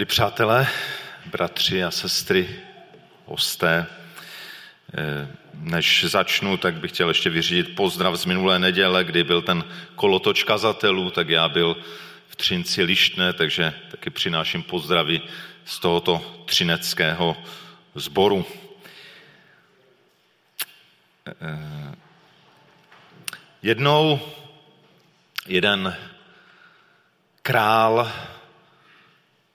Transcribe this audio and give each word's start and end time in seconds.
Milí 0.00 0.06
přátelé, 0.06 0.68
bratři 1.26 1.84
a 1.84 1.90
sestry, 1.90 2.60
hosté, 3.26 3.86
eh, 4.94 5.28
než 5.54 6.04
začnu, 6.04 6.56
tak 6.56 6.74
bych 6.74 6.92
chtěl 6.92 7.08
ještě 7.08 7.30
vyřídit 7.30 7.74
pozdrav 7.76 8.16
z 8.16 8.24
minulé 8.24 8.58
neděle, 8.58 9.04
kdy 9.04 9.24
byl 9.24 9.42
ten 9.42 9.64
kolotoč 9.94 10.44
kazatelů, 10.44 11.10
tak 11.10 11.28
já 11.28 11.48
byl 11.48 11.76
v 12.28 12.36
Třinci 12.36 12.82
Lištné, 12.82 13.32
takže 13.32 13.74
taky 13.90 14.10
přináším 14.10 14.62
pozdravy 14.62 15.20
z 15.64 15.78
tohoto 15.78 16.42
třineckého 16.44 17.36
sboru. 17.94 18.46
Eh, 21.26 21.94
jednou 23.62 24.20
jeden 25.46 25.96
král 27.42 28.12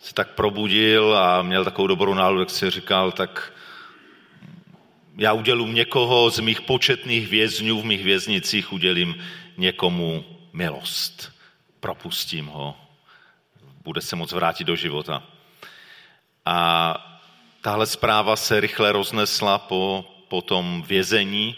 se 0.05 0.13
tak 0.13 0.29
probudil 0.29 1.17
a 1.17 1.41
měl 1.41 1.65
takovou 1.65 1.87
dobrou 1.87 2.13
náladu, 2.13 2.39
jak 2.39 2.49
si 2.49 2.69
říkal, 2.69 3.11
tak 3.11 3.53
já 5.17 5.33
udělím 5.33 5.73
někoho 5.73 6.29
z 6.29 6.39
mých 6.39 6.61
početných 6.61 7.27
vězňů 7.27 7.81
v 7.81 7.85
mých 7.85 8.03
věznicích, 8.03 8.73
udělím 8.73 9.15
někomu 9.57 10.25
milost. 10.53 11.31
Propustím 11.79 12.45
ho. 12.45 12.75
Bude 13.83 14.01
se 14.01 14.15
moc 14.15 14.31
vrátit 14.31 14.63
do 14.63 14.75
života. 14.75 15.23
A 16.45 16.93
tahle 17.61 17.85
zpráva 17.85 18.35
se 18.35 18.59
rychle 18.59 18.91
roznesla 18.91 19.57
po, 19.57 20.05
po 20.27 20.41
tom 20.41 20.83
vězení 20.87 21.55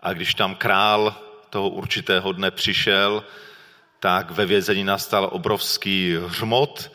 a 0.00 0.12
když 0.12 0.34
tam 0.34 0.54
král 0.54 1.16
toho 1.50 1.68
určitého 1.68 2.32
dne 2.32 2.50
přišel, 2.50 3.24
tak 4.00 4.30
ve 4.30 4.46
vězení 4.46 4.84
nastal 4.84 5.28
obrovský 5.32 6.16
hřmot, 6.26 6.90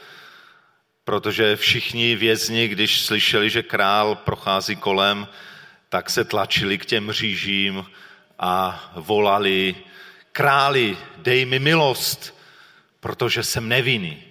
protože 1.10 1.56
všichni 1.56 2.16
vězni, 2.16 2.68
když 2.68 3.02
slyšeli, 3.02 3.50
že 3.50 3.64
král 3.64 4.16
prochází 4.16 4.76
kolem, 4.76 5.28
tak 5.90 6.10
se 6.10 6.24
tlačili 6.24 6.78
k 6.78 6.86
těm 6.86 7.12
řížím 7.12 7.86
a 8.40 8.84
volali, 8.96 9.76
králi, 10.32 10.98
dej 11.18 11.46
mi 11.46 11.60
milost, 11.60 12.38
protože 13.00 13.44
jsem 13.44 13.68
nevinný. 13.68 14.24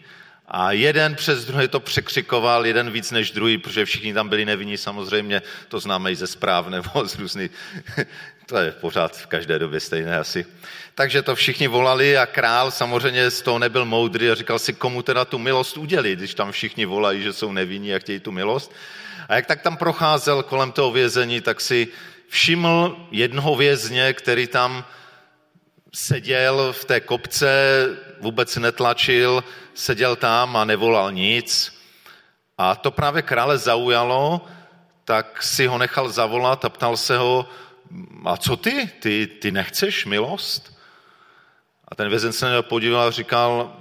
A 0.51 0.73
jeden 0.73 1.15
přes 1.15 1.45
druhý 1.45 1.69
to 1.69 1.81
překřikoval, 1.81 2.67
jeden 2.67 2.91
víc 2.91 3.11
než 3.11 3.31
druhý, 3.31 3.59
protože 3.59 3.85
všichni 3.85 4.15
tam 4.15 4.29
byli 4.29 4.45
nevinní, 4.45 4.77
samozřejmě, 4.77 5.43
to 5.69 5.81
známe 5.81 6.13
i 6.13 6.17
ze 6.17 6.27
zpráv 6.27 6.69
nebo 6.69 7.09
z 7.09 7.19
různých, 7.19 7.51
to 8.47 8.59
je 8.59 8.73
pořád 8.73 9.17
v 9.17 9.27
každé 9.27 9.59
době 9.59 9.81
stejné 9.81 10.19
asi. 10.19 10.47
Takže 10.95 11.23
to 11.23 11.35
všichni 11.35 11.69
volali 11.69 12.19
a 12.19 12.27
král 12.27 12.71
samozřejmě 12.71 13.31
z 13.31 13.43
toho 13.43 13.59
nebyl 13.59 13.85
moudrý 13.85 14.31
a 14.31 14.35
říkal 14.35 14.59
si, 14.59 14.73
komu 14.73 15.03
teda 15.03 15.25
tu 15.25 15.39
milost 15.39 15.79
udělit, 15.79 16.19
když 16.19 16.35
tam 16.35 16.53
všichni 16.53 16.87
volají, 16.87 17.23
že 17.23 17.33
jsou 17.33 17.53
nevinní 17.53 17.95
a 17.95 17.99
chtějí 17.99 18.21
tu 18.21 18.33
milost. 18.33 18.73
A 19.29 19.35
jak 19.35 19.47
tak 19.47 19.63
tam 19.63 19.77
procházel 19.77 20.43
kolem 20.43 20.73
toho 20.73 20.91
vězení, 20.91 21.41
tak 21.41 21.61
si 21.61 21.89
všiml 22.29 23.07
jednoho 23.11 23.57
vězně, 23.57 24.13
který 24.13 24.47
tam 24.47 24.85
seděl 25.99 26.73
v 26.73 26.85
té 26.85 27.01
kopce, 27.01 27.51
vůbec 28.21 28.57
netlačil, 28.57 29.45
seděl 29.75 30.17
tam 30.17 30.57
a 30.57 30.65
nevolal 30.65 31.13
nic. 31.13 31.75
A 32.59 32.75
to 32.75 32.91
právě 32.91 33.23
krále 33.23 33.59
zaujalo, 33.59 34.47
tak 35.05 35.43
si 35.43 35.67
ho 35.67 35.79
nechal 35.79 36.09
zavolat 36.09 36.65
a 36.65 36.69
ptal 36.69 36.97
se 36.97 37.19
ho, 37.19 37.49
a 38.25 38.37
co 38.37 38.57
ty? 38.57 38.91
Ty, 39.01 39.27
ty 39.27 39.51
nechceš 39.51 40.07
milost? 40.07 40.79
A 41.89 41.95
ten 41.95 42.09
vězen 42.09 42.33
se 42.33 42.51
na 42.51 42.63
podíval 42.63 43.09
a 43.09 43.11
říkal, 43.11 43.77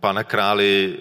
pane 0.00 0.24
králi, 0.24 0.98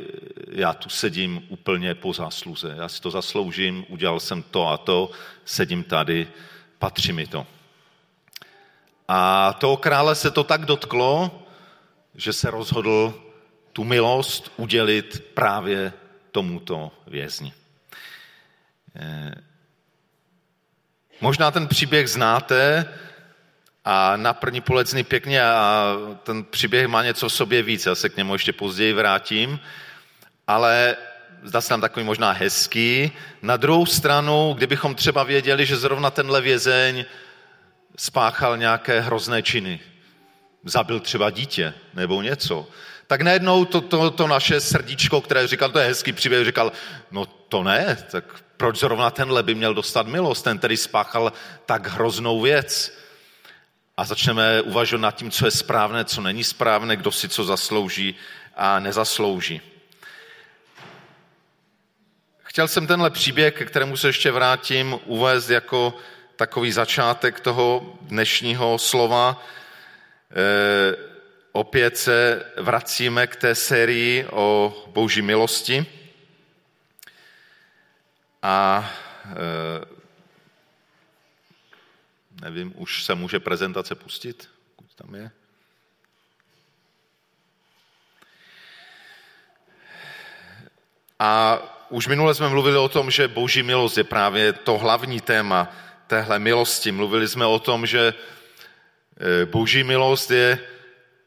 já 0.51 0.73
tu 0.73 0.89
sedím 0.89 1.45
úplně 1.49 1.95
po 1.95 2.13
zásluze, 2.13 2.75
já 2.77 2.89
si 2.89 3.01
to 3.01 3.11
zasloužím, 3.11 3.85
udělal 3.89 4.19
jsem 4.19 4.43
to 4.43 4.67
a 4.67 4.77
to, 4.77 5.11
sedím 5.45 5.83
tady, 5.83 6.27
patří 6.79 7.13
mi 7.13 7.27
to. 7.27 7.56
A 9.07 9.53
toho 9.53 9.77
krále 9.77 10.15
se 10.15 10.31
to 10.31 10.43
tak 10.43 10.65
dotklo, 10.65 11.43
že 12.15 12.33
se 12.33 12.51
rozhodl 12.51 13.13
tu 13.73 13.83
milost 13.83 14.51
udělit 14.57 15.23
právě 15.33 15.93
tomuto 16.31 16.91
vězni. 17.07 17.53
Eh, 18.95 19.31
možná 21.21 21.51
ten 21.51 21.67
příběh 21.67 22.09
znáte 22.09 22.85
a 23.85 24.17
na 24.17 24.33
první 24.33 24.61
pohled 24.61 24.87
pěkně 25.07 25.43
a 25.43 25.93
ten 26.23 26.43
příběh 26.43 26.87
má 26.87 27.03
něco 27.03 27.29
v 27.29 27.33
sobě 27.33 27.63
víc, 27.63 27.85
já 27.85 27.95
se 27.95 28.09
k 28.09 28.17
němu 28.17 28.33
ještě 28.33 28.53
později 28.53 28.93
vrátím, 28.93 29.59
ale 30.47 30.95
zdá 31.43 31.61
se 31.61 31.73
nám 31.73 31.81
takový 31.81 32.05
možná 32.05 32.31
hezký. 32.31 33.11
Na 33.41 33.57
druhou 33.57 33.85
stranu, 33.85 34.53
kdybychom 34.57 34.95
třeba 34.95 35.23
věděli, 35.23 35.65
že 35.65 35.77
zrovna 35.77 36.11
tenhle 36.11 36.41
vězeň 36.41 37.05
spáchal 37.97 38.57
nějaké 38.57 38.99
hrozné 38.99 39.43
činy, 39.43 39.79
zabil 40.63 40.99
třeba 40.99 41.29
dítě 41.29 41.73
nebo 41.93 42.21
něco, 42.21 42.67
tak 43.07 43.21
najednou 43.21 43.65
to, 43.65 43.81
to, 43.81 44.11
to 44.11 44.27
naše 44.27 44.61
srdíčko, 44.61 45.21
které 45.21 45.47
říkal, 45.47 45.69
to 45.69 45.79
je 45.79 45.87
hezký 45.87 46.13
příběh, 46.13 46.45
říkal, 46.45 46.71
no 47.11 47.25
to 47.25 47.63
ne, 47.63 47.97
tak 48.11 48.23
proč 48.57 48.79
zrovna 48.79 49.11
tenhle 49.11 49.43
by 49.43 49.55
měl 49.55 49.73
dostat 49.73 50.07
milost, 50.07 50.43
ten, 50.43 50.57
který 50.57 50.77
spáchal 50.77 51.33
tak 51.65 51.87
hroznou 51.87 52.41
věc. 52.41 52.97
A 53.97 54.05
začneme 54.05 54.61
uvažovat 54.61 55.01
nad 55.01 55.15
tím, 55.15 55.31
co 55.31 55.45
je 55.45 55.51
správné, 55.51 56.05
co 56.05 56.21
není 56.21 56.43
správné, 56.43 56.95
kdo 56.95 57.11
si 57.11 57.29
co 57.29 57.43
zaslouží 57.43 58.15
a 58.55 58.79
nezaslouží. 58.79 59.61
Chtěl 62.43 62.67
jsem 62.67 62.87
tenhle 62.87 63.09
příběh, 63.09 63.53
ke 63.53 63.65
kterému 63.65 63.97
se 63.97 64.07
ještě 64.07 64.31
vrátím, 64.31 64.99
uvést 65.05 65.49
jako 65.49 65.93
takový 66.37 66.71
začátek 66.71 67.39
toho 67.39 67.97
dnešního 68.01 68.77
slova. 68.77 69.43
E, 70.31 70.97
opět 71.51 71.97
se 71.97 72.45
vracíme 72.57 73.27
k 73.27 73.35
té 73.35 73.55
sérii 73.55 74.25
o 74.31 74.73
boží 74.87 75.21
milosti. 75.21 75.85
A 78.43 78.89
e, 79.25 79.85
nevím, 82.41 82.73
už 82.75 83.03
se 83.03 83.15
může 83.15 83.39
prezentace 83.39 83.95
pustit, 83.95 84.49
pokud 84.75 84.95
tam 84.95 85.15
je. 85.15 85.31
A 91.19 91.59
už 91.89 92.07
minule 92.07 92.35
jsme 92.35 92.49
mluvili 92.49 92.77
o 92.77 92.89
tom, 92.89 93.11
že 93.11 93.27
boží 93.27 93.63
milost 93.63 93.97
je 93.97 94.03
právě 94.03 94.53
to 94.53 94.77
hlavní 94.77 95.21
téma 95.21 95.73
téhle 96.07 96.39
milosti. 96.39 96.91
Mluvili 96.91 97.27
jsme 97.27 97.45
o 97.45 97.59
tom, 97.59 97.85
že 97.85 98.13
e, 98.13 99.45
boží 99.45 99.83
milost 99.83 100.31
je 100.31 100.59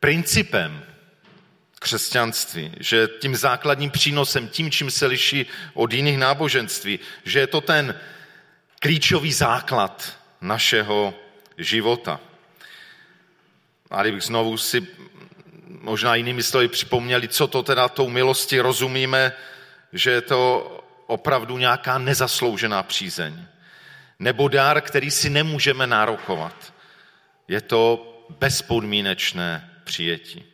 principem 0.01 0.85
křesťanství, 1.79 2.73
že 2.81 3.09
tím 3.21 3.37
základním 3.37 3.91
přínosem, 3.91 4.49
tím, 4.49 4.71
čím 4.71 4.91
se 4.91 5.07
liší 5.07 5.47
od 5.75 5.93
jiných 5.93 6.19
náboženství, 6.19 6.99
že 7.25 7.39
je 7.39 7.47
to 7.47 7.61
ten 7.61 7.95
klíčový 8.81 9.33
základ 9.33 10.19
našeho 10.41 11.15
života. 11.59 12.21
A 13.91 14.03
kdybych 14.03 14.23
znovu 14.23 14.59
si 14.59 14.87
možná 15.69 16.15
jinými 16.15 16.43
slovy 16.43 16.69
připomněli, 16.69 17.29
co 17.29 17.47
to 17.47 17.63
teda 17.63 17.89
tou 17.89 18.09
milosti 18.09 18.61
rozumíme, 18.61 19.33
že 19.93 20.11
je 20.11 20.21
to 20.21 20.41
opravdu 21.07 21.59
nějaká 21.59 21.99
nezasloužená 21.99 22.83
přízeň. 22.83 23.47
Nebo 24.21 24.49
dár, 24.49 24.81
který 24.81 25.11
si 25.11 25.31
nemůžeme 25.31 25.87
nárokovat. 25.87 26.73
Je 27.49 27.61
to 27.61 28.07
bezpodmínečné 28.39 29.71
přijetí. 29.85 30.45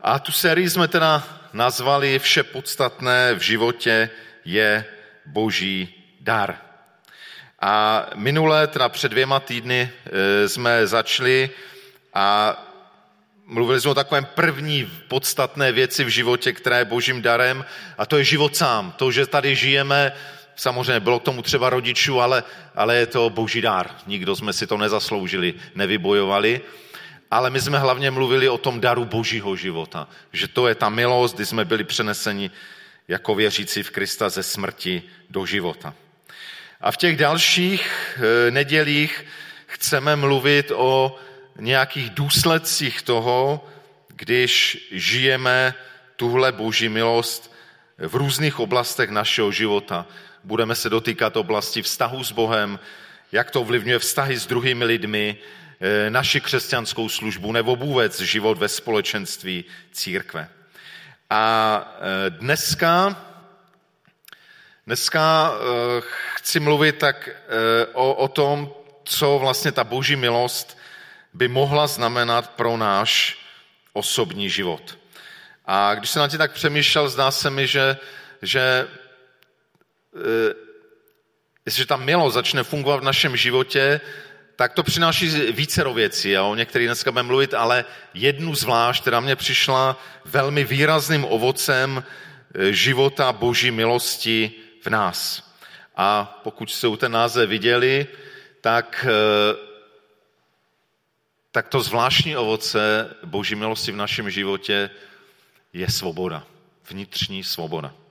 A 0.00 0.18
tu 0.18 0.32
sérii 0.32 0.70
jsme 0.70 0.88
teda 0.88 1.24
nazvali 1.52 2.18
Vše 2.18 2.42
podstatné 2.42 3.34
v 3.34 3.40
životě 3.40 4.10
je 4.44 4.84
boží 5.26 5.94
dar. 6.20 6.58
A 7.60 8.06
minulé, 8.14 8.66
teda 8.66 8.88
před 8.88 9.08
dvěma 9.08 9.40
týdny, 9.40 9.90
e, 10.06 10.48
jsme 10.48 10.86
začali 10.86 11.50
a 12.14 12.56
mluvili 13.46 13.80
jsme 13.80 13.90
o 13.90 13.94
takovém 13.94 14.24
první 14.24 14.90
podstatné 15.08 15.72
věci 15.72 16.04
v 16.04 16.08
životě, 16.08 16.52
která 16.52 16.78
je 16.78 16.84
božím 16.84 17.22
darem 17.22 17.64
a 17.98 18.06
to 18.06 18.18
je 18.18 18.24
život 18.24 18.56
sám. 18.56 18.92
To, 18.92 19.10
že 19.10 19.26
tady 19.26 19.54
žijeme, 19.54 20.12
samozřejmě 20.62 21.00
bylo 21.00 21.20
k 21.20 21.22
tomu 21.22 21.42
třeba 21.42 21.70
rodičů, 21.70 22.20
ale, 22.20 22.44
ale 22.74 22.96
je 22.96 23.06
to 23.06 23.30
boží 23.30 23.60
dar. 23.60 23.90
Nikdo 24.06 24.36
jsme 24.36 24.52
si 24.52 24.66
to 24.66 24.76
nezasloužili, 24.78 25.54
nevybojovali 25.74 26.60
ale 27.32 27.50
my 27.50 27.60
jsme 27.60 27.78
hlavně 27.78 28.10
mluvili 28.10 28.48
o 28.48 28.58
tom 28.58 28.80
daru 28.80 29.04
božího 29.04 29.56
života, 29.56 30.08
že 30.32 30.48
to 30.48 30.68
je 30.68 30.74
ta 30.74 30.88
milost, 30.88 31.34
kdy 31.34 31.46
jsme 31.46 31.64
byli 31.64 31.84
přeneseni 31.84 32.50
jako 33.08 33.34
věřící 33.34 33.82
v 33.82 33.90
Krista 33.90 34.28
ze 34.28 34.42
smrti 34.42 35.02
do 35.30 35.46
života. 35.46 35.94
A 36.80 36.92
v 36.92 36.96
těch 36.96 37.16
dalších 37.16 37.88
eh, 38.16 38.50
nedělích 38.50 39.26
chceme 39.66 40.16
mluvit 40.16 40.72
o 40.74 41.16
nějakých 41.58 42.10
důsledcích 42.10 43.02
toho, 43.02 43.68
když 44.08 44.88
žijeme 44.92 45.74
tuhle 46.16 46.52
boží 46.52 46.88
milost 46.88 47.54
v 47.98 48.14
různých 48.14 48.60
oblastech 48.60 49.10
našeho 49.10 49.52
života. 49.52 50.06
Budeme 50.44 50.74
se 50.74 50.90
dotýkat 50.90 51.36
oblasti 51.36 51.82
vztahu 51.82 52.24
s 52.24 52.32
Bohem, 52.32 52.78
jak 53.32 53.50
to 53.50 53.60
ovlivňuje 53.60 53.98
vztahy 53.98 54.38
s 54.38 54.46
druhými 54.46 54.84
lidmi, 54.84 55.36
eh, 55.80 56.10
naši 56.10 56.40
křesťanskou 56.40 57.08
službu 57.08 57.52
nebo 57.52 57.76
vůbec 57.76 58.20
život 58.20 58.58
ve 58.58 58.68
společenství 58.68 59.64
církve. 59.92 60.48
A 61.30 61.94
eh, 62.00 62.30
dneska, 62.30 63.16
dneska 64.86 65.52
eh, 65.54 66.02
chci 66.34 66.60
mluvit 66.60 66.98
tak 66.98 67.28
o, 67.92 68.14
o 68.14 68.28
tom, 68.28 68.74
co 69.04 69.38
vlastně 69.38 69.72
ta 69.72 69.84
boží 69.84 70.16
milost 70.16 70.78
by 71.34 71.48
mohla 71.48 71.86
znamenat 71.86 72.50
pro 72.50 72.76
náš 72.76 73.38
osobní 73.92 74.50
život. 74.50 74.98
A 75.66 75.94
když 75.94 76.10
jsem 76.10 76.20
na 76.20 76.28
tě 76.28 76.38
tak 76.38 76.52
přemýšlel, 76.52 77.08
zdá 77.08 77.30
se 77.30 77.50
mi, 77.50 77.66
že, 77.66 77.96
že 78.42 78.88
jestliže 81.66 81.86
ta 81.86 81.96
milost 81.96 82.34
začne 82.34 82.62
fungovat 82.62 82.96
v 82.96 83.04
našem 83.04 83.36
životě, 83.36 84.00
tak 84.56 84.72
to 84.72 84.82
přináší 84.82 85.28
více 85.52 85.92
věcí, 85.92 86.38
o 86.38 86.54
některých 86.54 86.88
dneska 86.88 87.12
budeme 87.12 87.26
mluvit, 87.26 87.54
ale 87.54 87.84
jednu 88.14 88.54
zvlášť, 88.54 89.02
která 89.02 89.20
mě 89.20 89.36
přišla 89.36 90.02
velmi 90.24 90.64
výrazným 90.64 91.24
ovocem 91.24 92.04
e, 92.54 92.72
života 92.72 93.32
boží 93.32 93.70
milosti 93.70 94.52
v 94.82 94.86
nás. 94.86 95.50
A 95.96 96.40
pokud 96.44 96.70
jste 96.70 96.96
ten 96.96 97.12
název 97.12 97.48
viděli, 97.48 98.06
tak, 98.60 99.06
e, 99.08 99.56
tak 101.50 101.68
to 101.68 101.80
zvláštní 101.80 102.36
ovoce 102.36 103.14
boží 103.24 103.54
milosti 103.54 103.92
v 103.92 103.96
našem 103.96 104.30
životě 104.30 104.90
je 105.72 105.90
svoboda. 105.90 106.46
Vnitřní 106.90 107.44
svoboda. 107.44 108.01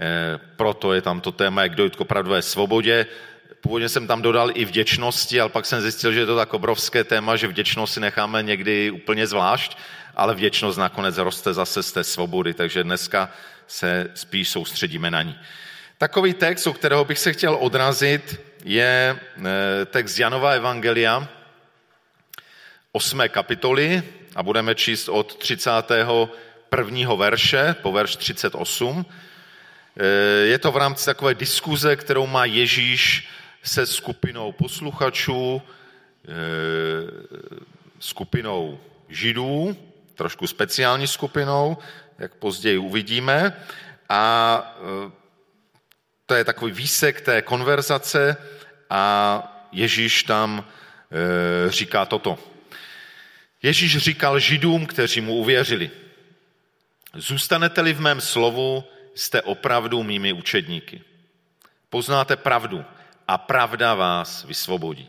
Eh, 0.00 0.40
proto 0.56 0.92
je 0.92 1.02
tam 1.02 1.20
to 1.20 1.32
téma, 1.32 1.62
jak 1.62 1.74
dojít 1.74 1.96
k 1.96 2.00
opravdové 2.00 2.42
svobodě. 2.42 3.06
Původně 3.60 3.88
jsem 3.88 4.06
tam 4.06 4.22
dodal 4.22 4.50
i 4.54 4.64
vděčnosti, 4.64 5.40
ale 5.40 5.50
pak 5.50 5.66
jsem 5.66 5.80
zjistil, 5.80 6.12
že 6.12 6.20
je 6.20 6.26
to 6.26 6.36
tak 6.36 6.54
obrovské 6.54 7.04
téma, 7.04 7.36
že 7.36 7.48
vděčnost 7.48 7.94
si 7.94 8.00
necháme 8.00 8.42
někdy 8.42 8.90
úplně 8.90 9.26
zvlášť, 9.26 9.76
ale 10.16 10.34
vděčnost 10.34 10.78
nakonec 10.78 11.18
roste 11.18 11.54
zase 11.54 11.82
z 11.82 11.92
té 11.92 12.04
svobody, 12.04 12.54
takže 12.54 12.84
dneska 12.84 13.30
se 13.66 14.10
spíš 14.14 14.48
soustředíme 14.48 15.10
na 15.10 15.22
ní. 15.22 15.38
Takový 15.98 16.34
text, 16.34 16.66
o 16.66 16.72
kterého 16.72 17.04
bych 17.04 17.18
se 17.18 17.32
chtěl 17.32 17.56
odrazit, 17.60 18.40
je 18.64 19.18
eh, 19.38 19.84
text 19.84 20.18
Janova 20.18 20.50
Evangelia, 20.50 21.28
8. 22.92 23.20
kapitoly 23.28 24.02
a 24.34 24.42
budeme 24.42 24.74
číst 24.74 25.08
od 25.08 25.36
31. 25.36 27.14
verše 27.14 27.76
po 27.82 27.92
verš 27.92 28.16
38. 28.16 29.06
Eh, 29.96 30.46
je 30.46 30.58
to 30.58 30.72
v 30.72 30.76
rámci 30.76 31.04
takové 31.04 31.34
diskuze, 31.34 31.96
kterou 31.96 32.26
má 32.26 32.44
Ježíš 32.44 33.28
se 33.62 33.86
skupinou 33.86 34.52
posluchačů, 34.52 35.62
eh, 36.24 36.32
skupinou 38.00 38.80
židů, 39.08 39.76
trošku 40.14 40.46
speciální 40.46 41.06
skupinou, 41.06 41.76
jak 42.18 42.34
později 42.34 42.78
uvidíme. 42.78 43.56
A 44.08 44.62
eh, 44.78 45.12
to 46.26 46.34
je 46.34 46.44
takový 46.44 46.72
výsek 46.72 47.20
té 47.20 47.42
konverzace 47.42 48.36
a 48.90 49.68
Ježíš 49.72 50.22
tam 50.22 50.64
říká 51.68 52.04
toto. 52.04 52.38
Ježíš 53.62 53.96
říkal 53.96 54.38
židům, 54.38 54.86
kteří 54.86 55.20
mu 55.20 55.34
uvěřili. 55.34 55.90
Zůstanete-li 57.14 57.92
v 57.92 58.00
mém 58.00 58.20
slovu, 58.20 58.84
jste 59.16 59.42
opravdu 59.42 60.02
mými 60.02 60.32
učedníky. 60.32 61.02
Poznáte 61.90 62.36
pravdu 62.36 62.84
a 63.28 63.38
pravda 63.38 63.94
vás 63.94 64.44
vysvobodí. 64.44 65.08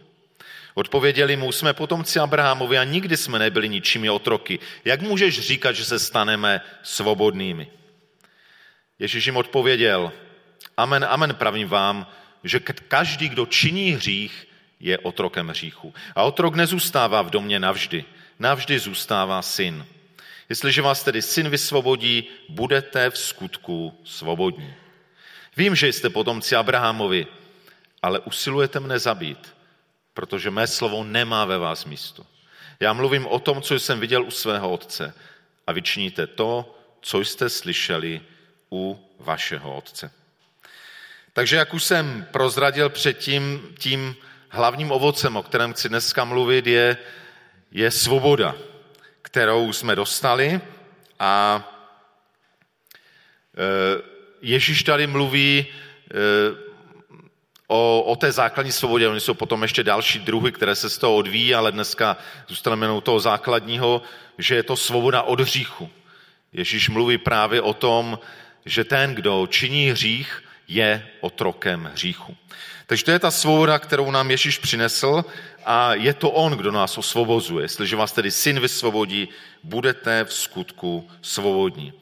Odpověděli 0.73 1.35
mu, 1.35 1.51
jsme 1.51 1.73
potomci 1.73 2.19
Abrahamovi 2.19 2.77
a 2.77 2.83
nikdy 2.83 3.17
jsme 3.17 3.39
nebyli 3.39 3.69
ničími 3.69 4.09
otroky. 4.09 4.59
Jak 4.85 5.01
můžeš 5.01 5.39
říkat, 5.39 5.71
že 5.71 5.85
se 5.85 5.99
staneme 5.99 6.61
svobodnými? 6.83 7.67
Ježíš 8.99 9.25
jim 9.25 9.37
odpověděl, 9.37 10.11
amen, 10.77 11.05
amen, 11.09 11.35
pravím 11.35 11.67
vám, 11.67 12.07
že 12.43 12.59
každý, 12.59 13.29
kdo 13.29 13.45
činí 13.45 13.91
hřích, 13.91 14.47
je 14.79 14.97
otrokem 14.97 15.47
hříchu. 15.47 15.93
A 16.15 16.23
otrok 16.23 16.55
nezůstává 16.55 17.21
v 17.21 17.29
domě 17.29 17.59
navždy. 17.59 18.05
Navždy 18.39 18.79
zůstává 18.79 19.41
syn. 19.41 19.85
Jestliže 20.49 20.81
vás 20.81 21.03
tedy 21.03 21.21
syn 21.21 21.49
vysvobodí, 21.49 22.29
budete 22.49 23.09
v 23.09 23.17
skutku 23.17 23.99
svobodní. 24.03 24.73
Vím, 25.57 25.75
že 25.75 25.87
jste 25.87 26.09
potomci 26.09 26.55
Abrahamovi, 26.55 27.27
ale 28.01 28.19
usilujete 28.19 28.79
mne 28.79 28.99
zabít, 28.99 29.55
protože 30.13 30.51
mé 30.51 30.67
slovo 30.67 31.03
nemá 31.03 31.45
ve 31.45 31.57
vás 31.57 31.85
místo. 31.85 32.25
Já 32.79 32.93
mluvím 32.93 33.27
o 33.27 33.39
tom, 33.39 33.61
co 33.61 33.75
jsem 33.75 33.99
viděl 33.99 34.23
u 34.23 34.31
svého 34.31 34.71
otce 34.71 35.13
a 35.67 35.71
vyčiníte 35.71 36.27
to, 36.27 36.75
co 37.01 37.19
jste 37.19 37.49
slyšeli 37.49 38.21
u 38.71 38.99
vašeho 39.19 39.75
otce. 39.75 40.11
Takže 41.33 41.55
jak 41.55 41.73
už 41.73 41.83
jsem 41.83 42.27
prozradil 42.31 42.89
předtím, 42.89 43.75
tím 43.79 44.15
hlavním 44.49 44.91
ovocem, 44.91 45.37
o 45.37 45.43
kterém 45.43 45.73
chci 45.73 45.89
dneska 45.89 46.25
mluvit, 46.25 46.67
je, 46.67 46.97
je 47.71 47.91
svoboda 47.91 48.55
kterou 49.27 49.73
jsme 49.73 49.95
dostali 49.95 50.61
a 51.19 51.63
e, 53.57 54.01
Ježíš 54.41 54.83
tady 54.83 55.07
mluví 55.07 55.65
e, 55.67 56.15
o, 57.67 58.01
o 58.01 58.15
té 58.15 58.31
základní 58.31 58.71
svobodě. 58.71 59.07
Oni 59.07 59.19
jsou 59.19 59.33
potom 59.33 59.61
ještě 59.61 59.83
další 59.83 60.19
druhy, 60.19 60.51
které 60.51 60.75
se 60.75 60.89
z 60.89 60.97
toho 60.97 61.15
odvíjí, 61.15 61.55
ale 61.55 61.71
dneska 61.71 62.17
zůstaneme 62.47 62.85
jenom 62.85 63.01
toho 63.01 63.19
základního, 63.19 64.01
že 64.37 64.55
je 64.55 64.63
to 64.63 64.75
svoboda 64.75 65.21
od 65.21 65.39
hříchu. 65.39 65.89
Ježíš 66.53 66.89
mluví 66.89 67.17
právě 67.17 67.61
o 67.61 67.73
tom, 67.73 68.19
že 68.65 68.83
ten, 68.83 69.15
kdo 69.15 69.47
činí 69.47 69.91
hřích, 69.91 70.43
je 70.67 71.07
otrokem 71.21 71.89
hříchu. 71.93 72.37
Takže 72.87 73.05
to 73.05 73.11
je 73.11 73.19
ta 73.19 73.31
svoboda, 73.31 73.79
kterou 73.79 74.11
nám 74.11 74.31
Ježíš 74.31 74.57
přinesl 74.57 75.25
a 75.65 75.93
je 75.93 76.13
to 76.13 76.29
on, 76.29 76.53
kdo 76.53 76.71
nás 76.71 76.97
osvobozuje. 76.97 77.65
Jestliže 77.65 77.95
vás 77.95 78.11
tedy 78.11 78.31
syn 78.31 78.59
vysvobodí, 78.59 79.29
budete 79.63 80.23
v 80.23 80.33
skutku 80.33 81.09
svobodní. 81.21 81.93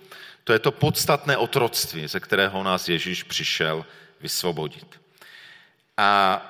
To 0.44 0.54
je 0.54 0.60
to 0.60 0.72
podstatné 0.72 1.38
otroctví, 1.38 2.08
ze 2.08 2.20
kterého 2.20 2.64
nás 2.64 2.90
Ježíš 2.90 3.24
přišel 3.24 3.86
vysvobodit. 4.22 5.02
A 5.98 6.42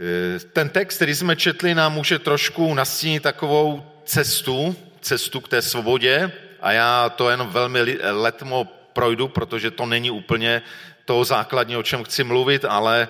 e, 0.00 0.40
ten 0.40 0.68
text, 0.68 0.96
který 0.96 1.14
jsme 1.14 1.36
četli, 1.36 1.74
nám 1.74 1.92
může 1.92 2.18
trošku 2.18 2.74
nastínit 2.74 3.22
takovou 3.22 3.86
cestu, 4.04 4.76
cestu 5.00 5.40
k 5.40 5.48
té 5.48 5.62
svobodě 5.62 6.32
a 6.62 6.72
já 6.72 7.08
to 7.08 7.30
jenom 7.30 7.48
velmi 7.48 7.98
letmo 8.10 8.64
projdu, 8.92 9.28
protože 9.28 9.70
to 9.70 9.86
není 9.86 10.10
úplně 10.10 10.62
to 11.04 11.24
základní, 11.24 11.76
o 11.76 11.82
čem 11.82 12.04
chci 12.04 12.24
mluvit, 12.24 12.64
ale 12.64 13.08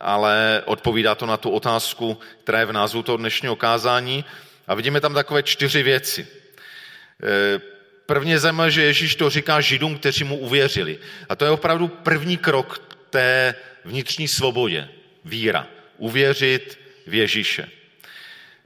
ale 0.00 0.62
odpovídá 0.64 1.14
to 1.14 1.26
na 1.26 1.36
tu 1.36 1.50
otázku, 1.50 2.18
která 2.42 2.60
je 2.60 2.66
v 2.66 2.72
názvu 2.72 3.02
toho 3.02 3.16
dnešního 3.16 3.56
kázání. 3.56 4.24
A 4.66 4.74
vidíme 4.74 5.00
tam 5.00 5.14
takové 5.14 5.42
čtyři 5.42 5.82
věci. 5.82 6.26
E, 6.26 7.60
prvně 8.06 8.38
zajímavé, 8.38 8.70
že 8.70 8.82
Ježíš 8.82 9.14
to 9.14 9.30
říká 9.30 9.60
židům, 9.60 9.98
kteří 9.98 10.24
mu 10.24 10.38
uvěřili. 10.38 10.98
A 11.28 11.36
to 11.36 11.44
je 11.44 11.50
opravdu 11.50 11.88
první 11.88 12.36
krok 12.36 12.96
té 13.10 13.54
vnitřní 13.84 14.28
svobodě. 14.28 14.88
Víra. 15.24 15.66
Uvěřit 15.98 16.78
v 17.06 17.14
Ježíše. 17.14 17.68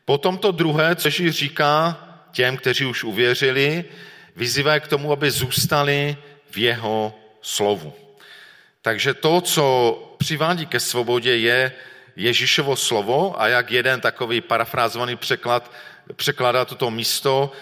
Potom 0.04 0.38
to 0.38 0.52
druhé, 0.52 0.96
co 0.96 1.08
Ježíš 1.08 1.30
říká 1.30 1.96
těm, 2.32 2.56
kteří 2.56 2.84
už 2.84 3.04
uvěřili, 3.04 3.84
vyzývá 4.36 4.80
k 4.80 4.88
tomu, 4.88 5.12
aby 5.12 5.30
zůstali 5.30 6.16
v 6.50 6.58
jeho 6.58 7.14
slovu. 7.42 7.94
Takže 8.82 9.14
to, 9.14 9.40
co 9.40 9.64
přivádí 10.18 10.66
ke 10.66 10.80
svobodě, 10.80 11.36
je 11.36 11.72
Ježíšovo 12.16 12.76
slovo 12.76 13.40
a 13.40 13.48
jak 13.48 13.70
jeden 13.70 14.00
takový 14.00 14.40
parafrázovaný 14.40 15.16
překlad 15.16 15.72
překládá 16.16 16.64
toto 16.64 16.90
místo, 16.90 17.52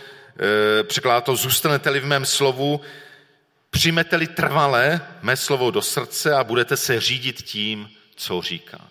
eh, 0.81 0.83
překládá 0.83 1.21
to 1.21 1.37
zůstanete-li 1.37 2.01
v 2.01 2.07
mém 2.07 2.27
slovu, 2.27 2.81
přijmete-li 3.71 4.27
trvale 4.27 5.01
mé 5.23 5.37
slovo 5.37 5.71
do 5.71 5.83
srdce 5.83 6.35
a 6.35 6.45
budete 6.45 6.77
se 6.77 7.01
řídit 7.01 7.43
tím, 7.43 7.91
co 8.17 8.43
říká. 8.43 8.89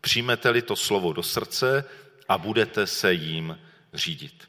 Přijmete-li 0.00 0.62
to 0.62 0.76
slovo 0.76 1.12
do 1.12 1.22
srdce 1.22 1.84
a 2.28 2.38
budete 2.38 2.86
se 2.86 3.12
jím 3.12 3.58
řídit. 3.94 4.48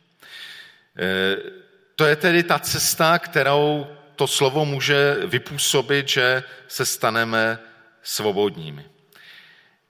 To 1.95 2.05
je 2.05 2.15
tedy 2.15 2.43
ta 2.43 2.60
cesta, 2.60 3.19
kterou 3.19 3.88
to 4.15 4.27
slovo 4.27 4.65
může 4.65 5.15
vypůsobit, 5.25 6.07
že 6.07 6.43
se 6.67 6.86
staneme 6.86 7.60
svobodními. 8.01 8.86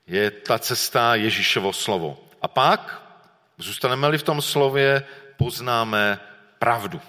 Je 0.06 0.30
ta 0.30 0.58
cesta 0.58 1.14
Ježíšovo 1.14 1.72
slovo. 1.72 2.24
A 2.42 2.48
pak, 2.48 3.02
zůstaneme-li 3.58 4.18
v 4.18 4.22
tom 4.22 4.42
slově, 4.42 5.04
poznáme 5.36 6.18
pravdu. 6.58 7.00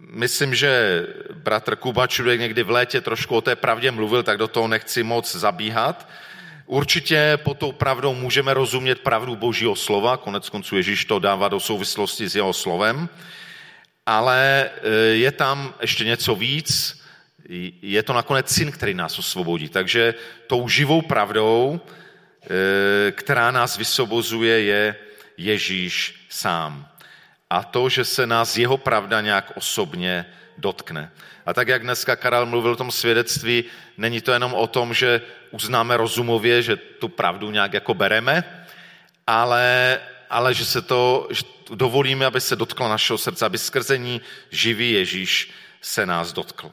Myslím, 0.00 0.54
že 0.54 1.02
bratr 1.34 1.76
Kuba 1.76 2.06
Čudek 2.06 2.40
někdy 2.40 2.62
v 2.62 2.70
létě 2.70 3.00
trošku 3.00 3.36
o 3.36 3.40
té 3.40 3.56
pravdě 3.56 3.90
mluvil, 3.90 4.22
tak 4.22 4.38
do 4.38 4.48
toho 4.48 4.68
nechci 4.68 5.02
moc 5.02 5.34
zabíhat. 5.34 6.08
Určitě 6.68 7.38
pod 7.42 7.58
tou 7.58 7.72
pravdou 7.72 8.14
můžeme 8.14 8.54
rozumět 8.54 9.00
pravdu 9.00 9.36
Božího 9.36 9.76
slova, 9.76 10.16
konec 10.16 10.48
konců 10.48 10.76
Ježíš 10.76 11.04
to 11.04 11.18
dává 11.18 11.48
do 11.48 11.60
souvislosti 11.60 12.28
s 12.28 12.36
jeho 12.36 12.52
slovem, 12.52 13.08
ale 14.06 14.70
e, 14.82 14.90
je 15.16 15.32
tam 15.32 15.74
ještě 15.80 16.04
něco 16.04 16.34
víc, 16.34 17.00
je 17.82 18.02
to 18.02 18.12
nakonec 18.12 18.48
syn, 18.48 18.72
který 18.72 18.94
nás 18.94 19.18
osvobodí. 19.18 19.68
Takže 19.68 20.14
tou 20.46 20.68
živou 20.68 21.02
pravdou, 21.02 21.80
e, 21.80 23.12
která 23.12 23.50
nás 23.50 23.76
vysvobozuje, 23.76 24.60
je 24.62 24.96
Ježíš 25.36 26.26
sám. 26.28 26.88
A 27.50 27.64
to, 27.64 27.88
že 27.88 28.04
se 28.04 28.26
nás 28.26 28.56
jeho 28.56 28.76
pravda 28.76 29.20
nějak 29.20 29.52
osobně 29.54 30.26
dotkne. 30.58 31.10
A 31.46 31.54
tak, 31.54 31.68
jak 31.68 31.82
dneska 31.82 32.16
Karel 32.16 32.46
mluvil 32.46 32.72
o 32.72 32.76
tom 32.76 32.90
svědectví, 32.90 33.64
není 33.96 34.20
to 34.20 34.32
jenom 34.32 34.54
o 34.54 34.66
tom, 34.66 34.94
že 34.94 35.22
uznáme 35.50 35.96
rozumově, 35.96 36.62
že 36.62 36.76
tu 36.76 37.08
pravdu 37.08 37.50
nějak 37.50 37.72
jako 37.72 37.94
bereme, 37.94 38.66
ale, 39.26 39.98
ale 40.30 40.54
že 40.54 40.64
se 40.64 40.82
to 40.82 41.28
že 41.30 41.42
dovolíme, 41.70 42.26
aby 42.26 42.40
se 42.40 42.56
dotklo 42.56 42.88
našeho 42.88 43.18
srdce, 43.18 43.46
aby 43.46 43.58
skrzení 43.58 44.20
živý 44.50 44.92
Ježíš 44.92 45.50
se 45.80 46.06
nás 46.06 46.32
dotkl. 46.32 46.72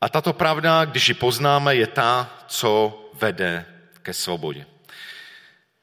A 0.00 0.08
tato 0.08 0.32
pravda, 0.32 0.84
když 0.84 1.08
ji 1.08 1.14
poznáme, 1.14 1.74
je 1.74 1.86
ta, 1.86 2.30
co 2.46 3.02
vede 3.14 3.66
ke 4.02 4.12
svobodě. 4.12 4.66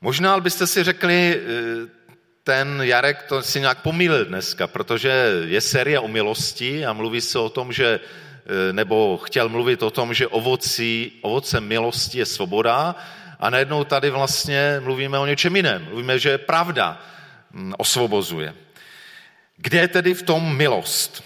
Možná 0.02 0.40
byste 0.40 0.68
si 0.68 0.84
řekli, 0.84 1.42
ten 2.44 2.82
Jarek 2.84 3.24
to 3.24 3.42
si 3.42 3.60
nějak 3.60 3.82
pomýlil 3.82 4.26
dneska, 4.26 4.68
protože 4.68 5.34
je 5.46 5.62
série 5.62 6.00
o 6.00 6.08
milosti 6.08 6.86
a 6.86 6.94
mluví 6.94 7.22
se 7.22 7.40
o 7.40 7.50
tom, 7.50 7.74
že 7.74 8.00
e, 8.70 8.74
nebo 8.74 9.18
chtěl 9.18 9.50
mluvit 9.50 9.84
o 9.84 9.92
tom, 9.92 10.14
že 10.14 10.28
ovocí, 10.28 11.12
ovocem 11.22 11.64
milosti 11.64 12.20
je 12.20 12.26
svoboda 12.26 12.96
a 13.40 13.50
najednou 13.50 13.84
tady 13.84 14.10
vlastně 14.10 14.80
mluvíme 14.84 15.20
o 15.20 15.26
něčem 15.26 15.56
jiném. 15.56 15.86
Mluvíme, 15.86 16.20
že 16.20 16.38
pravda 16.38 17.02
osvobozuje. 17.78 18.54
Kde 19.58 19.80
je 19.80 19.88
tedy 19.88 20.14
v 20.14 20.24
tom 20.24 20.58
milost? 20.58 21.24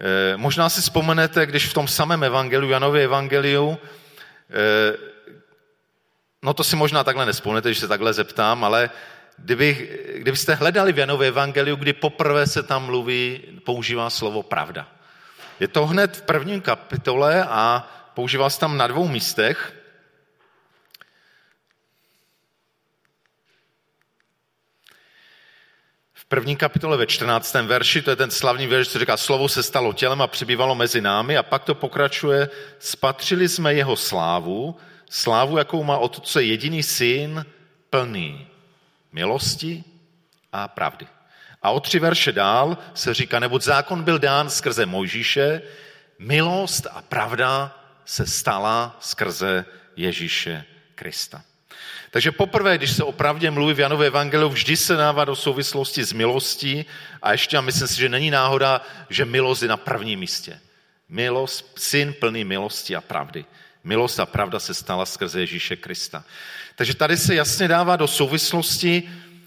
E, 0.00 0.36
možná 0.36 0.68
si 0.68 0.80
vzpomenete, 0.80 1.46
když 1.46 1.66
v 1.66 1.74
tom 1.74 1.88
samém 1.88 2.24
evangeliu, 2.24 2.70
Janově 2.70 3.04
evangeliu, 3.04 3.78
e, 4.50 4.96
no 6.42 6.54
to 6.54 6.64
si 6.64 6.76
možná 6.76 7.04
takhle 7.04 7.26
nespomnete, 7.26 7.68
když 7.68 7.78
se 7.78 7.88
takhle 7.88 8.12
zeptám, 8.12 8.64
ale 8.64 8.90
kdyby, 9.38 9.98
kdybyste 10.14 10.54
hledali 10.54 10.92
v 10.92 10.98
Janové 10.98 11.26
evangeliu, 11.26 11.76
kdy 11.76 11.92
poprvé 11.92 12.46
se 12.46 12.62
tam 12.62 12.84
mluví, 12.84 13.42
používá 13.64 14.10
slovo 14.10 14.42
pravda. 14.42 14.88
Je 15.60 15.68
to 15.68 15.86
hned 15.86 16.16
v 16.16 16.22
prvním 16.22 16.60
kapitole 16.60 17.44
a 17.44 17.88
používá 18.14 18.50
se 18.50 18.60
tam 18.60 18.76
na 18.76 18.86
dvou 18.86 19.08
místech. 19.08 19.72
V 26.14 26.24
první 26.24 26.56
kapitole 26.56 26.96
ve 26.96 27.06
14. 27.06 27.54
verši, 27.54 28.02
to 28.02 28.10
je 28.10 28.16
ten 28.16 28.30
slavný 28.30 28.66
verš, 28.66 28.88
co 28.88 28.98
říká, 28.98 29.16
slovo 29.16 29.48
se 29.48 29.62
stalo 29.62 29.92
tělem 29.92 30.22
a 30.22 30.26
přibývalo 30.26 30.74
mezi 30.74 31.00
námi 31.00 31.36
a 31.36 31.42
pak 31.42 31.64
to 31.64 31.74
pokračuje, 31.74 32.48
spatřili 32.78 33.48
jsme 33.48 33.74
jeho 33.74 33.96
slávu, 33.96 34.76
slávu, 35.10 35.58
jakou 35.58 35.84
má 35.84 35.98
otce 35.98 36.42
jediný 36.42 36.82
syn, 36.82 37.46
plný 37.90 38.55
milosti 39.16 39.84
a 40.52 40.68
pravdy. 40.68 41.06
A 41.62 41.70
o 41.70 41.80
tři 41.80 41.98
verše 41.98 42.32
dál 42.32 42.78
se 42.94 43.14
říká, 43.14 43.40
neboť 43.40 43.62
zákon 43.62 44.04
byl 44.04 44.18
dán 44.18 44.50
skrze 44.50 44.86
Mojžíše, 44.86 45.62
milost 46.18 46.86
a 46.90 47.02
pravda 47.02 47.72
se 48.04 48.26
stala 48.26 48.96
skrze 49.00 49.64
Ježíše 49.96 50.64
Krista. 50.94 51.42
Takže 52.10 52.32
poprvé, 52.32 52.78
když 52.78 52.90
se 52.92 53.04
o 53.04 53.12
pravdě 53.12 53.50
mluví 53.50 53.74
v 53.74 53.80
Janové 53.80 54.06
evangeliu, 54.06 54.48
vždy 54.48 54.76
se 54.76 54.96
dává 54.96 55.24
do 55.24 55.36
souvislosti 55.36 56.04
s 56.04 56.12
milostí 56.12 56.84
a 57.22 57.32
ještě, 57.32 57.56
a 57.56 57.60
myslím 57.60 57.88
si, 57.88 58.00
že 58.00 58.08
není 58.08 58.30
náhoda, 58.30 58.80
že 59.10 59.24
milost 59.24 59.62
je 59.62 59.68
na 59.68 59.76
prvním 59.76 60.20
místě. 60.20 60.60
Milost, 61.08 61.78
syn 61.78 62.14
plný 62.20 62.44
milosti 62.44 62.96
a 62.96 63.00
pravdy. 63.00 63.44
Milost 63.86 64.20
a 64.20 64.26
pravda 64.26 64.60
se 64.60 64.74
stala 64.74 65.06
skrze 65.06 65.40
Ježíše 65.40 65.76
Krista. 65.76 66.24
Takže 66.74 66.94
tady 66.94 67.16
se 67.16 67.34
jasně 67.34 67.68
dává 67.68 67.96
do 67.96 68.06
souvislosti 68.06 69.02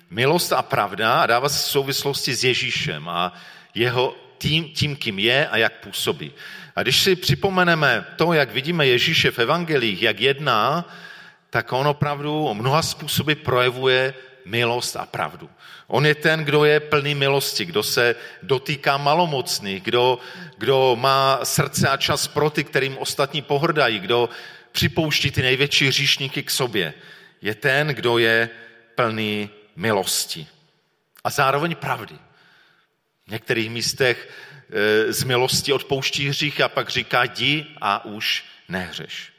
milost 0.10 0.54
a 0.54 0.62
pravda 0.62 1.22
a 1.22 1.26
dává 1.26 1.50
se 1.50 1.70
souvislosti 1.70 2.36
s 2.36 2.44
Ježíšem 2.44 3.10
a 3.10 3.34
jeho 3.76 4.16
tím, 4.38 4.70
tím, 4.70 4.96
kým 4.96 5.20
je 5.20 5.48
a 5.48 5.58
jak 5.58 5.74
působí. 5.74 6.32
A 6.76 6.82
když 6.84 7.04
si 7.04 7.16
připomeneme 7.16 8.06
to, 8.16 8.34
jak 8.34 8.52
vidíme 8.52 8.88
Ježíše 8.88 9.32
v 9.32 9.40
evangelích, 9.40 10.02
jak 10.02 10.20
jedná, 10.20 10.90
tak 11.50 11.74
on 11.74 11.88
opravdu 11.88 12.54
mnoha 12.54 12.82
způsoby 12.82 13.34
projevuje 13.34 14.14
milost 14.50 14.96
a 14.96 15.06
pravdu. 15.06 15.50
On 15.88 16.06
je 16.06 16.16
ten, 16.16 16.46
kdo 16.46 16.66
je 16.66 16.80
plný 16.80 17.16
milosti, 17.16 17.66
kdo 17.66 17.84
se 17.84 18.16
dotýká 18.44 18.98
malomocných, 18.98 19.84
kdo, 19.84 20.20
kdo 20.58 20.96
má 21.00 21.40
srdce 21.44 21.90
a 21.90 21.98
čas 21.98 22.28
pro 22.28 22.50
ty, 22.50 22.64
kterým 22.64 22.98
ostatní 22.98 23.42
pohrdají, 23.42 24.00
kdo 24.00 24.30
připouští 24.72 25.32
ty 25.32 25.42
největší 25.42 25.92
říšníky 25.92 26.44
k 26.44 26.52
sobě 26.52 26.94
je 27.42 27.56
ten, 27.56 27.88
kdo 27.88 28.18
je 28.18 28.50
plný 28.96 29.50
milosti. 29.76 30.48
A 31.24 31.30
zároveň 31.30 31.76
pravdy. 31.76 32.16
V 33.28 33.32
některých 33.32 33.70
místech 33.70 34.30
e, 34.70 35.14
z 35.14 35.24
milosti 35.24 35.74
odpouští 35.74 36.30
hřích 36.30 36.62
a 36.62 36.70
pak 36.70 36.90
říká 36.90 37.24
jdi 37.24 37.66
a 37.82 38.06
už 38.06 38.46
nehřeš. 38.70 39.34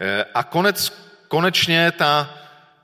E, 0.00 0.24
a 0.34 0.42
konec, 0.42 0.92
konečně 1.28 1.92
ta 1.92 2.39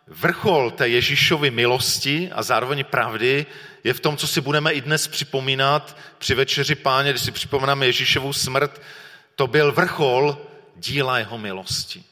vrchol 0.06 0.70
té 0.70 0.88
Ježíšovy 0.88 1.50
milosti 1.50 2.30
a 2.32 2.42
zároveň 2.42 2.84
pravdy 2.84 3.46
je 3.84 3.94
v 3.94 4.00
tom, 4.00 4.16
co 4.16 4.26
si 4.26 4.40
budeme 4.40 4.72
i 4.72 4.80
dnes 4.80 5.08
připomínat 5.08 5.96
při 6.18 6.34
večeři 6.34 6.74
páně, 6.74 7.10
když 7.10 7.22
si 7.22 7.32
připomínáme 7.32 7.86
Ježíšovu 7.86 8.32
smrt, 8.32 8.82
to 9.34 9.46
byl 9.46 9.72
vrchol 9.72 10.38
díla 10.76 11.18
jeho 11.18 11.38
milosti 11.38 12.04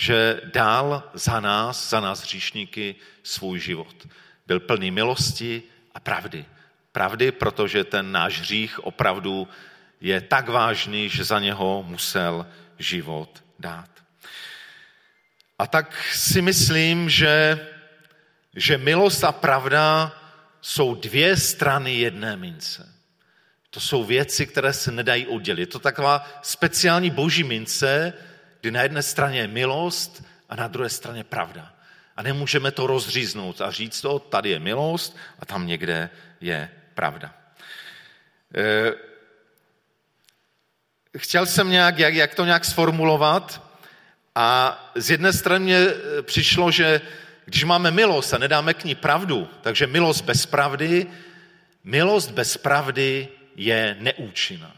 že 0.00 0.40
dál 0.44 1.02
za 1.14 1.40
nás, 1.40 1.90
za 1.90 2.00
nás 2.00 2.22
hříšníky, 2.22 2.94
svůj 3.22 3.60
život. 3.60 4.08
Byl 4.46 4.60
plný 4.60 4.90
milosti 4.90 5.62
a 5.94 6.00
pravdy. 6.00 6.44
Pravdy, 6.92 7.32
protože 7.32 7.84
ten 7.84 8.12
náš 8.12 8.40
hřích 8.40 8.84
opravdu 8.84 9.48
je 10.00 10.20
tak 10.20 10.48
vážný, 10.48 11.08
že 11.08 11.24
za 11.24 11.38
něho 11.38 11.84
musel 11.86 12.46
život 12.78 13.44
dát. 13.58 13.90
A 15.60 15.66
tak 15.66 16.04
si 16.14 16.42
myslím, 16.42 17.10
že, 17.10 17.66
že 18.56 18.78
milost 18.78 19.24
a 19.24 19.32
pravda 19.32 20.12
jsou 20.60 20.94
dvě 20.94 21.36
strany 21.36 21.94
jedné 21.94 22.36
mince. 22.36 22.88
To 23.70 23.80
jsou 23.80 24.04
věci, 24.04 24.46
které 24.46 24.72
se 24.72 24.92
nedají 24.92 25.26
oddělit. 25.26 25.60
Je 25.60 25.66
to 25.66 25.78
taková 25.78 26.40
speciální 26.42 27.10
boží 27.10 27.44
mince, 27.44 28.12
kdy 28.60 28.70
na 28.70 28.82
jedné 28.82 29.02
straně 29.02 29.38
je 29.38 29.48
milost 29.48 30.24
a 30.48 30.56
na 30.56 30.68
druhé 30.68 30.88
straně 30.88 31.24
pravda. 31.24 31.72
A 32.16 32.22
nemůžeme 32.22 32.70
to 32.70 32.86
rozříznout 32.86 33.60
a 33.60 33.70
říct 33.70 34.00
to, 34.00 34.18
tady 34.18 34.50
je 34.50 34.58
milost 34.58 35.16
a 35.38 35.46
tam 35.46 35.66
někde 35.66 36.10
je 36.40 36.70
pravda. 36.94 37.34
E, 38.54 38.92
chtěl 41.18 41.46
jsem 41.46 41.70
nějak, 41.70 41.98
jak, 41.98 42.14
jak 42.14 42.34
to 42.34 42.44
nějak 42.44 42.64
sformulovat 42.64 43.69
a 44.40 44.90
z 44.94 45.10
jedné 45.10 45.32
strany 45.32 45.64
mě 45.64 45.78
e, 45.78 46.22
přišlo, 46.22 46.70
že 46.70 47.00
když 47.44 47.64
máme 47.64 47.90
milost 47.90 48.34
a 48.34 48.38
nedáme 48.38 48.74
k 48.74 48.84
ní 48.84 48.94
pravdu, 48.94 49.48
takže 49.60 49.86
milost 49.86 50.24
bez 50.24 50.46
pravdy, 50.46 51.06
milost 51.84 52.30
bez 52.30 52.56
pravdy 52.56 53.28
je 53.56 53.96
neúčinná. 54.00 54.76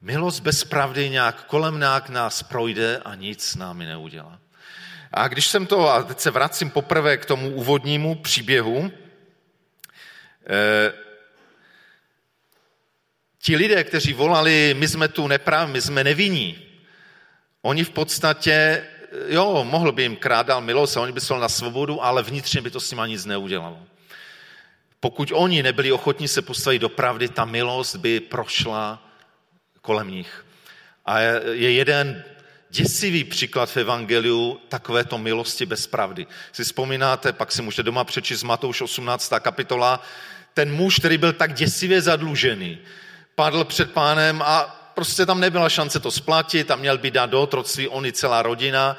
Milost 0.00 0.42
bez 0.42 0.64
pravdy 0.64 1.10
nějak 1.10 1.44
kolem 1.44 1.78
nás 2.08 2.42
projde 2.42 3.00
a 3.04 3.14
nic 3.14 3.44
s 3.44 3.56
námi 3.56 3.86
neudělá. 3.86 4.38
A 5.12 5.28
když 5.28 5.46
jsem 5.46 5.66
to, 5.66 5.88
a 5.88 6.02
teď 6.02 6.20
se 6.20 6.30
vracím 6.30 6.70
poprvé 6.70 7.16
k 7.16 7.26
tomu 7.26 7.50
úvodnímu 7.50 8.14
příběhu, 8.14 8.92
eh, 10.46 10.92
ti 13.38 13.56
lidé, 13.56 13.84
kteří 13.84 14.12
volali, 14.12 14.74
my 14.78 14.88
jsme 14.88 15.08
tu 15.08 15.28
neprav, 15.28 15.68
my 15.68 15.80
jsme 15.80 16.04
nevinní, 16.04 16.65
oni 17.66 17.84
v 17.84 17.90
podstatě, 17.90 18.84
jo, 19.28 19.64
mohl 19.64 19.92
by 19.92 20.02
jim 20.02 20.16
krát 20.16 20.46
milost 20.60 20.96
a 20.96 21.00
oni 21.00 21.12
by 21.12 21.20
se 21.20 21.34
na 21.34 21.48
svobodu, 21.48 22.04
ale 22.04 22.22
vnitřně 22.22 22.60
by 22.60 22.70
to 22.70 22.80
s 22.80 22.90
nimi 22.90 23.02
nic 23.06 23.24
neudělalo. 23.24 23.78
Pokud 25.00 25.32
oni 25.34 25.62
nebyli 25.62 25.92
ochotní 25.92 26.28
se 26.28 26.42
postavit 26.42 26.78
do 26.78 26.88
pravdy, 26.88 27.28
ta 27.28 27.44
milost 27.44 27.96
by 27.96 28.20
prošla 28.20 29.02
kolem 29.82 30.10
nich. 30.10 30.46
A 31.06 31.20
je 31.20 31.72
jeden 31.72 32.24
děsivý 32.70 33.24
příklad 33.24 33.70
v 33.70 33.76
Evangeliu 33.76 34.60
takovéto 34.68 35.18
milosti 35.18 35.66
bez 35.66 35.86
pravdy. 35.86 36.26
Si 36.52 36.64
vzpomínáte, 36.64 37.32
pak 37.32 37.52
si 37.52 37.62
můžete 37.62 37.82
doma 37.82 38.04
přečíst 38.04 38.42
Matouš 38.42 38.80
18. 38.80 39.32
kapitola, 39.40 40.02
ten 40.54 40.72
muž, 40.72 40.98
který 40.98 41.18
byl 41.18 41.32
tak 41.32 41.54
děsivě 41.54 42.00
zadlužený, 42.00 42.78
padl 43.34 43.64
před 43.64 43.90
pánem 43.90 44.42
a 44.42 44.75
prostě 44.96 45.26
tam 45.26 45.40
nebyla 45.40 45.68
šance 45.68 46.00
to 46.00 46.10
splatit 46.10 46.70
a 46.70 46.76
měl 46.76 46.98
by 46.98 47.10
dát 47.10 47.30
do 47.30 47.42
otroctví 47.42 47.88
on 47.88 48.06
i 48.06 48.12
celá 48.12 48.42
rodina. 48.42 48.96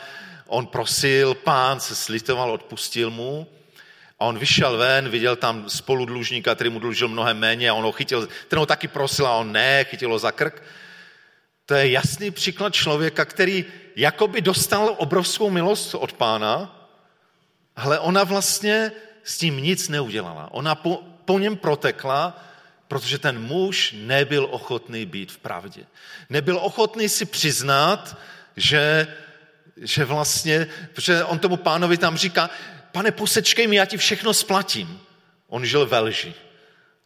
On 0.48 0.68
prosil, 0.68 1.34
pán 1.34 1.80
se 1.80 1.96
slitoval, 1.96 2.51
odpustil 2.51 3.10
mu. 3.10 3.48
A 4.20 4.25
on 4.25 4.38
vyšel 4.38 4.77
ven, 4.77 5.10
viděl 5.10 5.36
tam 5.36 5.70
spoludlužníka, 5.70 6.56
který 6.56 6.70
mu 6.70 6.80
dlužil 6.80 7.08
mnohem 7.08 7.38
méně 7.38 7.70
a 7.70 7.74
on 7.74 7.84
ho 7.84 7.92
chytil, 7.92 8.30
ten 8.48 8.60
ho 8.60 8.66
taky 8.66 8.88
prosil 8.88 9.27
a 9.27 9.36
on 9.36 9.51
ne, 9.51 9.84
chytil 9.84 10.10
ho 10.10 10.20
za 10.20 10.32
krk. 10.32 10.63
To 11.66 11.74
je 11.74 11.92
jasný 11.92 12.32
příklad 12.32 12.74
člověka, 12.74 13.25
který 13.25 13.66
jakoby 13.96 14.42
dostal 14.42 14.96
obrovskou 14.98 15.50
milost 15.50 15.96
od 15.96 16.13
pána, 16.13 16.77
ale 17.75 18.00
ona 18.00 18.24
vlastně 18.24 18.92
s 19.24 19.38
tím 19.38 19.58
nic 19.58 19.89
neudělala. 19.89 20.50
Ona 20.51 20.75
po, 20.75 21.04
po 21.25 21.39
něm 21.39 21.58
protekla, 21.58 22.44
protože 22.88 23.17
ten 23.17 23.39
muž 23.39 23.96
nebyl 23.98 24.48
ochotný 24.51 25.06
být 25.06 25.32
v 25.32 25.38
pravdě. 25.38 25.86
Nebyl 26.29 26.58
ochotný 26.58 27.10
si 27.10 27.25
přiznat, 27.25 28.17
že, 28.56 29.08
že 29.77 30.06
vlastně, 30.06 30.67
protože 30.94 31.24
on 31.24 31.39
tomu 31.39 31.58
pánovi 31.58 31.98
tam 31.98 32.17
říká, 32.17 32.50
pane, 32.91 33.12
posečkej 33.12 33.67
mi, 33.67 33.75
já 33.75 33.86
ti 33.86 33.98
všechno 33.98 34.34
splatím. 34.34 35.00
On 35.48 35.65
žil 35.65 35.86
ve 35.86 36.00
lži. 36.00 36.34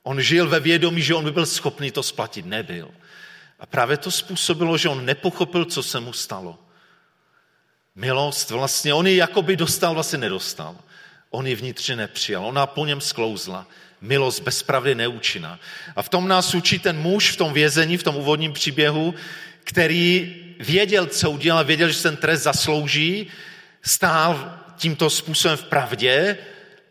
On 0.03 0.21
žil 0.21 0.49
ve 0.49 0.59
vědomí, 0.59 1.01
že 1.01 1.15
on 1.15 1.23
by 1.23 1.31
byl 1.31 1.45
schopný 1.45 1.91
to 1.91 2.03
splatit. 2.03 2.45
Nebyl. 2.45 2.91
A 3.59 3.65
právě 3.65 3.97
to 3.97 4.11
způsobilo, 4.11 4.77
že 4.77 4.89
on 4.89 5.05
nepochopil, 5.05 5.65
co 5.65 5.83
se 5.83 5.99
mu 5.99 6.13
stalo. 6.13 6.59
Milost 7.95 8.49
vlastně, 8.49 8.93
on 8.93 9.07
ji 9.07 9.15
jakoby 9.15 9.55
dostal, 9.55 9.93
vlastně 9.93 10.17
nedostal. 10.17 10.75
On 11.29 11.47
ji 11.47 11.55
vnitřně 11.55 11.95
nepřijal, 11.95 12.45
ona 12.45 12.65
po 12.65 12.85
něm 12.85 13.01
sklouzla. 13.01 13.67
Milost 14.01 14.43
bez 14.43 14.63
pravdy 14.63 14.95
neúčinná. 14.95 15.59
A 15.95 16.01
v 16.01 16.09
tom 16.09 16.27
nás 16.27 16.55
učí 16.55 16.79
ten 16.79 16.97
muž 16.97 17.31
v 17.31 17.37
tom 17.37 17.53
vězení, 17.53 17.97
v 17.97 18.03
tom 18.03 18.15
úvodním 18.15 18.53
příběhu, 18.53 19.15
který 19.63 20.35
věděl, 20.59 21.05
co 21.05 21.31
udělal, 21.31 21.63
věděl, 21.63 21.89
že 21.89 22.03
ten 22.03 22.17
trest 22.17 22.41
zaslouží, 22.41 23.27
stál 23.81 24.57
tímto 24.77 25.09
způsobem 25.09 25.57
v 25.57 25.63
pravdě 25.63 26.37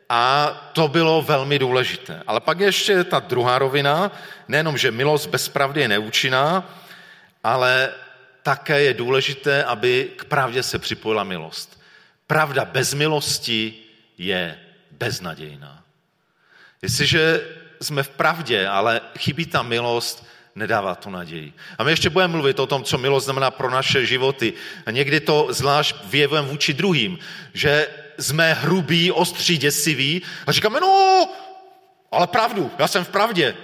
a 0.09 0.51
to 0.73 0.89
bylo 0.89 1.23
velmi 1.23 1.59
důležité. 1.59 2.23
Ale 2.27 2.41
pak 2.41 2.61
je 2.61 2.67
ještě 2.67 3.05
ta 3.05 3.19
druhá 3.19 3.59
rovina, 3.59 4.13
nejenom, 4.49 4.79
že 4.79 4.91
milost 4.91 5.27
bez 5.27 5.49
pravdy 5.49 5.81
je 5.81 5.89
neúčinná, 5.89 6.75
ale 7.45 7.91
také 8.43 8.83
je 8.83 8.95
důležité, 8.95 9.65
aby 9.65 10.11
k 10.17 10.25
pravdě 10.25 10.63
se 10.63 10.79
připojila 10.79 11.25
milost. 11.25 11.81
Pravda 12.27 12.65
bez 12.65 12.95
milosti 12.95 13.75
je 14.19 14.59
beznadějná. 14.91 15.85
Jestliže 16.83 17.41
jsme 17.81 18.03
v 18.03 18.09
pravdě, 18.09 18.69
ale 18.69 19.01
chybí 19.19 19.47
ta 19.47 19.63
milost, 19.63 20.27
nedává 20.55 20.95
to 20.95 21.11
naději. 21.11 21.53
A 21.79 21.85
my 21.85 21.93
ještě 21.93 22.11
budeme 22.11 22.33
mluvit 22.33 22.61
o 22.61 22.67
tom, 22.67 22.85
co 22.85 22.99
milost 22.99 23.25
znamená 23.25 23.51
pro 23.51 23.71
naše 23.71 24.07
životy. 24.07 24.53
A 24.87 24.91
někdy 24.91 25.21
to 25.21 25.47
zvlášť 25.51 25.97
vyjevujeme 26.05 26.49
vůči 26.49 26.75
druhým, 26.75 27.19
že 27.55 27.89
jsme 28.19 28.55
hrubí, 28.55 29.13
ostří, 29.13 29.59
děsiví 29.59 30.23
a 30.47 30.53
říkáme, 30.53 30.81
no, 30.81 31.29
ale 32.13 32.27
pravdu, 32.27 32.71
já 32.79 32.89
jsem 32.89 33.05
v 33.05 33.09
pravdě. 33.09 33.57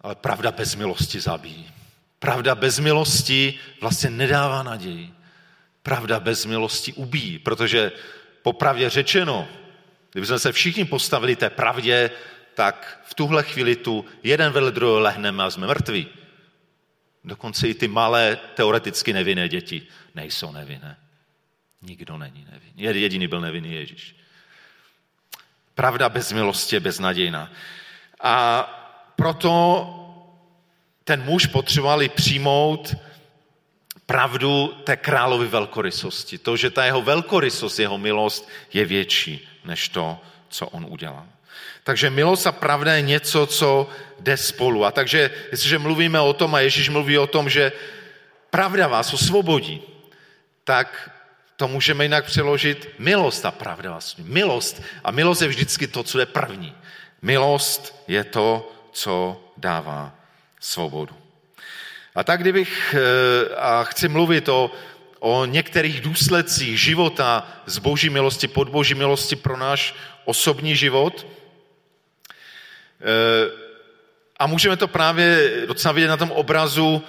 Ale 0.00 0.14
pravda 0.14 0.52
bez 0.52 0.74
milosti 0.74 1.20
zabíjí. 1.20 1.70
Pravda 2.18 2.54
bez 2.54 2.78
milosti 2.78 3.58
vlastně 3.80 4.10
nedává 4.10 4.62
naději. 4.62 5.12
Pravda 5.82 6.20
bez 6.20 6.46
milosti 6.46 6.92
ubíjí, 6.92 7.38
protože 7.38 7.92
popravdě 8.42 8.90
řečeno, 8.90 9.48
kdyby 10.12 10.26
jsme 10.26 10.38
se 10.38 10.52
všichni 10.52 10.84
postavili 10.84 11.36
té 11.36 11.50
pravdě, 11.50 12.10
tak 12.54 13.00
v 13.04 13.14
tuhle 13.14 13.42
chvíli 13.42 13.76
tu 13.76 14.04
jeden 14.22 14.52
vedle 14.52 14.72
druhého 14.72 15.00
lehneme 15.00 15.44
a 15.44 15.50
jsme 15.50 15.66
mrtví. 15.66 16.06
Dokonce 17.24 17.68
i 17.68 17.74
ty 17.74 17.88
malé, 17.88 18.38
teoreticky 18.54 19.12
nevinné 19.12 19.48
děti 19.48 19.86
nejsou 20.14 20.52
nevinné. 20.52 20.96
Nikdo 21.82 22.18
není 22.18 22.46
nevinný. 22.52 23.02
Jediný 23.02 23.26
byl 23.26 23.40
nevinný 23.40 23.72
Ježíš. 23.72 24.16
Pravda 25.74 26.08
bez 26.08 26.32
milosti 26.32 26.76
je 26.76 26.80
beznadějná. 26.80 27.52
A 28.20 28.62
proto 29.16 29.48
ten 31.04 31.22
muž 31.22 31.46
potřeboval 31.46 32.08
přijmout 32.08 32.94
pravdu 34.06 34.66
té 34.84 34.96
královy 34.96 35.46
velkorysosti. 35.46 36.38
To, 36.38 36.56
že 36.56 36.70
ta 36.70 36.84
jeho 36.84 37.02
velkorysost, 37.02 37.78
jeho 37.78 37.98
milost 37.98 38.48
je 38.72 38.84
větší 38.84 39.51
než 39.64 39.88
to, 39.88 40.20
co 40.48 40.66
on 40.66 40.86
udělal. 40.88 41.26
Takže 41.84 42.10
milost 42.10 42.46
a 42.46 42.52
pravda 42.52 42.94
je 42.94 43.02
něco, 43.02 43.46
co 43.46 43.88
jde 44.20 44.36
spolu. 44.36 44.84
A 44.84 44.90
takže, 44.90 45.30
jestliže 45.50 45.78
mluvíme 45.78 46.20
o 46.20 46.32
tom, 46.32 46.54
a 46.54 46.60
Ježíš 46.60 46.88
mluví 46.88 47.18
o 47.18 47.26
tom, 47.26 47.48
že 47.48 47.72
pravda 48.50 48.88
vás 48.88 49.14
osvobodí, 49.14 49.82
tak 50.64 51.10
to 51.56 51.68
můžeme 51.68 52.04
jinak 52.04 52.24
přeložit 52.24 52.88
milost 52.98 53.46
a 53.46 53.50
pravda 53.50 53.90
vlastně. 53.90 54.24
Milost. 54.24 54.82
A 55.04 55.10
milost 55.10 55.42
je 55.42 55.48
vždycky 55.48 55.86
to, 55.86 56.02
co 56.02 56.18
je 56.18 56.26
první. 56.26 56.74
Milost 57.22 58.02
je 58.08 58.24
to, 58.24 58.72
co 58.92 59.44
dává 59.56 60.14
svobodu. 60.60 61.14
A 62.14 62.24
tak 62.24 62.40
kdybych, 62.40 62.94
eh, 62.94 63.54
a 63.56 63.84
chci 63.84 64.08
mluvit 64.08 64.48
o, 64.48 64.70
o 65.24 65.44
některých 65.44 66.00
důsledcích 66.00 66.80
života 66.80 67.46
z 67.66 67.78
boží 67.78 68.10
milosti, 68.10 68.48
pod 68.48 68.68
boží 68.68 68.94
milosti 68.94 69.36
pro 69.36 69.56
náš 69.56 69.94
osobní 70.24 70.76
život, 70.76 71.26
eh, 73.00 73.50
a 74.38 74.46
můžeme 74.46 74.76
to 74.76 74.88
právě 74.88 75.50
docela 75.66 75.92
vidět 75.92 76.08
na 76.08 76.16
tom 76.16 76.30
obrazu, 76.30 77.02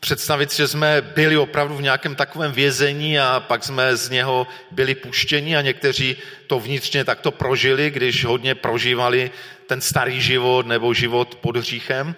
představit, 0.00 0.52
že 0.52 0.68
jsme 0.68 1.02
byli 1.02 1.36
opravdu 1.36 1.76
v 1.76 1.82
nějakém 1.82 2.14
takovém 2.14 2.52
vězení 2.52 3.18
a 3.18 3.40
pak 3.40 3.64
jsme 3.64 3.96
z 3.96 4.10
něho 4.10 4.46
byli 4.70 4.94
puštěni 4.94 5.56
a 5.56 5.60
někteří 5.60 6.16
to 6.46 6.60
vnitřně 6.60 7.04
takto 7.04 7.30
prožili, 7.30 7.90
když 7.90 8.24
hodně 8.24 8.54
prožívali 8.54 9.30
ten 9.66 9.80
starý 9.80 10.20
život 10.20 10.66
nebo 10.66 10.94
život 10.94 11.34
pod 11.34 11.56
hříchem. 11.56 12.14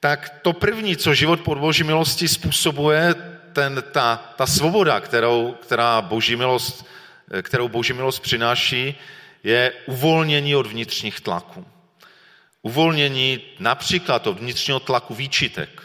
Tak 0.00 0.38
to 0.42 0.52
první, 0.52 0.96
co 0.96 1.14
život 1.14 1.40
pod 1.40 1.58
boží 1.58 1.84
milosti 1.84 2.28
způsobuje, 2.28 3.14
ten, 3.56 3.84
ta, 3.92 4.34
ta 4.36 4.46
svoboda, 4.46 5.00
kterou, 5.00 5.52
která 5.52 6.02
boží 6.02 6.36
milost, 6.36 6.86
kterou 7.42 7.68
boží 7.68 7.92
milost 7.92 8.22
přináší, 8.22 8.94
je 9.44 9.72
uvolnění 9.86 10.56
od 10.56 10.66
vnitřních 10.66 11.20
tlaků. 11.20 11.66
Uvolnění 12.62 13.40
například 13.58 14.26
od 14.26 14.40
vnitřního 14.40 14.80
tlaku 14.80 15.14
výčitek 15.14 15.82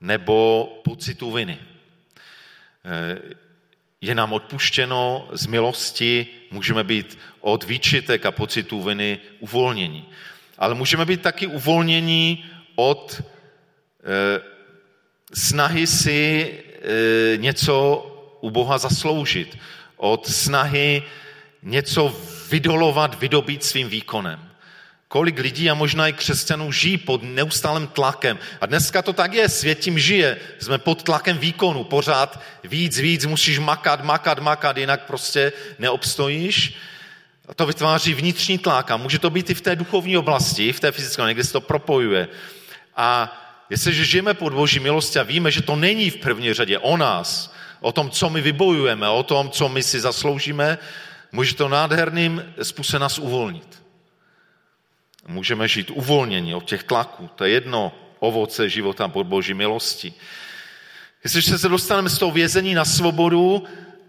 nebo 0.00 0.66
pocitu 0.84 1.32
viny. 1.32 1.58
Je 4.00 4.14
nám 4.14 4.32
odpuštěno 4.32 5.28
z 5.32 5.46
milosti, 5.46 6.26
můžeme 6.50 6.84
být 6.84 7.18
od 7.40 7.64
výčitek 7.64 8.26
a 8.26 8.32
pocitů 8.32 8.82
viny 8.82 9.18
uvolnění. 9.40 10.08
Ale 10.58 10.74
můžeme 10.74 11.04
být 11.04 11.22
taky 11.22 11.46
uvolnění 11.46 12.44
od 12.76 13.18
e, 13.18 13.24
snahy 15.34 15.86
si 15.86 16.64
něco 17.36 18.06
u 18.40 18.50
Boha 18.50 18.78
zasloužit, 18.78 19.58
od 19.96 20.28
snahy 20.28 21.02
něco 21.62 22.16
vydolovat, 22.50 23.20
vydobít 23.20 23.64
svým 23.64 23.88
výkonem. 23.88 24.50
Kolik 25.08 25.38
lidí 25.38 25.70
a 25.70 25.74
možná 25.74 26.08
i 26.08 26.12
křesťanů 26.12 26.72
žijí 26.72 26.96
pod 26.96 27.22
neustálým 27.22 27.86
tlakem. 27.86 28.38
A 28.60 28.66
dneska 28.66 29.02
to 29.02 29.12
tak 29.12 29.32
je, 29.32 29.48
svět 29.48 29.78
tím 29.78 29.98
žije. 29.98 30.36
Jsme 30.58 30.78
pod 30.78 31.02
tlakem 31.02 31.38
výkonu, 31.38 31.84
pořád 31.84 32.40
víc, 32.64 32.98
víc, 32.98 33.24
musíš 33.24 33.58
makat, 33.58 34.04
makat, 34.04 34.38
makat, 34.38 34.76
jinak 34.76 35.06
prostě 35.06 35.52
neobstojíš. 35.78 36.74
A 37.48 37.54
to 37.54 37.66
vytváří 37.66 38.14
vnitřní 38.14 38.58
tlak 38.58 38.90
a 38.90 38.96
může 38.96 39.18
to 39.18 39.30
být 39.30 39.50
i 39.50 39.54
v 39.54 39.60
té 39.60 39.76
duchovní 39.76 40.16
oblasti, 40.16 40.72
v 40.72 40.80
té 40.80 40.92
fyzické, 40.92 41.22
někde 41.22 41.44
se 41.44 41.52
to 41.52 41.60
propojuje. 41.60 42.28
A 42.96 43.40
jestliže 43.70 44.04
žijeme 44.04 44.34
pod 44.34 44.52
boží 44.52 44.80
milosti 44.80 45.18
a 45.18 45.22
víme, 45.22 45.50
že 45.50 45.62
to 45.62 45.76
není 45.76 46.10
v 46.10 46.16
první 46.16 46.54
řadě 46.54 46.78
o 46.78 46.96
nás, 46.96 47.54
o 47.80 47.92
tom, 47.92 48.10
co 48.10 48.30
my 48.30 48.40
vybojujeme, 48.40 49.08
o 49.08 49.22
tom, 49.22 49.50
co 49.50 49.68
my 49.68 49.82
si 49.82 50.00
zasloužíme, 50.00 50.78
může 51.32 51.54
to 51.54 51.68
nádherným 51.68 52.54
způsobem 52.62 53.00
nás 53.00 53.18
uvolnit. 53.18 53.82
Můžeme 55.28 55.68
žít 55.68 55.90
uvolnění 55.90 56.54
od 56.54 56.64
těch 56.64 56.84
tlaků. 56.84 57.30
To 57.34 57.44
je 57.44 57.50
jedno 57.50 57.92
ovoce 58.18 58.68
života 58.68 59.08
pod 59.08 59.26
boží 59.26 59.54
milosti. 59.54 60.14
Jestliže 61.24 61.58
se 61.58 61.68
dostaneme 61.68 62.10
z 62.10 62.18
toho 62.18 62.32
vězení 62.32 62.74
na 62.74 62.84
svobodu 62.84 63.64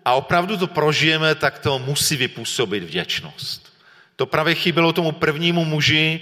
a 0.05 0.13
opravdu 0.13 0.57
to 0.57 0.67
prožijeme, 0.67 1.35
tak 1.35 1.59
to 1.59 1.79
musí 1.79 2.15
vypůsobit 2.15 2.83
vděčnost. 2.83 3.73
To 4.15 4.25
právě 4.25 4.55
chybělo 4.55 4.93
tomu 4.93 5.11
prvnímu 5.11 5.65
muži, 5.65 6.21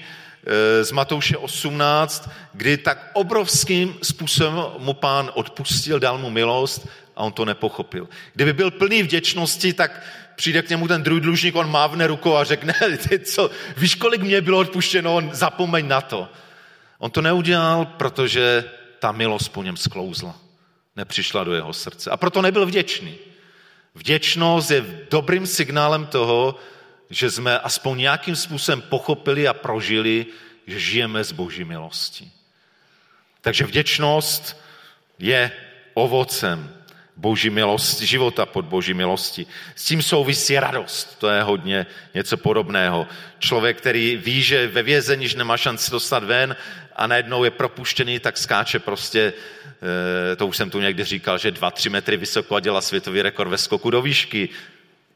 z 0.81 0.91
Matouše 0.91 1.37
18, 1.37 2.29
kdy 2.53 2.77
tak 2.77 3.11
obrovským 3.13 3.95
způsobem 4.01 4.63
mu 4.77 4.93
pán 4.93 5.31
odpustil, 5.33 5.99
dal 5.99 6.17
mu 6.17 6.29
milost 6.29 6.87
a 7.15 7.23
on 7.23 7.31
to 7.31 7.45
nepochopil. 7.45 8.09
Kdyby 8.33 8.53
byl 8.53 8.71
plný 8.71 9.03
vděčnosti, 9.03 9.73
tak 9.73 10.01
přijde 10.35 10.61
k 10.61 10.69
němu 10.69 10.87
ten 10.87 11.03
druhý 11.03 11.21
dlužník, 11.21 11.55
on 11.55 11.71
mávne 11.71 12.07
rukou 12.07 12.35
a 12.35 12.43
řekne, 12.43 12.73
ty 13.09 13.19
co, 13.19 13.49
víš, 13.77 13.95
kolik 13.95 14.21
mě 14.21 14.41
bylo 14.41 14.59
odpuštěno, 14.59 15.15
on 15.15 15.29
zapomeň 15.33 15.87
na 15.87 16.01
to. 16.01 16.29
On 16.97 17.11
to 17.11 17.21
neudělal, 17.21 17.85
protože 17.85 18.63
ta 18.99 19.11
milost 19.11 19.49
po 19.49 19.63
něm 19.63 19.77
sklouzla. 19.77 20.35
Nepřišla 20.95 21.43
do 21.43 21.53
jeho 21.53 21.73
srdce. 21.73 22.11
A 22.11 22.17
proto 22.17 22.41
nebyl 22.41 22.65
vděčný. 22.65 23.15
Vděčnost 23.95 24.71
je 24.71 24.85
dobrým 25.11 25.47
signálem 25.47 26.05
toho, 26.05 26.55
že 27.09 27.31
jsme 27.31 27.59
aspoň 27.59 27.97
nějakým 27.97 28.35
způsobem 28.35 28.81
pochopili 28.81 29.47
a 29.47 29.53
prožili, 29.53 30.25
že 30.67 30.79
žijeme 30.79 31.23
z 31.23 31.31
boží 31.31 31.63
milosti. 31.63 32.31
Takže 33.41 33.65
vděčnost 33.65 34.61
je 35.19 35.51
ovocem 35.93 36.83
boží 37.15 37.49
milosti, 37.49 38.05
života 38.05 38.45
pod 38.45 38.65
boží 38.65 38.93
milosti. 38.93 39.45
S 39.75 39.85
tím 39.85 40.01
souvisí 40.01 40.59
radost, 40.59 41.19
to 41.19 41.29
je 41.29 41.43
hodně 41.43 41.85
něco 42.13 42.37
podobného. 42.37 43.07
Člověk, 43.39 43.77
který 43.77 44.17
ví, 44.17 44.41
že 44.41 44.67
ve 44.67 44.83
vězení, 44.83 45.27
že 45.27 45.37
nemá 45.37 45.57
šanci 45.57 45.91
dostat 45.91 46.23
ven 46.23 46.55
a 46.95 47.07
najednou 47.07 47.43
je 47.43 47.51
propuštěný, 47.51 48.19
tak 48.19 48.37
skáče 48.37 48.79
prostě, 48.79 49.33
eh, 50.31 50.35
to 50.35 50.47
už 50.47 50.57
jsem 50.57 50.69
tu 50.69 50.79
někdy 50.79 51.03
říkal, 51.03 51.37
že 51.37 51.51
dva, 51.51 51.71
tři 51.71 51.89
metry 51.89 52.17
vysoko 52.17 52.55
a 52.55 52.59
dělá 52.59 52.81
světový 52.81 53.21
rekord 53.21 53.49
ve 53.49 53.57
skoku 53.57 53.89
do 53.89 54.01
výšky. 54.01 54.49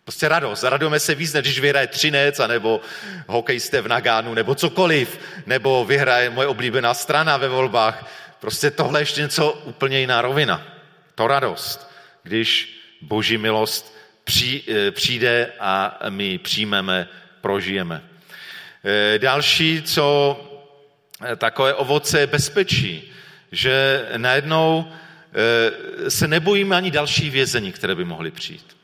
Prostě 0.07 0.27
radost. 0.27 0.63
Radujeme 0.63 0.99
se 0.99 1.15
víc, 1.15 1.33
když 1.33 1.59
vyhraje 1.59 1.87
Třinec, 1.87 2.39
anebo 2.39 2.81
hokejisté 3.27 3.81
v 3.81 3.87
Nagánu, 3.87 4.33
nebo 4.33 4.55
cokoliv, 4.55 5.19
nebo 5.45 5.85
vyhraje 5.85 6.29
moje 6.29 6.47
oblíbená 6.47 6.93
strana 6.93 7.37
ve 7.37 7.47
volbách. 7.47 8.11
Prostě 8.39 8.71
tohle 8.71 8.99
je 8.99 9.01
ještě 9.01 9.21
něco 9.21 9.51
úplně 9.51 9.99
jiná 9.99 10.21
rovina. 10.21 10.67
To 11.15 11.27
radost, 11.27 11.91
když 12.23 12.79
boží 13.01 13.37
milost 13.37 13.95
eh, 14.67 14.91
přijde 14.91 15.51
a 15.59 15.99
my 16.09 16.37
přijmeme, 16.37 17.07
prožijeme. 17.41 18.03
Eh, 18.83 19.19
další, 19.19 19.81
co 19.81 20.37
eh, 21.25 21.35
takové 21.35 21.73
ovoce 21.73 22.19
je 22.19 22.27
bezpečí, 22.27 23.11
že 23.51 24.05
najednou 24.17 24.91
se 26.07 26.27
nebojíme 26.27 26.75
ani 26.75 26.91
další 26.91 27.29
vězení, 27.29 27.71
které 27.71 27.95
by 27.95 28.05
mohly 28.05 28.31
přijít. 28.31 28.76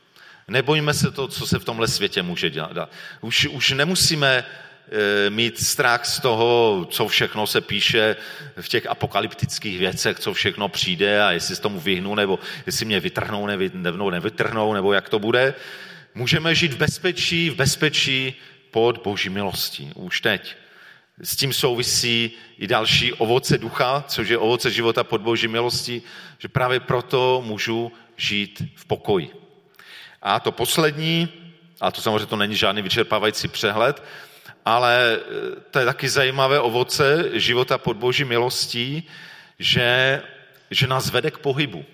Nebojíme 0.48 0.94
se 0.94 1.10
to, 1.10 1.28
co 1.28 1.46
se 1.46 1.58
v 1.58 1.64
tomhle 1.64 1.88
světě 1.88 2.22
může 2.22 2.50
dělat. 2.50 2.90
Už, 3.20 3.46
už 3.46 3.70
nemusíme 3.70 4.44
Eh, 4.88 5.30
mít 5.30 5.60
strach 5.60 6.06
z 6.06 6.20
toho, 6.20 6.86
co 6.90 7.08
všechno 7.08 7.46
se 7.46 7.60
píše 7.60 8.16
v 8.60 8.68
těch 8.68 8.86
apokalyptických 8.86 9.78
věcech, 9.78 10.18
co 10.18 10.34
všechno 10.34 10.68
přijde 10.68 11.22
a 11.22 11.32
jestli 11.32 11.56
z 11.56 11.60
tomu 11.60 11.80
vyhnu, 11.80 12.14
nebo 12.14 12.38
jestli 12.66 12.86
mě 12.86 13.00
vytrhnou, 13.00 13.46
nebo 13.46 14.10
nevytrhnou, 14.10 14.72
nebo 14.72 14.92
jak 14.92 15.08
to 15.08 15.18
bude. 15.18 15.54
Můžeme 16.14 16.54
žít 16.54 16.72
v 16.72 16.76
bezpečí, 16.76 17.50
v 17.50 17.54
bezpečí 17.54 18.34
pod 18.70 19.02
boží 19.04 19.28
milostí, 19.28 19.90
už 19.94 20.20
teď. 20.20 20.56
S 21.22 21.36
tím 21.36 21.52
souvisí 21.52 22.30
i 22.58 22.66
další 22.66 23.12
ovoce 23.12 23.58
ducha, 23.58 24.04
což 24.08 24.28
je 24.28 24.38
ovoce 24.38 24.70
života 24.70 25.04
pod 25.04 25.20
boží 25.20 25.48
milostí, 25.48 26.02
že 26.38 26.48
právě 26.48 26.80
proto 26.80 27.42
můžu 27.46 27.92
žít 28.16 28.62
v 28.74 28.84
pokoji. 28.84 29.43
A 30.24 30.40
to 30.40 30.52
poslední, 30.52 31.28
a 31.80 31.90
to 31.90 32.00
samozřejmě 32.00 32.26
to 32.26 32.36
není 32.36 32.56
žádný 32.56 32.82
vyčerpávající 32.82 33.48
přehled, 33.48 34.02
ale 34.64 35.18
eh, 35.18 35.60
to 35.70 35.78
je 35.78 35.84
taky 35.84 36.08
zajímavé 36.08 36.60
ovoce 36.60 37.30
života 37.32 37.78
pod 37.78 37.96
boží 37.96 38.24
milostí, 38.24 39.02
že, 39.58 40.22
že 40.70 40.86
nás 40.86 41.10
vede 41.10 41.30
k 41.30 41.38
pohybu. 41.38 41.84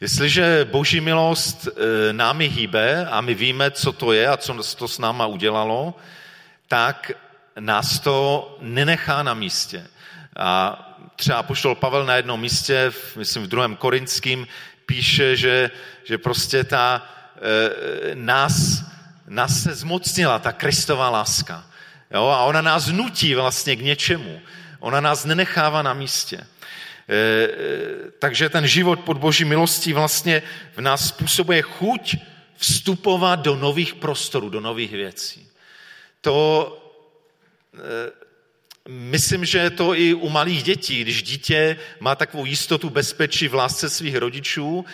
Jestliže 0.00 0.68
boží 0.70 1.00
milost 1.00 1.68
eh, 1.68 2.12
námi 2.12 2.48
hýbe 2.48 3.06
a 3.06 3.20
my 3.20 3.34
víme, 3.34 3.70
co 3.70 3.92
to 3.92 4.12
je 4.12 4.28
a 4.28 4.36
co 4.36 4.62
to 4.76 4.88
s 4.88 4.98
náma 4.98 5.26
udělalo, 5.26 5.94
tak 6.68 7.12
nás 7.58 8.00
to 8.00 8.56
nenechá 8.60 9.22
na 9.22 9.34
místě. 9.34 9.86
A 10.36 10.80
třeba 11.16 11.42
poštol 11.42 11.74
Pavel 11.74 12.06
na 12.06 12.16
jednom 12.16 12.40
místě, 12.40 12.92
myslím 13.16 13.42
v 13.42 13.48
druhém 13.48 13.76
korinským, 13.76 14.46
píše, 14.86 15.36
že, 15.36 15.70
že 16.04 16.18
prostě 16.18 16.64
ta 16.64 17.08
e, 17.36 18.14
nás 18.14 18.84
nás 19.28 19.62
se 19.62 19.74
zmocnila 19.74 20.38
ta 20.38 20.52
Kristová 20.52 21.10
láska. 21.10 21.66
Jo? 22.10 22.26
A 22.26 22.44
ona 22.44 22.60
nás 22.60 22.86
nutí 22.86 23.34
vlastně 23.34 23.76
k 23.76 23.82
něčemu. 23.82 24.40
Ona 24.80 25.00
nás 25.00 25.24
nenechává 25.24 25.82
na 25.82 25.94
místě. 25.94 26.36
E, 26.36 26.46
e, 27.16 27.48
takže 28.18 28.48
ten 28.48 28.66
život 28.66 29.00
pod 29.00 29.18
boží 29.18 29.44
milostí 29.44 29.92
vlastně 29.92 30.42
v 30.76 30.80
nás 30.80 31.08
způsobuje 31.08 31.62
chuť 31.62 32.16
vstupovat 32.56 33.40
do 33.40 33.56
nových 33.56 33.94
prostorů, 33.94 34.48
do 34.48 34.60
nových 34.60 34.92
věcí. 34.92 35.48
To 36.20 36.68
e, 37.74 38.23
Myslím, 38.88 39.44
že 39.44 39.58
je 39.58 39.70
to 39.70 39.94
i 39.94 40.14
u 40.14 40.28
malých 40.28 40.62
dětí. 40.62 41.00
Když 41.02 41.22
dítě 41.22 41.76
má 42.00 42.14
takovou 42.14 42.44
jistotu 42.44 42.90
bezpečí 42.90 43.48
v 43.48 43.54
lásce 43.54 43.90
svých 43.90 44.16
rodičů, 44.16 44.84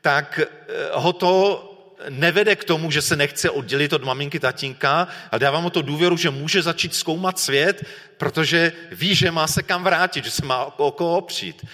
tak 0.00 0.38
e, 0.38 0.46
ho 0.92 1.12
to 1.12 1.62
nevede 2.08 2.56
k 2.56 2.64
tomu, 2.64 2.90
že 2.90 3.02
se 3.02 3.16
nechce 3.16 3.50
oddělit 3.50 3.92
od 3.92 4.04
maminky, 4.04 4.40
tatínka 4.40 5.08
a 5.30 5.38
dává 5.38 5.60
mu 5.60 5.70
to 5.70 5.82
důvěru, 5.82 6.16
že 6.16 6.30
může 6.30 6.62
začít 6.62 6.94
zkoumat 6.94 7.38
svět, 7.38 7.84
protože 8.16 8.72
ví, 8.92 9.14
že 9.14 9.30
má 9.30 9.46
se 9.46 9.62
kam 9.62 9.84
vrátit, 9.84 10.24
že 10.24 10.30
se 10.30 10.44
má 10.44 10.78
o 10.78 10.90
koho 10.90 11.18
opřít. 11.18 11.66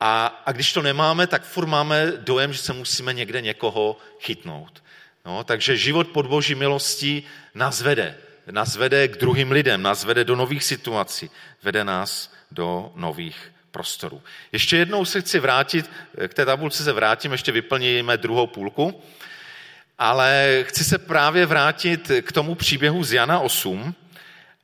A, 0.00 0.42
a 0.46 0.52
když 0.52 0.72
to 0.72 0.82
nemáme, 0.82 1.26
tak 1.26 1.44
furt 1.44 1.66
máme 1.66 2.12
dojem, 2.16 2.52
že 2.52 2.58
se 2.58 2.72
musíme 2.72 3.14
někde 3.14 3.40
někoho 3.40 3.96
chytnout. 4.20 4.82
No, 5.24 5.44
takže 5.44 5.76
život 5.76 6.08
pod 6.08 6.26
boží 6.26 6.54
milostí 6.54 7.22
nás 7.54 7.80
vede. 7.80 8.16
Nás 8.50 8.76
vede 8.76 9.08
k 9.08 9.16
druhým 9.16 9.52
lidem, 9.52 9.82
nás 9.82 10.04
vede 10.04 10.24
do 10.24 10.36
nových 10.36 10.64
situací, 10.64 11.30
vede 11.62 11.84
nás 11.84 12.32
do 12.50 12.92
nových 12.94 13.52
prostorů. 13.70 14.22
Ještě 14.52 14.76
jednou 14.76 15.04
se 15.04 15.20
chci 15.20 15.38
vrátit, 15.38 15.90
k 16.28 16.34
té 16.34 16.44
tabulce 16.44 16.84
se 16.84 16.92
vrátím, 16.92 17.32
ještě 17.32 17.52
vyplníme 17.52 18.16
druhou 18.16 18.46
půlku. 18.46 19.02
Ale 19.98 20.58
chci 20.62 20.84
se 20.84 20.98
právě 20.98 21.46
vrátit 21.46 22.10
k 22.22 22.32
tomu 22.32 22.54
příběhu 22.54 23.04
z 23.04 23.12
Jana 23.12 23.40
8 23.40 23.94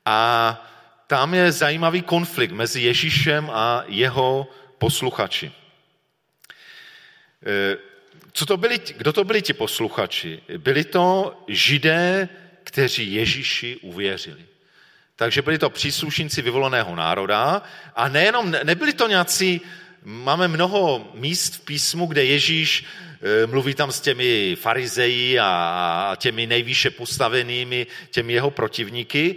a 0.05 0.63
tam 1.07 1.35
je 1.35 1.53
zajímavý 1.53 2.03
konflikt 2.03 2.53
mezi 2.53 2.81
Ježíšem 2.81 3.51
a 3.53 3.85
jeho 3.87 4.49
posluchači. 4.79 5.53
E, 7.47 7.77
co 8.33 8.47
to 8.47 8.57
byli, 8.57 8.81
kdo 8.97 9.13
to 9.13 9.25
byli 9.25 9.43
ti 9.43 9.53
posluchači? 9.53 10.43
Byli 10.59 10.85
to 10.85 11.37
židé, 11.49 12.29
kteří 12.67 13.15
Ježíši 13.15 13.77
uvěřili. 13.77 14.45
Takže 15.17 15.43
byli 15.43 15.59
to 15.59 15.71
příslušníci 15.71 16.43
vyvoleného 16.43 16.97
národa 16.97 17.63
a 17.97 18.09
nejenom, 18.09 18.51
nebyli 18.65 18.93
to 18.93 19.09
nějací, 19.09 19.61
máme 20.03 20.49
mnoho 20.49 21.11
míst 21.15 21.55
v 21.55 21.61
písmu, 21.61 22.07
kde 22.07 22.25
Ježíš 22.25 22.85
Eh, 23.23 23.47
mluví 23.47 23.75
tam 23.75 23.93
s 23.93 24.01
těmi 24.01 24.57
farizeji 24.57 25.39
a 25.39 26.17
těmi 26.19 26.47
nejvýše 26.47 26.91
postavenými, 26.91 27.87
těmi 28.11 28.33
jeho 28.33 28.51
protivníky. 28.51 29.37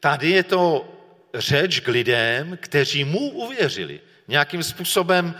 Tady 0.00 0.30
je 0.30 0.42
to 0.42 0.88
řeč 1.34 1.80
k 1.80 1.88
lidem, 1.88 2.58
kteří 2.60 3.04
mu 3.04 3.30
uvěřili. 3.30 4.00
Nějakým 4.28 4.62
způsobem 4.62 5.34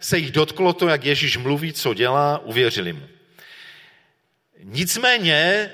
se 0.00 0.18
jich 0.18 0.32
dotklo 0.32 0.72
to, 0.72 0.88
jak 0.88 1.04
Ježíš 1.04 1.36
mluví, 1.36 1.72
co 1.72 1.94
dělá, 1.94 2.38
uvěřili 2.38 2.92
mu. 2.92 3.08
Nicméně 4.62 5.70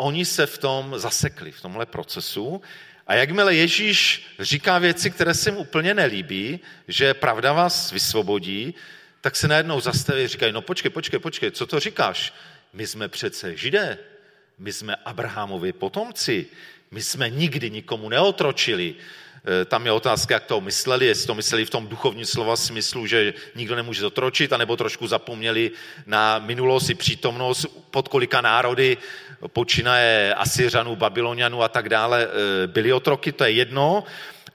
oni 0.00 0.24
se 0.24 0.46
v 0.46 0.58
tom 0.58 0.98
zasekli, 0.98 1.52
v 1.52 1.60
tomhle 1.60 1.86
procesu. 1.86 2.62
A 3.06 3.14
jakmile 3.14 3.54
Ježíš 3.54 4.26
říká 4.38 4.78
věci, 4.78 5.10
které 5.10 5.34
se 5.34 5.50
mu 5.50 5.58
úplně 5.58 5.94
nelíbí, 5.94 6.60
že 6.88 7.14
pravda 7.14 7.52
vás 7.52 7.92
vysvobodí, 7.92 8.74
tak 9.20 9.36
se 9.36 9.48
najednou 9.48 9.80
zastaví 9.80 10.24
a 10.24 10.28
říkají, 10.28 10.52
no 10.52 10.62
počkej, 10.62 10.90
počkej, 10.90 11.20
počkej, 11.20 11.50
co 11.50 11.66
to 11.66 11.80
říkáš? 11.80 12.34
My 12.72 12.86
jsme 12.86 13.08
přece 13.08 13.56
židé, 13.56 13.98
my 14.58 14.72
jsme 14.72 14.96
Abrahamovi 14.96 15.72
potomci, 15.72 16.46
my 16.90 17.02
jsme 17.02 17.30
nikdy 17.30 17.70
nikomu 17.70 18.08
neotročili. 18.08 18.94
E, 19.62 19.64
tam 19.64 19.86
je 19.86 19.92
otázka, 19.92 20.34
jak 20.34 20.44
to 20.44 20.60
mysleli, 20.60 21.06
jestli 21.06 21.26
to 21.26 21.34
mysleli 21.34 21.64
v 21.64 21.70
tom 21.70 21.86
duchovním 21.86 22.26
slova 22.26 22.56
smyslu, 22.56 23.06
že 23.06 23.34
nikdo 23.54 23.76
nemůže 23.76 24.00
zotročit, 24.00 24.52
anebo 24.52 24.76
trošku 24.76 25.06
zapomněli 25.06 25.70
na 26.06 26.38
minulost 26.38 26.90
i 26.90 26.94
přítomnost, 26.94 27.66
pod 27.90 28.08
kolika 28.08 28.40
národy, 28.40 28.96
počínaje 29.46 30.34
Asyřanů, 30.34 30.96
Babylonianů 30.96 31.62
a 31.62 31.68
tak 31.68 31.88
dále, 31.88 32.26
e, 32.26 32.66
byli 32.66 32.92
otroky, 32.92 33.32
to 33.32 33.44
je 33.44 33.50
jedno, 33.50 34.04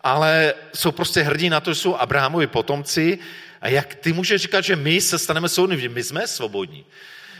ale 0.04 0.54
jsou 0.74 0.92
prostě 0.92 1.22
hrdí 1.22 1.50
na 1.50 1.60
to, 1.60 1.74
že 1.74 1.80
jsou 1.80 1.96
Abrahamovi 1.96 2.48
potomci 2.48 3.20
a 3.62 3.68
jak 3.68 3.96
ty 3.96 4.14
můžeš 4.14 4.42
říkat, 4.42 4.62
že 4.62 4.76
my 4.76 5.02
se 5.02 5.20
staneme 5.20 5.50
soudní, 5.50 5.88
my 5.88 6.04
jsme 6.04 6.28
svobodní. 6.28 6.86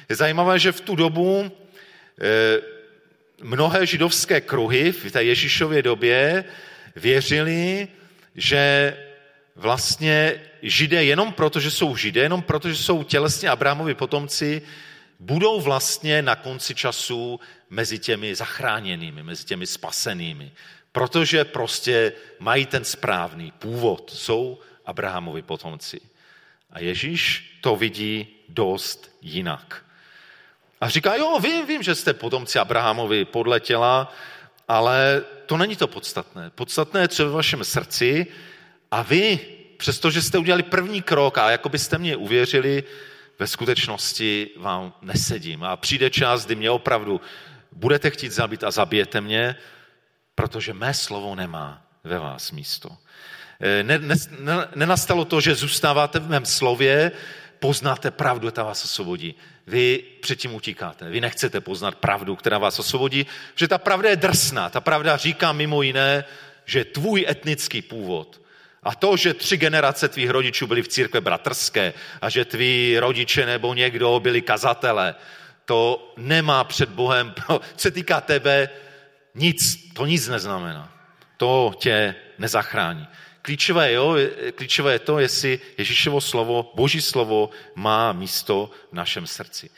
Je 0.10 0.16
zajímavé, 0.16 0.60
že 0.60 0.72
v 0.72 0.82
tu 0.82 0.96
dobu 0.96 1.52
eh, 2.22 2.62
mnohé 3.42 3.86
židovské 3.86 4.42
kruhy 4.42 4.92
v 4.92 5.12
té 5.12 5.24
Ježíšově 5.24 5.82
době 5.82 6.44
věřili, 6.96 7.88
že 8.36 8.94
vlastně 9.56 10.42
židé 10.62 11.04
jenom 11.04 11.34
proto, 11.34 11.60
že 11.60 11.72
jsou 11.72 11.96
židé, 11.96 12.22
jenom 12.22 12.42
proto, 12.42 12.70
že 12.70 12.76
jsou 12.76 13.04
tělesně 13.04 13.50
Abrahamovi 13.50 13.94
potomci, 13.94 14.62
budou 15.24 15.62
vlastně 15.62 16.22
na 16.22 16.36
konci 16.36 16.76
času 16.76 17.40
mezi 17.70 18.00
těmi 18.00 18.36
zachráněnými, 18.36 19.24
mezi 19.24 19.46
těmi 19.46 19.68
spasenými, 19.68 20.52
protože 20.92 21.46
prostě 21.46 22.14
mají 22.40 22.66
ten 22.66 22.84
správný 22.84 23.52
původ, 23.52 24.12
jsou 24.16 24.60
Abrahamovi 24.86 25.42
potomci. 25.42 26.02
A 26.72 26.80
Ježíš 26.80 27.50
to 27.62 27.76
vidí 27.76 28.28
dost 28.50 29.18
jinak. 29.22 29.86
A 30.82 30.90
říká, 30.90 31.16
jo, 31.16 31.40
vím, 31.40 31.66
vím, 31.66 31.84
že 31.84 31.96
jste 31.96 32.14
potomci 32.14 32.60
Abrahamovi 32.60 33.26
podle 33.26 33.60
těla, 33.60 34.14
ale 34.68 35.24
to 35.46 35.58
není 35.58 35.76
to 35.76 35.88
podstatné. 35.88 36.50
Podstatné 36.50 37.02
je, 37.02 37.08
co 37.08 37.26
ve 37.26 37.32
vašem 37.32 37.64
srdci 37.64 38.28
a 38.92 39.02
vy, 39.02 39.40
přestože 39.78 40.22
jste 40.22 40.38
udělali 40.38 40.64
první 40.64 41.02
krok 41.02 41.38
a 41.38 41.52
jako 41.52 41.70
byste 41.70 41.98
mě 41.98 42.16
uvěřili, 42.16 42.84
ve 43.40 43.48
skutečnosti 43.48 44.50
vám 44.58 44.94
nesedím. 45.02 45.64
A 45.64 45.78
přijde 45.78 46.10
čas, 46.10 46.46
kdy 46.46 46.56
mě 46.56 46.70
opravdu 46.70 47.22
budete 47.72 48.10
chtít 48.10 48.32
zabít 48.32 48.64
a 48.64 48.72
zabijete 48.72 49.22
mě, 49.22 49.56
protože 50.36 50.74
mé 50.74 50.94
slovo 50.94 51.36
nemá 51.36 51.86
ve 52.04 52.20
vás 52.20 52.52
místo. 52.52 52.98
Ne, 53.84 54.00
nenastalo 54.76 55.26
to, 55.26 55.42
že 55.42 55.56
zůstáváte 55.56 56.20
v 56.20 56.30
mém 56.30 56.46
slově, 56.46 57.12
poznáte 57.60 58.12
pravdu, 58.12 58.52
ta 58.52 58.64
vás 58.64 58.86
osvobodí. 58.86 59.36
Vy 59.68 60.04
předtím 60.22 60.56
utíkáte. 60.56 61.10
Vy 61.10 61.22
nechcete 61.22 61.62
poznat 61.62 61.96
pravdu, 61.96 62.36
která 62.36 62.58
vás 62.58 62.80
osvobodí, 62.80 63.26
že 63.56 63.68
ta 63.68 63.78
pravda 63.78 64.10
je 64.10 64.16
drsná. 64.16 64.70
Ta 64.70 64.82
pravda 64.82 65.18
říká 65.18 65.52
mimo 65.52 65.82
jiné, 65.82 66.26
že 66.66 66.86
tvůj 66.86 67.26
etnický 67.30 67.82
původ 67.82 68.43
a 68.84 68.96
to, 68.96 69.18
že 69.18 69.34
tři 69.34 69.58
generace 69.58 70.10
tvých 70.10 70.30
rodičů 70.30 70.68
byli 70.68 70.82
v 70.82 70.88
církve 70.88 71.22
bratrské 71.22 71.94
a 72.22 72.30
že 72.30 72.46
tví 72.46 73.00
rodiče 73.00 73.46
nebo 73.46 73.74
někdo 73.74 74.20
byli 74.20 74.42
kazatele, 74.42 75.16
to 75.66 76.14
nemá 76.18 76.64
před 76.64 76.90
Bohem, 76.90 77.34
co 77.48 77.62
se 77.76 77.92
týká 77.92 78.22
tebe, 78.22 78.70
nic, 79.36 79.90
to 79.94 80.06
nic 80.06 80.28
neznamená. 80.28 80.94
To 81.38 81.74
tě 81.78 82.16
nezachrání. 82.38 83.08
Klíčové, 83.42 83.92
jo, 83.92 84.16
klíčové 84.56 84.94
je 84.94 85.00
to, 85.00 85.20
jestli 85.20 85.60
Ježíšovo 85.78 86.22
slovo, 86.22 86.72
Boží 86.76 87.02
slovo 87.02 87.50
má 87.76 88.12
místo 88.12 88.72
v 88.92 88.96
našem 88.96 89.28
srdci. 89.28 89.70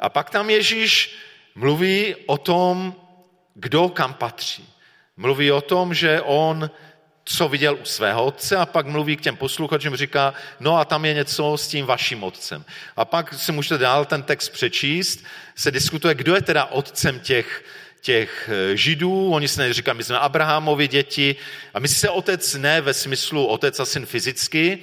A 0.00 0.08
pak 0.08 0.30
tam 0.30 0.50
Ježíš 0.50 1.18
mluví 1.54 2.14
o 2.26 2.38
tom, 2.38 2.94
kdo 3.54 3.88
kam 3.88 4.14
patří. 4.14 4.68
Mluví 5.16 5.52
o 5.52 5.60
tom, 5.60 5.94
že 5.94 6.22
on 6.22 6.70
co 7.24 7.48
viděl 7.48 7.78
u 7.82 7.84
svého 7.84 8.24
otce 8.24 8.56
a 8.56 8.66
pak 8.66 8.86
mluví 8.86 9.16
k 9.16 9.20
těm 9.20 9.36
posluchačům, 9.36 9.96
říká, 9.96 10.34
no 10.60 10.78
a 10.78 10.84
tam 10.84 11.04
je 11.04 11.14
něco 11.14 11.56
s 11.56 11.68
tím 11.68 11.86
vaším 11.86 12.24
otcem. 12.24 12.64
A 12.96 13.04
pak 13.04 13.34
si 13.34 13.52
můžete 13.52 13.78
dál 13.78 14.04
ten 14.04 14.22
text 14.22 14.48
přečíst, 14.48 15.24
se 15.56 15.70
diskutuje, 15.70 16.14
kdo 16.14 16.34
je 16.34 16.42
teda 16.42 16.64
otcem 16.64 17.20
těch, 17.20 17.64
těch 18.00 18.50
eh, 18.52 18.76
židů, 18.76 19.30
oni 19.30 19.48
se 19.48 19.62
neříkají, 19.62 19.96
my 19.96 20.04
jsme 20.04 20.18
Abrahamovi 20.18 20.88
děti, 20.88 21.36
a 21.74 21.78
myslí 21.78 21.96
se 21.96 22.10
otec 22.10 22.54
ne 22.54 22.80
ve 22.80 22.94
smyslu 22.94 23.46
otec 23.46 23.80
a 23.80 23.84
syn 23.84 24.06
fyzicky, 24.06 24.78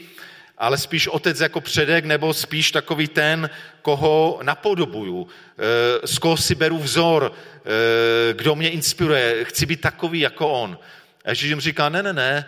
ale 0.57 0.77
spíš 0.77 1.07
otec 1.07 1.39
jako 1.39 1.61
předek, 1.61 2.05
nebo 2.05 2.33
spíš 2.33 2.71
takový 2.71 3.07
ten, 3.07 3.49
koho 3.81 4.39
napodobuju, 4.43 5.27
eh, 5.27 6.07
z 6.07 6.17
koho 6.17 6.37
si 6.37 6.55
beru 6.55 6.77
vzor, 6.77 7.31
eh, 7.31 8.33
kdo 8.33 8.55
mě 8.55 8.69
inspiruje, 8.69 9.45
chci 9.45 9.65
být 9.65 9.81
takový 9.81 10.19
jako 10.19 10.47
on. 10.47 10.77
A 11.25 11.29
Ježíš 11.29 11.49
jim 11.49 11.61
říká, 11.61 11.89
ne, 11.89 12.03
ne, 12.03 12.13
ne, 12.13 12.45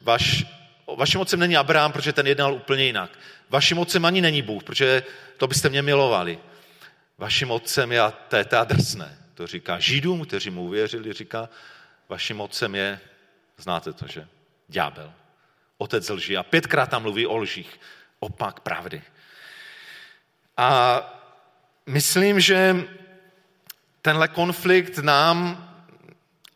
vaš, 0.00 0.44
vaším 0.96 1.20
otcem 1.20 1.40
není 1.40 1.56
Abraham, 1.56 1.92
protože 1.92 2.12
ten 2.12 2.26
jednal 2.26 2.54
úplně 2.54 2.84
jinak. 2.84 3.10
Vaším 3.50 3.78
otcem 3.78 4.04
ani 4.04 4.20
není 4.20 4.42
Bůh, 4.42 4.64
protože 4.64 5.02
to 5.36 5.46
byste 5.46 5.68
mě 5.68 5.82
milovali. 5.82 6.38
Vaším 7.18 7.50
otcem 7.50 7.92
je, 7.92 8.00
to 8.28 8.36
je 8.36 8.44
ta 8.44 8.64
drsné, 8.64 9.18
to 9.34 9.46
říká 9.46 9.78
Židům, 9.78 10.26
kteří 10.26 10.50
mu 10.50 10.62
uvěřili, 10.62 11.12
říká, 11.12 11.48
vaším 12.08 12.40
otcem 12.40 12.74
je, 12.74 13.00
znáte 13.58 13.92
to, 13.92 14.06
že? 14.06 14.28
Ďábel. 14.68 15.12
Otec 15.78 16.08
lží. 16.08 16.36
A 16.36 16.42
pětkrát 16.42 16.90
tam 16.90 17.02
mluví 17.02 17.26
o 17.26 17.36
lžích. 17.36 17.80
Opak 18.20 18.60
pravdy. 18.60 19.02
A 20.56 21.00
myslím, 21.86 22.40
že 22.40 22.76
tenhle 24.02 24.28
konflikt 24.28 24.98
nám 24.98 25.68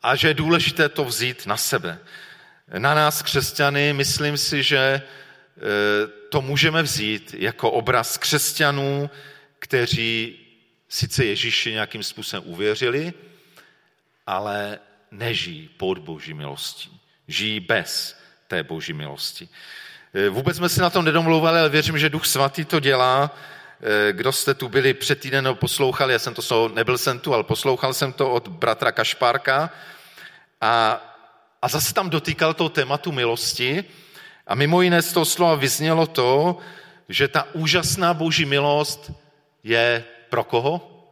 a 0.07 0.15
že 0.15 0.29
je 0.29 0.35
důležité 0.35 0.89
to 0.89 1.05
vzít 1.05 1.47
na 1.47 1.57
sebe. 1.57 1.99
Na 2.79 2.95
nás, 2.95 3.23
křesťany, 3.23 3.93
myslím 3.93 4.37
si, 4.37 4.63
že 4.63 4.79
e, 4.79 5.03
to 6.29 6.43
můžeme 6.43 6.83
vzít 6.83 7.35
jako 7.39 7.71
obraz 7.71 8.19
křesťanů, 8.19 9.11
kteří 9.59 10.39
sice 10.89 11.25
Ježíši 11.25 11.73
nějakým 11.73 12.03
způsobem 12.03 12.43
uvěřili, 12.47 13.13
ale 14.27 14.79
nežijí 15.11 15.69
pod 15.77 15.99
boží 15.99 16.35
milostí. 16.35 17.01
Žijí 17.29 17.61
bez 17.61 18.19
té 18.49 18.63
boží 18.63 18.93
milosti. 18.93 19.49
E, 20.15 20.29
vůbec 20.29 20.57
jsme 20.57 20.69
si 20.69 20.81
na 20.81 20.91
tom 20.91 21.05
nedomlouvali, 21.05 21.59
ale 21.59 21.69
věřím, 21.69 21.99
že 21.99 22.11
Duch 22.11 22.27
Svatý 22.27 22.65
to 22.65 22.81
dělá. 22.81 23.37
E, 23.83 24.13
kdo 24.13 24.33
jste 24.33 24.55
tu 24.55 24.69
byli 24.69 24.95
před 24.95 25.21
týden 25.21 25.49
poslouchali, 25.55 26.13
já 26.13 26.19
jsem 26.19 26.35
to, 26.35 26.69
nebyl 26.69 26.99
jsem 26.99 27.19
tu, 27.19 27.35
ale 27.35 27.45
poslouchal 27.45 27.95
jsem 27.95 28.13
to 28.13 28.31
od 28.31 28.49
bratra 28.49 28.93
Kašpárka, 28.93 29.71
a, 30.61 31.03
a 31.63 31.69
zase 31.69 31.95
tam 31.95 32.11
dotýkal 32.11 32.55
toho 32.55 32.69
tématu 32.69 33.13
milosti 33.13 33.85
a 34.47 34.55
mimo 34.55 34.83
jiné 34.83 35.03
z 35.03 35.13
toho 35.13 35.25
slova 35.25 35.55
vyznělo 35.55 36.07
to, 36.07 36.59
že 37.09 37.29
ta 37.29 37.47
úžasná 37.55 38.15
boží 38.15 38.45
milost 38.45 39.13
je 39.65 40.05
pro 40.31 40.45
koho? 40.45 41.03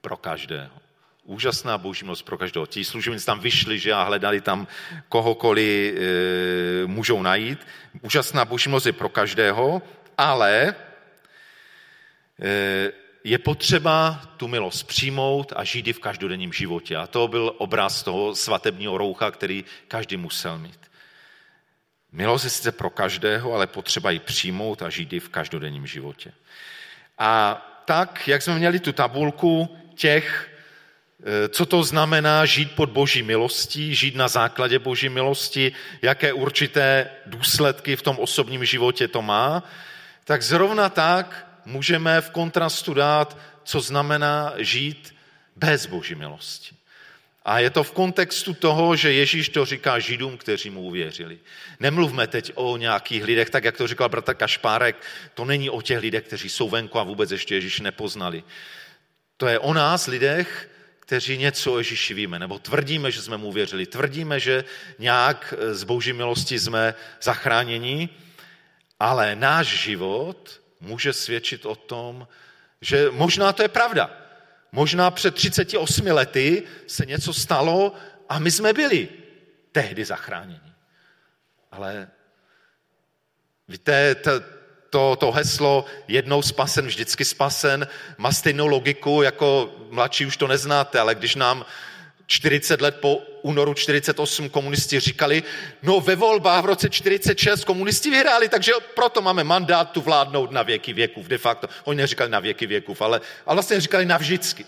Pro 0.00 0.16
každého. 0.16 0.74
Úžasná 1.24 1.78
boží 1.78 2.04
milost 2.04 2.24
pro 2.24 2.38
každého. 2.38 2.66
Ti 2.66 2.84
služebníci 2.84 3.26
tam 3.26 3.40
vyšli 3.40 3.78
že 3.78 3.92
a 3.92 4.02
hledali 4.02 4.40
tam 4.40 4.66
kohokoliv 5.08 5.94
e, 5.94 6.00
můžou 6.86 7.22
najít. 7.22 7.66
Úžasná 8.00 8.44
boží 8.44 8.68
milost 8.68 8.86
je 8.86 8.92
pro 8.92 9.08
každého, 9.08 9.82
ale 10.18 10.74
e, 12.40 12.92
je 13.24 13.38
potřeba 13.38 14.22
tu 14.36 14.48
milost 14.48 14.86
přijmout 14.86 15.52
a 15.56 15.64
žít 15.64 15.88
i 15.88 15.92
v 15.92 15.98
každodenním 15.98 16.52
životě. 16.52 16.96
A 16.96 17.06
to 17.06 17.28
byl 17.28 17.54
obraz 17.58 18.02
toho 18.02 18.34
svatebního 18.34 18.98
roucha, 18.98 19.30
který 19.30 19.64
každý 19.88 20.16
musel 20.16 20.58
mít. 20.58 20.80
Milost 22.12 22.44
je 22.44 22.50
sice 22.50 22.72
pro 22.72 22.90
každého, 22.90 23.52
ale 23.54 23.66
potřeba 23.66 24.10
ji 24.10 24.18
přijmout 24.18 24.82
a 24.82 24.90
žít 24.90 25.12
i 25.12 25.20
v 25.20 25.28
každodenním 25.28 25.86
životě. 25.86 26.32
A 27.18 27.62
tak, 27.84 28.28
jak 28.28 28.42
jsme 28.42 28.58
měli 28.58 28.80
tu 28.80 28.92
tabulku 28.92 29.76
těch, 29.94 30.50
eh, 31.20 31.48
co 31.48 31.66
to 31.66 31.82
znamená 31.82 32.44
žít 32.44 32.72
pod 32.72 32.90
boží 32.90 33.22
milostí, 33.22 33.94
žít 33.94 34.16
na 34.16 34.28
základě 34.28 34.78
boží 34.78 35.08
milosti, 35.08 35.72
jaké 36.02 36.32
určité 36.32 37.10
důsledky 37.26 37.96
v 37.96 38.02
tom 38.02 38.18
osobním 38.18 38.64
životě 38.64 39.08
to 39.08 39.22
má, 39.22 39.62
tak 40.24 40.42
zrovna 40.42 40.88
tak 40.88 41.47
můžeme 41.68 42.20
v 42.20 42.30
kontrastu 42.30 42.94
dát, 42.94 43.38
co 43.64 43.80
znamená 43.80 44.52
žít 44.56 45.14
bez 45.56 45.86
boží 45.86 46.14
milosti. 46.14 46.74
A 47.44 47.58
je 47.58 47.70
to 47.70 47.84
v 47.84 47.92
kontextu 47.92 48.54
toho, 48.54 48.96
že 48.96 49.12
Ježíš 49.12 49.48
to 49.48 49.64
říká 49.64 49.98
židům, 49.98 50.36
kteří 50.36 50.70
mu 50.70 50.80
uvěřili. 50.80 51.38
Nemluvme 51.80 52.26
teď 52.26 52.52
o 52.54 52.76
nějakých 52.76 53.24
lidech, 53.24 53.50
tak 53.50 53.64
jak 53.64 53.76
to 53.76 53.86
říkal 53.86 54.08
bratr 54.08 54.34
Kašpárek, 54.34 54.96
to 55.34 55.44
není 55.44 55.70
o 55.70 55.82
těch 55.82 55.98
lidech, 55.98 56.24
kteří 56.24 56.48
jsou 56.48 56.68
venku 56.68 56.98
a 56.98 57.02
vůbec 57.02 57.30
ještě 57.30 57.54
Ježíš 57.54 57.80
nepoznali. 57.80 58.44
To 59.36 59.46
je 59.46 59.58
o 59.58 59.74
nás, 59.74 60.06
lidech, 60.06 60.70
kteří 61.00 61.38
něco 61.38 61.72
o 61.72 61.78
Ježíši 61.78 62.14
víme, 62.14 62.38
nebo 62.38 62.58
tvrdíme, 62.58 63.10
že 63.10 63.22
jsme 63.22 63.36
mu 63.36 63.46
uvěřili, 63.46 63.86
tvrdíme, 63.86 64.40
že 64.40 64.64
nějak 64.98 65.54
z 65.72 65.84
boží 65.84 66.12
milosti 66.12 66.58
jsme 66.58 66.94
zachráněni, 67.22 68.08
ale 69.00 69.36
náš 69.36 69.66
život 69.66 70.60
může 70.80 71.12
svědčit 71.12 71.66
o 71.66 71.74
tom, 71.74 72.28
že 72.80 73.10
možná 73.10 73.52
to 73.52 73.62
je 73.62 73.68
pravda. 73.68 74.10
Možná 74.72 75.10
před 75.10 75.34
38 75.34 76.06
lety 76.06 76.62
se 76.86 77.06
něco 77.06 77.32
stalo 77.32 77.94
a 78.28 78.38
my 78.38 78.50
jsme 78.50 78.72
byli 78.72 79.08
tehdy 79.72 80.04
zachráněni. 80.04 80.72
Ale 81.72 82.08
víte, 83.68 84.14
to, 84.14 84.30
to, 84.90 85.16
to 85.16 85.32
heslo 85.32 85.84
jednou 86.08 86.42
spasen, 86.42 86.86
vždycky 86.86 87.24
spasen 87.24 87.88
má 88.18 88.32
stejnou 88.32 88.66
logiku, 88.66 89.22
jako 89.22 89.76
mladší 89.90 90.26
už 90.26 90.36
to 90.36 90.46
neznáte, 90.46 91.00
ale 91.00 91.14
když 91.14 91.34
nám 91.34 91.64
40 92.30 92.80
let 92.80 92.96
po 93.00 93.16
únoru 93.42 93.74
48 93.74 94.48
komunisti 94.50 95.00
říkali, 95.00 95.42
no 95.82 96.00
ve 96.00 96.16
volbách 96.16 96.62
v 96.62 96.66
roce 96.66 96.90
46 96.90 97.64
komunisti 97.64 98.10
vyhráli, 98.10 98.48
takže 98.48 98.72
proto 98.94 99.22
máme 99.22 99.44
mandát 99.44 99.90
tu 99.90 100.00
vládnout 100.00 100.52
na 100.52 100.62
věky 100.62 100.92
věků. 100.92 101.24
De 101.28 101.38
facto, 101.38 101.68
oni 101.84 101.96
neříkali 101.96 102.30
na 102.30 102.40
věky 102.40 102.66
věků, 102.66 102.96
ale, 103.00 103.20
ale 103.46 103.54
vlastně 103.56 103.80
říkali 103.80 104.06
navždycky. 104.06 104.66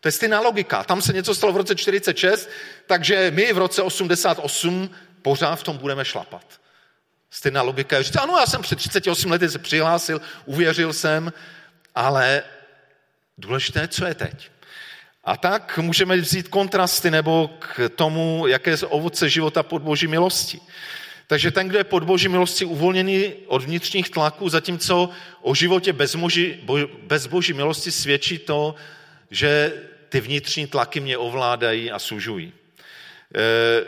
To 0.00 0.08
je 0.08 0.12
stejná 0.12 0.40
logika. 0.40 0.84
Tam 0.84 1.02
se 1.02 1.12
něco 1.12 1.34
stalo 1.34 1.52
v 1.52 1.56
roce 1.56 1.74
46, 1.74 2.50
takže 2.86 3.30
my 3.34 3.52
v 3.52 3.58
roce 3.58 3.82
88 3.82 4.90
pořád 5.22 5.56
v 5.56 5.62
tom 5.62 5.78
budeme 5.78 6.04
šlapat. 6.04 6.60
Stejná 7.30 7.62
logika 7.62 7.96
je 7.96 8.02
říct, 8.02 8.16
ano, 8.16 8.36
já 8.40 8.46
jsem 8.46 8.62
před 8.62 8.76
38 8.76 9.30
lety 9.30 9.48
se 9.48 9.58
přihlásil, 9.58 10.20
uvěřil 10.46 10.92
jsem, 10.92 11.32
ale 11.94 12.42
Důležité, 13.40 13.88
co 13.88 14.06
je 14.06 14.14
teď. 14.14 14.50
A 15.24 15.36
tak 15.36 15.78
můžeme 15.78 16.16
vzít 16.16 16.48
kontrasty 16.48 17.10
nebo 17.10 17.50
k 17.58 17.88
tomu, 17.96 18.46
jaké 18.46 18.70
je 18.70 18.76
ovoce 18.76 19.28
života 19.28 19.62
pod 19.62 19.82
boží 19.82 20.06
milosti. 20.06 20.60
Takže 21.26 21.50
ten, 21.50 21.68
kdo 21.68 21.78
je 21.78 21.84
pod 21.84 22.04
boží 22.04 22.28
milosti 22.28 22.64
uvolněný 22.64 23.32
od 23.46 23.62
vnitřních 23.62 24.10
tlaků, 24.10 24.48
zatímco 24.48 25.10
o 25.42 25.54
životě 25.54 25.92
bez, 25.92 26.14
moži, 26.14 26.58
bez 27.02 27.26
boží 27.26 27.52
milosti 27.52 27.90
svědčí 27.90 28.38
to, 28.38 28.74
že 29.30 29.72
ty 30.08 30.20
vnitřní 30.20 30.66
tlaky 30.66 31.00
mě 31.00 31.18
ovládají 31.18 31.90
a 31.90 31.98
sužují. 31.98 32.52
E, 33.34 33.84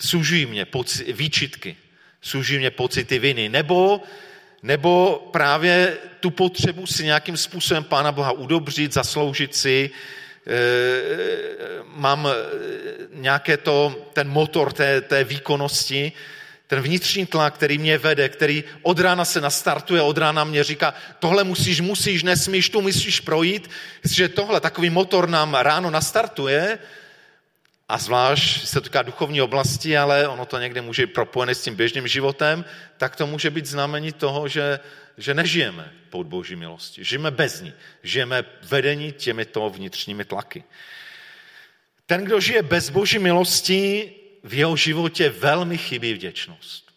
sužují 0.00 0.46
mě 0.46 0.64
poci, 0.64 1.12
výčitky, 1.12 1.76
sužují 2.22 2.58
mě 2.58 2.70
pocity 2.70 3.18
viny, 3.18 3.48
nebo, 3.48 4.02
nebo 4.62 5.16
právě 5.32 5.98
tu 6.20 6.30
potřebu 6.30 6.86
si 6.86 7.04
nějakým 7.04 7.36
způsobem 7.36 7.84
Pána 7.84 8.12
Boha 8.12 8.32
udobřit, 8.32 8.92
zasloužit 8.92 9.54
si, 9.54 9.90
mám 11.84 12.28
nějaké 13.12 13.56
to, 13.56 14.08
ten 14.12 14.28
motor 14.28 14.72
té, 14.72 15.00
té 15.00 15.24
výkonnosti, 15.24 16.12
ten 16.66 16.80
vnitřní 16.80 17.26
tlak, 17.26 17.54
který 17.54 17.78
mě 17.78 17.98
vede, 17.98 18.28
který 18.28 18.64
od 18.82 18.98
rána 19.00 19.24
se 19.24 19.40
nastartuje, 19.40 20.02
od 20.02 20.18
rána 20.18 20.44
mě 20.44 20.64
říká, 20.64 20.94
tohle 21.18 21.44
musíš, 21.44 21.80
musíš, 21.80 22.22
nesmíš, 22.22 22.70
tu 22.70 22.80
musíš 22.80 23.20
projít. 23.20 23.70
Jestliže 24.04 24.28
tohle, 24.28 24.60
takový 24.60 24.90
motor 24.90 25.28
nám 25.28 25.54
ráno 25.54 25.90
nastartuje, 25.90 26.78
a 27.90 27.98
zvlášť 27.98 28.66
se 28.66 28.74
to 28.74 28.80
týká 28.80 29.02
duchovní 29.02 29.42
oblasti, 29.42 29.98
ale 29.98 30.28
ono 30.28 30.46
to 30.46 30.58
někde 30.58 30.80
může 30.80 31.06
být 31.06 31.12
propojené 31.12 31.54
s 31.54 31.62
tím 31.62 31.74
běžným 31.74 32.08
životem, 32.08 32.64
tak 32.96 33.16
to 33.16 33.26
může 33.26 33.50
být 33.50 33.66
znamení 33.66 34.12
toho, 34.12 34.48
že, 34.48 34.80
že 35.18 35.34
nežijeme 35.34 35.92
pod 36.10 36.26
boží 36.26 36.56
milosti. 36.56 37.04
Žijeme 37.04 37.30
bez 37.30 37.60
ní. 37.60 37.72
Žijeme 38.02 38.44
vedení 38.62 39.12
těmito 39.12 39.70
vnitřními 39.70 40.24
tlaky. 40.24 40.64
Ten, 42.06 42.24
kdo 42.24 42.40
žije 42.40 42.62
bez 42.62 42.90
boží 42.90 43.18
milosti, 43.18 44.14
v 44.44 44.54
jeho 44.54 44.76
životě 44.76 45.30
velmi 45.30 45.78
chybí 45.78 46.14
vděčnost. 46.14 46.90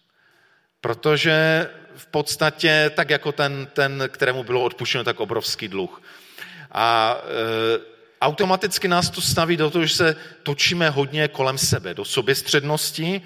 Protože 0.82 1.70
v 1.96 2.06
podstatě, 2.08 2.92
tak 2.96 3.10
jako 3.10 3.32
ten, 3.32 3.68
ten 3.74 4.04
kterému 4.08 4.44
bylo 4.44 4.64
odpuštěno 4.64 5.04
tak 5.04 5.20
obrovský 5.20 5.68
dluh. 5.68 6.02
A 6.72 7.18
e, 7.18 7.93
automaticky 8.26 8.88
nás 8.88 9.10
to 9.10 9.22
staví 9.22 9.58
do 9.58 9.70
toho, 9.70 9.86
že 9.86 9.96
se 9.96 10.16
točíme 10.44 10.90
hodně 10.90 11.28
kolem 11.28 11.58
sebe, 11.58 11.94
do 11.94 12.06
soběstřednosti. 12.06 13.22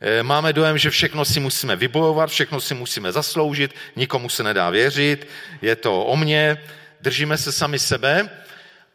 E, 0.00 0.22
máme 0.22 0.52
dojem, 0.52 0.78
že 0.78 0.90
všechno 0.90 1.24
si 1.24 1.40
musíme 1.40 1.76
vybojovat, 1.76 2.30
všechno 2.30 2.60
si 2.60 2.74
musíme 2.74 3.12
zasloužit, 3.12 3.74
nikomu 3.96 4.28
se 4.28 4.42
nedá 4.42 4.70
věřit, 4.70 5.28
je 5.62 5.76
to 5.76 6.04
o 6.04 6.16
mně, 6.16 6.62
držíme 7.00 7.38
se 7.38 7.52
sami 7.52 7.78
sebe 7.78 8.30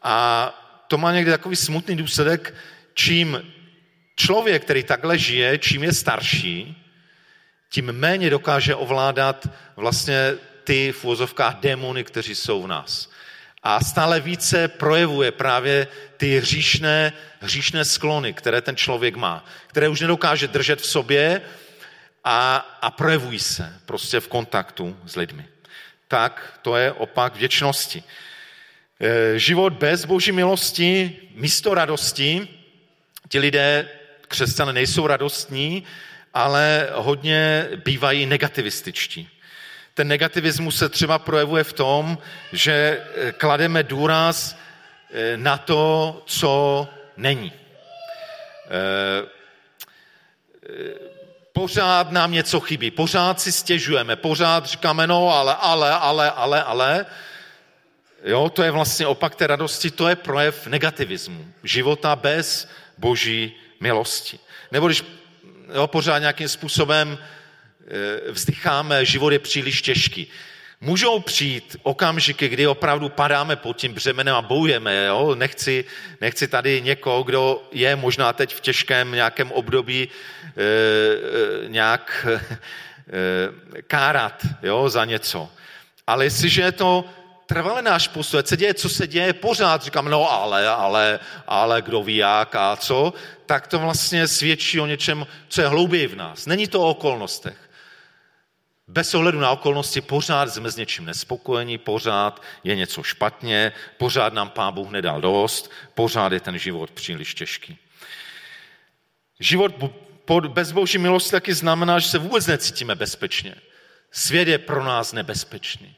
a 0.04 0.50
to 0.88 0.98
má 0.98 1.12
někdy 1.14 1.32
takový 1.32 1.56
smutný 1.56 1.96
důsledek, 1.96 2.54
čím 2.94 3.42
Člověk, 4.16 4.64
který 4.64 4.84
takhle 4.84 5.18
žije, 5.18 5.58
čím 5.58 5.84
je 5.84 5.94
starší, 5.94 6.84
tím 7.70 7.86
méně 7.92 8.30
dokáže 8.30 8.76
ovládat 8.76 9.48
vlastně 9.76 10.34
ty 10.64 10.92
v 10.92 11.06
démony, 11.60 12.04
kteří 12.04 12.36
jsou 12.36 12.64
v 12.64 12.68
nás. 12.68 13.12
A 13.68 13.84
stále 13.84 14.20
více 14.20 14.68
projevuje 14.68 15.32
právě 15.32 15.88
ty 16.18 16.40
hříšné, 16.40 17.14
hříšné 17.40 17.86
sklony, 17.86 18.34
které 18.34 18.62
ten 18.62 18.76
člověk 18.76 19.16
má, 19.16 19.46
které 19.68 19.90
už 19.90 20.02
nedokáže 20.02 20.48
držet 20.48 20.82
v 20.82 20.86
sobě 20.86 21.42
a, 22.24 22.58
a 22.82 22.92
projevují 22.92 23.40
se 23.40 23.80
prostě 23.86 24.20
v 24.20 24.28
kontaktu 24.28 24.98
s 25.06 25.16
lidmi. 25.16 25.46
Tak 26.08 26.60
to 26.62 26.78
je 26.78 26.92
opak 26.92 27.36
věčnosti. 27.36 28.04
E, 29.02 29.40
život 29.40 29.74
bez 29.74 30.06
boží 30.06 30.32
milosti, 30.32 31.18
místo 31.36 31.74
radosti, 31.74 32.48
ti 33.30 33.40
lidé 33.40 33.90
křesťané 34.28 34.74
nejsou 34.74 35.08
radostní, 35.08 35.84
ale 36.34 36.90
hodně 36.94 37.70
bývají 37.86 38.26
negativističtí. 38.26 39.30
Ten 39.96 40.08
negativismus 40.08 40.78
se 40.78 40.90
třeba 40.90 41.20
projevuje 41.20 41.64
v 41.64 41.74
tom, 41.74 42.18
že 42.52 42.74
eh, 43.16 43.32
klademe 43.32 43.84
důraz 43.84 44.56
eh, 45.14 45.38
na 45.38 45.58
to, 45.58 46.24
co 46.26 46.88
není. 47.18 47.54
Eh, 48.66 49.28
pořád 51.54 52.12
nám 52.12 52.32
něco 52.32 52.60
chybí, 52.60 52.92
pořád 52.92 53.42
si 53.42 53.52
stěžujeme, 53.52 54.16
pořád 54.16 54.66
říkáme, 54.66 55.08
no 55.08 55.30
ale, 55.30 55.56
ale, 55.56 55.92
ale, 55.92 56.32
ale, 56.32 56.64
ale. 56.64 57.06
Jo, 58.24 58.50
to 58.50 58.64
je 58.64 58.72
vlastně 58.72 59.08
opak 59.08 59.36
té 59.36 59.48
radosti, 59.48 59.92
to 59.92 60.08
je 60.08 60.16
projev 60.16 60.68
negativismu. 60.68 61.48
Života 61.64 62.16
bez 62.16 62.68
boží 62.98 63.56
milosti. 63.80 64.40
Nebo 64.72 64.88
když 64.88 65.04
jo, 65.74 65.88
pořád 65.88 66.20
nějakým 66.20 66.50
způsobem 66.50 67.18
vzdycháme, 68.32 69.06
život 69.06 69.30
je 69.30 69.40
příliš 69.40 69.82
těžký. 69.82 70.28
Můžou 70.82 71.20
přijít 71.20 71.78
okamžiky, 71.84 72.48
kdy 72.48 72.68
opravdu 72.68 73.10
padáme 73.10 73.56
pod 73.56 73.78
tím 73.78 73.94
břemenem 73.94 74.36
a 74.36 74.42
bojujeme. 74.42 75.06
Jo? 75.06 75.36
Nechci, 75.36 75.86
nechci 76.22 76.48
tady 76.48 76.82
někoho, 76.82 77.24
kdo 77.24 77.64
je 77.72 77.96
možná 77.96 78.34
teď 78.34 78.56
v 78.56 78.62
těžkém 78.62 79.12
nějakém 79.12 79.52
období 79.52 80.08
e, 80.08 80.64
e, 80.64 81.70
nějak 81.70 82.28
e, 82.30 83.82
kárat 83.82 84.46
jo, 84.64 84.90
za 84.90 85.06
něco. 85.06 85.50
Ale 86.08 86.26
jestliže 86.26 86.62
je 86.62 86.72
to 86.72 87.06
trvale 87.46 87.82
náš 87.82 88.08
postoj, 88.08 88.44
se 88.46 88.58
děje, 88.58 88.74
co 88.74 88.90
se 88.90 89.08
děje, 89.08 89.34
pořád 89.34 89.82
říkám, 89.82 90.06
no 90.06 90.32
ale, 90.32 90.68
ale, 90.68 91.20
ale 91.48 91.82
kdo 91.82 92.04
ví 92.04 92.16
jak 92.16 92.56
a 92.56 92.76
co, 92.76 93.14
tak 93.46 93.68
to 93.68 93.80
vlastně 93.80 94.28
svědčí 94.28 94.80
o 94.80 94.86
něčem, 94.86 95.28
co 95.48 95.62
je 95.62 95.68
hlouběji 95.68 96.08
v 96.08 96.16
nás. 96.16 96.46
Není 96.46 96.68
to 96.68 96.82
o 96.82 96.90
okolnostech. 96.90 97.65
Bez 98.88 99.14
ohledu 99.14 99.40
na 99.40 99.52
okolnosti 99.52 100.02
pořád 100.02 100.54
jsme 100.54 100.72
s 100.72 100.76
něčím 100.76 101.06
nespokojení, 101.06 101.78
pořád 101.78 102.42
je 102.64 102.76
něco 102.76 103.04
špatně, 103.04 103.72
pořád 103.98 104.34
nám 104.34 104.50
Pán 104.50 104.74
Bůh 104.74 104.92
nedal 104.92 105.22
dost, 105.22 105.72
pořád 105.94 106.32
je 106.32 106.40
ten 106.40 106.58
život 106.58 106.92
příliš 106.92 107.36
těžký. 107.36 107.78
Život 109.40 109.76
pod 110.26 110.46
bezboží 110.46 110.98
milosti 110.98 111.32
taky 111.32 111.54
znamená, 111.54 112.00
že 112.00 112.10
se 112.10 112.18
vůbec 112.18 112.48
necítíme 112.48 112.96
bezpečně. 112.96 113.56
Svět 114.12 114.48
je 114.48 114.58
pro 114.58 114.84
nás 114.84 115.14
nebezpečný. 115.14 115.96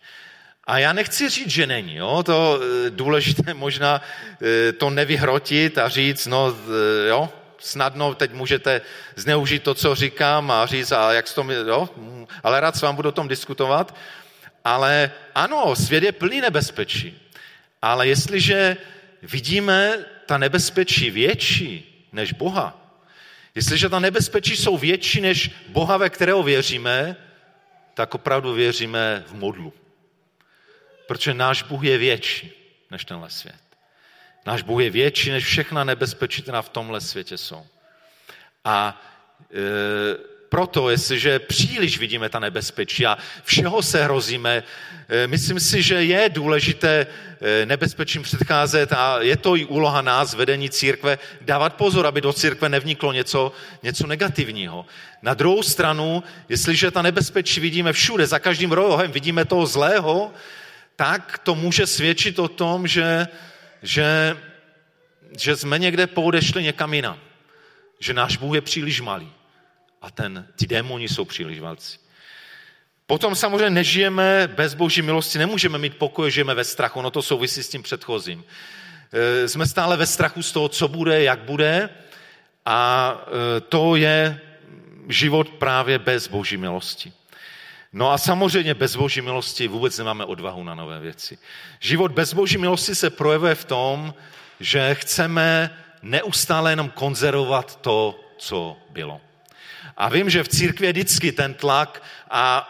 A 0.64 0.80
já 0.80 0.94
nechci 0.94 1.30
říct, 1.30 1.50
že 1.50 1.68
není. 1.68 1.96
Jo? 1.96 2.24
To 2.24 2.60
e, 2.62 2.90
důležité 2.90 3.54
možná 3.54 4.02
e, 4.42 4.72
to 4.72 4.90
nevyhrotit 4.90 5.78
a 5.78 5.90
říct, 5.90 6.28
no 6.28 6.56
e, 7.06 7.08
jo, 7.08 7.30
snadno 7.60 8.16
teď 8.16 8.34
můžete 8.34 8.82
zneužít 9.16 9.64
to, 9.64 9.74
co 9.74 9.96
říkám 9.96 10.52
a 10.52 10.66
říct, 10.66 10.92
a 10.92 11.14
jak 11.14 11.34
to, 11.34 11.46
jo, 11.52 11.90
ale 12.44 12.60
rád 12.60 12.76
s 12.76 12.82
vám 12.82 12.96
budu 12.96 13.10
o 13.10 13.12
tom 13.12 13.28
diskutovat. 13.28 13.96
Ale 14.64 15.12
ano, 15.36 15.76
svět 15.76 16.04
je 16.04 16.12
plný 16.12 16.42
nebezpečí. 16.42 17.20
Ale 17.82 18.08
jestliže 18.08 18.78
vidíme 19.22 20.06
ta 20.26 20.38
nebezpečí 20.38 21.12
větší 21.12 22.06
než 22.12 22.34
Boha, 22.34 22.88
jestliže 23.56 23.90
ta 23.90 24.00
nebezpečí 24.00 24.58
jsou 24.58 24.78
větší 24.78 25.22
než 25.22 25.52
Boha, 25.68 25.98
ve 25.98 26.10
kterého 26.10 26.44
věříme, 26.44 27.16
tak 27.94 28.16
opravdu 28.16 28.54
věříme 28.54 29.24
v 29.28 29.34
modlu. 29.34 29.74
Protože 31.08 31.34
náš 31.34 31.64
Bůh 31.64 31.84
je 31.84 31.98
větší 31.98 32.52
než 32.92 33.06
tenhle 33.06 33.30
svět. 33.30 33.67
Náš 34.48 34.62
Bůh 34.62 34.82
je 34.82 34.90
větší 34.90 35.32
než 35.32 35.46
všechna 35.46 35.84
nebezpečí, 35.84 36.42
která 36.42 36.62
v 36.62 36.70
tomhle 36.70 37.02
světě 37.02 37.38
jsou. 37.38 37.66
A 38.64 39.02
e, 39.52 39.58
proto, 40.50 40.90
jestliže 40.90 41.40
příliš 41.40 42.00
vidíme 42.00 42.30
ta 42.30 42.40
nebezpečí 42.40 43.06
a 43.06 43.18
všeho 43.44 43.84
se 43.84 44.04
hrozíme, 44.04 44.64
e, 45.10 45.28
myslím 45.28 45.60
si, 45.60 45.82
že 45.82 46.04
je 46.04 46.30
důležité 46.30 47.08
e, 47.42 47.66
nebezpečím 47.66 48.24
předcházet 48.24 48.94
a 48.94 49.20
je 49.22 49.38
to 49.38 49.56
i 49.56 49.66
úloha 49.66 50.02
nás, 50.02 50.34
vedení 50.34 50.70
církve, 50.70 51.20
dávat 51.42 51.76
pozor, 51.76 52.08
aby 52.08 52.22
do 52.22 52.34
církve 52.34 52.70
nevniklo 52.70 53.14
něco, 53.14 53.52
něco 53.84 54.08
negativního. 54.08 54.86
Na 55.22 55.34
druhou 55.34 55.64
stranu, 55.64 56.24
jestliže 56.50 56.92
ta 56.92 57.02
nebezpečí 57.02 57.60
vidíme 57.60 57.94
všude, 57.94 58.28
za 58.28 58.40
každým 58.40 58.72
rohem 58.72 59.12
vidíme 59.12 59.46
toho 59.46 59.66
zlého, 59.66 60.32
tak 60.96 61.40
to 61.44 61.56
může 61.56 61.88
svědčit 61.88 62.40
o 62.40 62.48
tom, 62.48 62.88
že, 62.88 63.28
že, 63.82 64.38
že 65.40 65.56
jsme 65.56 65.80
někde 65.80 66.08
poudešli 66.08 66.64
někam 66.64 66.94
jinam. 66.94 67.20
Že 68.00 68.14
náš 68.14 68.38
Bůh 68.38 68.56
je 68.56 68.62
příliš 68.62 69.02
malý 69.02 69.32
a 70.02 70.12
ten, 70.12 70.48
ty 70.56 70.68
démoni 70.68 71.10
jsou 71.10 71.26
příliš 71.26 71.60
velcí. 71.60 72.00
Potom 73.08 73.36
samozřejmě 73.36 73.70
nežijeme 73.70 74.48
bez 74.48 74.74
boží 74.74 75.02
milosti, 75.02 75.38
nemůžeme 75.38 75.78
mít 75.78 75.98
pokoj, 75.98 76.32
žijeme 76.32 76.54
ve 76.54 76.64
strachu, 76.64 77.00
ono 77.00 77.12
to 77.12 77.22
souvisí 77.22 77.64
s 77.64 77.70
tím 77.70 77.84
předchozím. 77.84 78.44
E, 79.12 79.48
jsme 79.48 79.66
stále 79.66 79.98
ve 79.98 80.06
strachu 80.06 80.44
z 80.44 80.52
toho, 80.52 80.70
co 80.70 80.88
bude, 80.88 81.24
jak 81.24 81.40
bude 81.40 81.90
a 82.66 83.12
e, 83.58 83.62
to 83.62 83.96
je 83.96 84.42
život 85.10 85.50
právě 85.50 86.00
bez 86.00 86.28
boží 86.28 86.58
milosti. 86.58 87.14
No 87.98 88.12
a 88.12 88.18
samozřejmě 88.18 88.74
bez 88.74 88.96
boží 88.96 89.22
milosti 89.22 89.68
vůbec 89.68 89.98
nemáme 89.98 90.26
odvahu 90.26 90.64
na 90.64 90.76
nové 90.76 91.00
věci. 91.00 91.38
Život 91.80 92.12
bez 92.12 92.34
boží 92.34 92.58
milosti 92.58 92.96
se 92.96 93.10
projevuje 93.10 93.56
v 93.56 93.66
tom, 93.66 94.14
že 94.60 94.96
chceme 94.96 95.78
neustále 96.02 96.72
jenom 96.72 96.90
konzervovat 96.90 97.82
to, 97.82 98.20
co 98.38 98.78
bylo. 98.90 99.22
A 99.98 100.10
vím, 100.10 100.30
že 100.30 100.44
v 100.44 100.48
církvi 100.48 100.86
je 100.86 100.94
vždycky 100.94 101.32
ten 101.32 101.54
tlak 101.54 102.04
a 102.30 102.70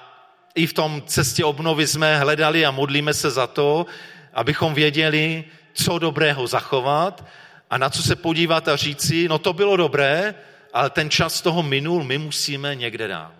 i 0.56 0.68
v 0.68 0.74
tom 0.74 1.04
cestě 1.06 1.46
obnovy 1.46 1.88
jsme 1.88 2.20
hledali 2.20 2.66
a 2.66 2.72
modlíme 2.72 3.14
se 3.14 3.32
za 3.32 3.48
to, 3.48 3.86
abychom 4.34 4.74
věděli, 4.74 5.44
co 5.74 6.00
dobrého 6.00 6.48
zachovat 6.48 7.26
a 7.70 7.78
na 7.78 7.90
co 7.90 8.04
se 8.04 8.16
podívat 8.16 8.68
a 8.68 8.76
říci, 8.76 9.28
no 9.28 9.40
to 9.40 9.54
bylo 9.54 9.78
dobré, 9.78 10.36
ale 10.74 10.90
ten 10.90 11.10
čas 11.10 11.42
toho 11.42 11.64
minul, 11.64 12.04
my 12.04 12.18
musíme 12.18 12.76
někde 12.76 13.08
dál. 13.08 13.37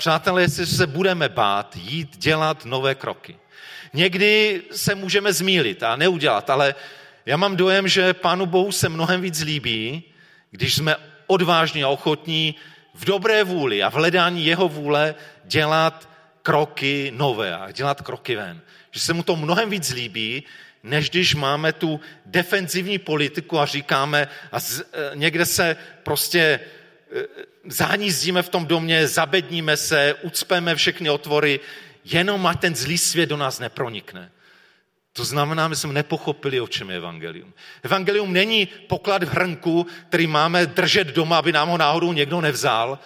Přátelé, 0.00 0.42
jestli 0.42 0.66
se 0.66 0.86
budeme 0.86 1.28
bát 1.28 1.76
jít 1.76 2.16
dělat 2.16 2.64
nové 2.64 2.94
kroky. 2.94 3.36
Někdy 3.92 4.62
se 4.72 4.94
můžeme 4.94 5.32
zmílit 5.32 5.82
a 5.82 5.96
neudělat, 5.96 6.50
ale 6.50 6.74
já 7.26 7.36
mám 7.36 7.56
dojem, 7.56 7.88
že 7.88 8.14
Pánu 8.14 8.46
Bohu 8.46 8.72
se 8.72 8.88
mnohem 8.88 9.20
víc 9.20 9.40
líbí, 9.40 10.02
když 10.50 10.74
jsme 10.74 10.96
odvážní 11.26 11.84
a 11.84 11.88
ochotní 11.88 12.54
v 12.94 13.04
dobré 13.04 13.44
vůli 13.44 13.82
a 13.82 13.90
v 13.90 13.94
hledání 13.94 14.46
jeho 14.46 14.68
vůle 14.68 15.14
dělat 15.44 16.08
kroky 16.42 17.12
nové 17.16 17.56
a 17.56 17.70
dělat 17.70 18.02
kroky 18.02 18.36
ven. 18.36 18.60
Že 18.90 19.00
se 19.00 19.12
mu 19.12 19.22
to 19.22 19.36
mnohem 19.36 19.70
víc 19.70 19.90
líbí, 19.90 20.42
než 20.82 21.10
když 21.10 21.34
máme 21.34 21.72
tu 21.72 22.00
defenzivní 22.26 22.98
politiku 22.98 23.58
a 23.58 23.66
říkáme 23.66 24.28
a 24.52 24.60
z, 24.60 24.80
e, 24.80 24.84
někde 25.14 25.46
se 25.46 25.76
prostě 26.02 26.60
zánízdíme 27.64 28.42
v 28.42 28.48
tom 28.48 28.66
domě, 28.66 29.08
zabedníme 29.08 29.76
se, 29.76 30.14
ucpeme 30.22 30.74
všechny 30.74 31.10
otvory, 31.10 31.60
jenom 32.04 32.46
ať 32.46 32.60
ten 32.60 32.76
zlý 32.76 32.98
svět 32.98 33.26
do 33.26 33.36
nás 33.36 33.58
nepronikne. 33.58 34.30
To 35.12 35.24
znamená, 35.24 35.68
my 35.68 35.76
jsme 35.76 35.92
nepochopili, 35.92 36.60
o 36.60 36.68
čem 36.68 36.90
je 36.90 36.96
evangelium. 36.96 37.54
Evangelium 37.82 38.32
není 38.32 38.66
poklad 38.66 39.24
v 39.24 39.28
hrnku, 39.28 39.86
který 40.08 40.26
máme 40.26 40.66
držet 40.66 41.06
doma, 41.06 41.38
aby 41.38 41.52
nám 41.52 41.68
ho 41.68 41.78
náhodou 41.78 42.12
někdo 42.12 42.40
nevzal. 42.40 42.98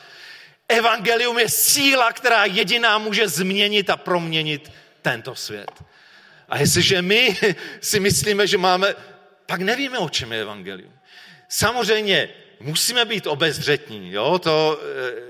Evangelium 0.68 1.38
je 1.38 1.48
síla, 1.48 2.12
která 2.12 2.44
jediná 2.44 2.98
může 2.98 3.28
změnit 3.28 3.90
a 3.90 3.96
proměnit 3.96 4.72
tento 5.02 5.34
svět. 5.34 5.70
A 6.48 6.58
jestliže 6.58 7.02
my 7.02 7.36
si 7.80 8.00
myslíme, 8.00 8.46
že 8.46 8.58
máme, 8.58 8.94
pak 9.46 9.60
nevíme, 9.60 9.98
o 9.98 10.08
čem 10.08 10.32
je 10.32 10.40
evangelium. 10.40 10.92
Samozřejmě 11.48 12.28
musíme 12.64 13.04
být 13.04 13.26
obezřetní, 13.26 14.12
jo, 14.12 14.38
to, 14.38 14.80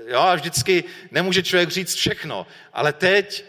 eh, 0.07 0.11
jo, 0.11 0.19
a 0.19 0.35
vždycky 0.35 0.83
nemůže 1.11 1.43
člověk 1.43 1.69
říct 1.69 1.95
všechno, 1.95 2.47
ale 2.73 2.93
teď 2.93 3.45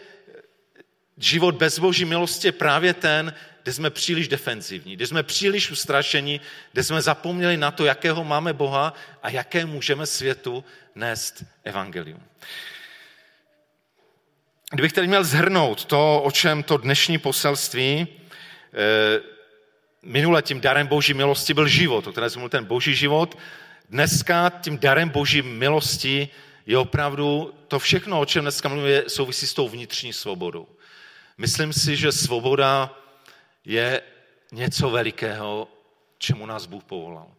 život 1.17 1.55
bez 1.55 1.79
boží 1.79 2.05
milosti 2.05 2.47
je 2.47 2.51
právě 2.51 2.93
ten, 2.93 3.33
kde 3.63 3.73
jsme 3.73 3.89
příliš 3.89 4.27
defenzivní, 4.27 4.95
kde 4.95 5.07
jsme 5.07 5.23
příliš 5.23 5.71
ustrašení, 5.71 6.41
kde 6.71 6.83
jsme 6.83 7.01
zapomněli 7.01 7.57
na 7.57 7.71
to, 7.71 7.85
jakého 7.85 8.23
máme 8.23 8.53
Boha 8.53 8.93
a 9.23 9.29
jaké 9.29 9.65
můžeme 9.65 10.05
světu 10.05 10.63
nést 10.95 11.43
evangelium. 11.63 12.23
Kdybych 14.71 14.93
tedy 14.93 15.07
měl 15.07 15.23
zhrnout 15.23 15.85
to, 15.85 16.21
o 16.21 16.31
čem 16.31 16.63
to 16.63 16.77
dnešní 16.77 17.17
poselství, 17.17 18.07
eh, 18.07 19.21
minule 20.01 20.41
tím 20.41 20.61
darem 20.61 20.87
boží 20.87 21.13
milosti 21.13 21.53
byl 21.53 21.67
život, 21.67 22.07
o 22.07 22.11
kterém 22.11 22.29
jsem 22.29 22.39
mluvil, 22.39 22.49
ten 22.49 22.65
boží 22.65 22.95
život, 22.95 23.37
dneska 23.89 24.49
tím 24.49 24.77
darem 24.77 25.09
boží 25.09 25.41
milosti 25.41 26.29
je 26.65 26.77
opravdu 26.77 27.53
to 27.67 27.79
všechno, 27.79 28.19
o 28.19 28.25
čem 28.25 28.43
dneska 28.43 28.69
mluvíme, 28.69 29.03
souvisí 29.07 29.47
s 29.47 29.53
tou 29.53 29.69
vnitřní 29.69 30.13
svobodou. 30.13 30.67
Myslím 31.37 31.73
si, 31.73 31.95
že 31.95 32.11
svoboda 32.11 32.97
je 33.65 34.01
něco 34.51 34.89
velikého, 34.89 35.67
čemu 36.17 36.45
nás 36.45 36.65
Bůh 36.65 36.83
povolal. 36.83 37.31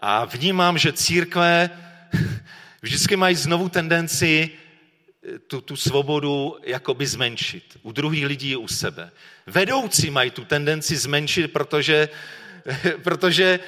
A 0.00 0.24
vnímám, 0.24 0.78
že 0.78 0.92
církve 0.92 1.70
vždycky 2.82 3.16
mají 3.16 3.36
znovu 3.36 3.68
tendenci 3.68 4.50
tu, 5.46 5.60
tu 5.60 5.76
svobodu 5.76 6.56
jakoby 6.62 7.06
zmenšit. 7.06 7.78
U 7.82 7.92
druhých 7.92 8.26
lidí 8.26 8.56
u 8.56 8.68
sebe. 8.68 9.10
Vedoucí 9.46 10.10
mají 10.10 10.30
tu 10.30 10.44
tendenci 10.44 10.96
zmenšit, 10.96 11.52
protože, 11.52 12.08
protože 13.02 13.60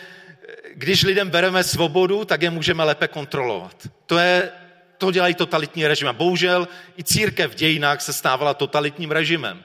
když 0.75 1.03
lidem 1.03 1.31
bereme 1.31 1.65
svobodu, 1.65 2.25
tak 2.25 2.43
je 2.43 2.51
můžeme 2.51 2.85
lépe 2.85 3.09
kontrolovat. 3.09 3.89
To, 4.07 4.19
je, 4.19 4.53
to 4.99 5.11
dělají 5.11 5.35
totalitní 5.35 5.87
režim. 5.87 6.09
A 6.09 6.13
bohužel 6.13 6.69
i 6.99 7.05
církev 7.05 7.53
v 7.53 7.55
dějinách 7.55 8.01
se 8.01 8.13
stávala 8.13 8.55
totalitním 8.55 9.11
režimem, 9.11 9.65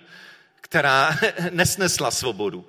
která 0.62 1.18
nesnesla 1.52 2.12
svobodu. 2.12 2.68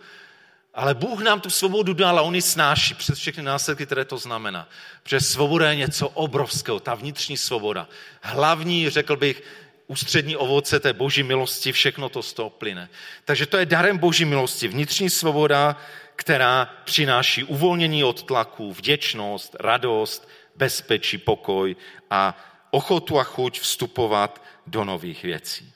Ale 0.74 0.94
Bůh 0.94 1.22
nám 1.22 1.40
tu 1.40 1.50
svobodu 1.50 1.94
dal 1.94 2.18
a 2.18 2.22
on 2.22 2.34
ji 2.34 2.42
snáší 2.42 2.94
přes 2.94 3.18
všechny 3.18 3.42
následky, 3.42 3.86
které 3.86 4.04
to 4.04 4.18
znamená. 4.18 4.68
Protože 5.02 5.20
svoboda 5.20 5.70
je 5.70 5.76
něco 5.76 6.08
obrovského, 6.08 6.80
ta 6.80 6.94
vnitřní 6.94 7.36
svoboda. 7.36 7.88
Hlavní, 8.22 8.90
řekl 8.90 9.16
bych, 9.16 9.42
ústřední 9.86 10.36
ovoce 10.36 10.80
té 10.80 10.92
boží 10.92 11.22
milosti, 11.22 11.72
všechno 11.72 12.08
to 12.08 12.22
z 12.22 12.32
toho 12.32 12.50
plyne. 12.50 12.88
Takže 13.24 13.46
to 13.46 13.56
je 13.56 13.66
darem 13.66 13.98
boží 13.98 14.24
milosti, 14.24 14.68
vnitřní 14.68 15.10
svoboda, 15.10 15.76
která 16.16 16.74
přináší 16.84 17.44
uvolnění 17.44 18.04
od 18.04 18.22
tlaku, 18.22 18.72
vděčnost, 18.72 19.56
radost, 19.60 20.28
bezpečí, 20.56 21.18
pokoj 21.18 21.76
a 22.10 22.44
ochotu 22.70 23.18
a 23.18 23.24
chuť 23.24 23.60
vstupovat 23.60 24.42
do 24.66 24.84
nových 24.84 25.22
věcí. 25.22 25.72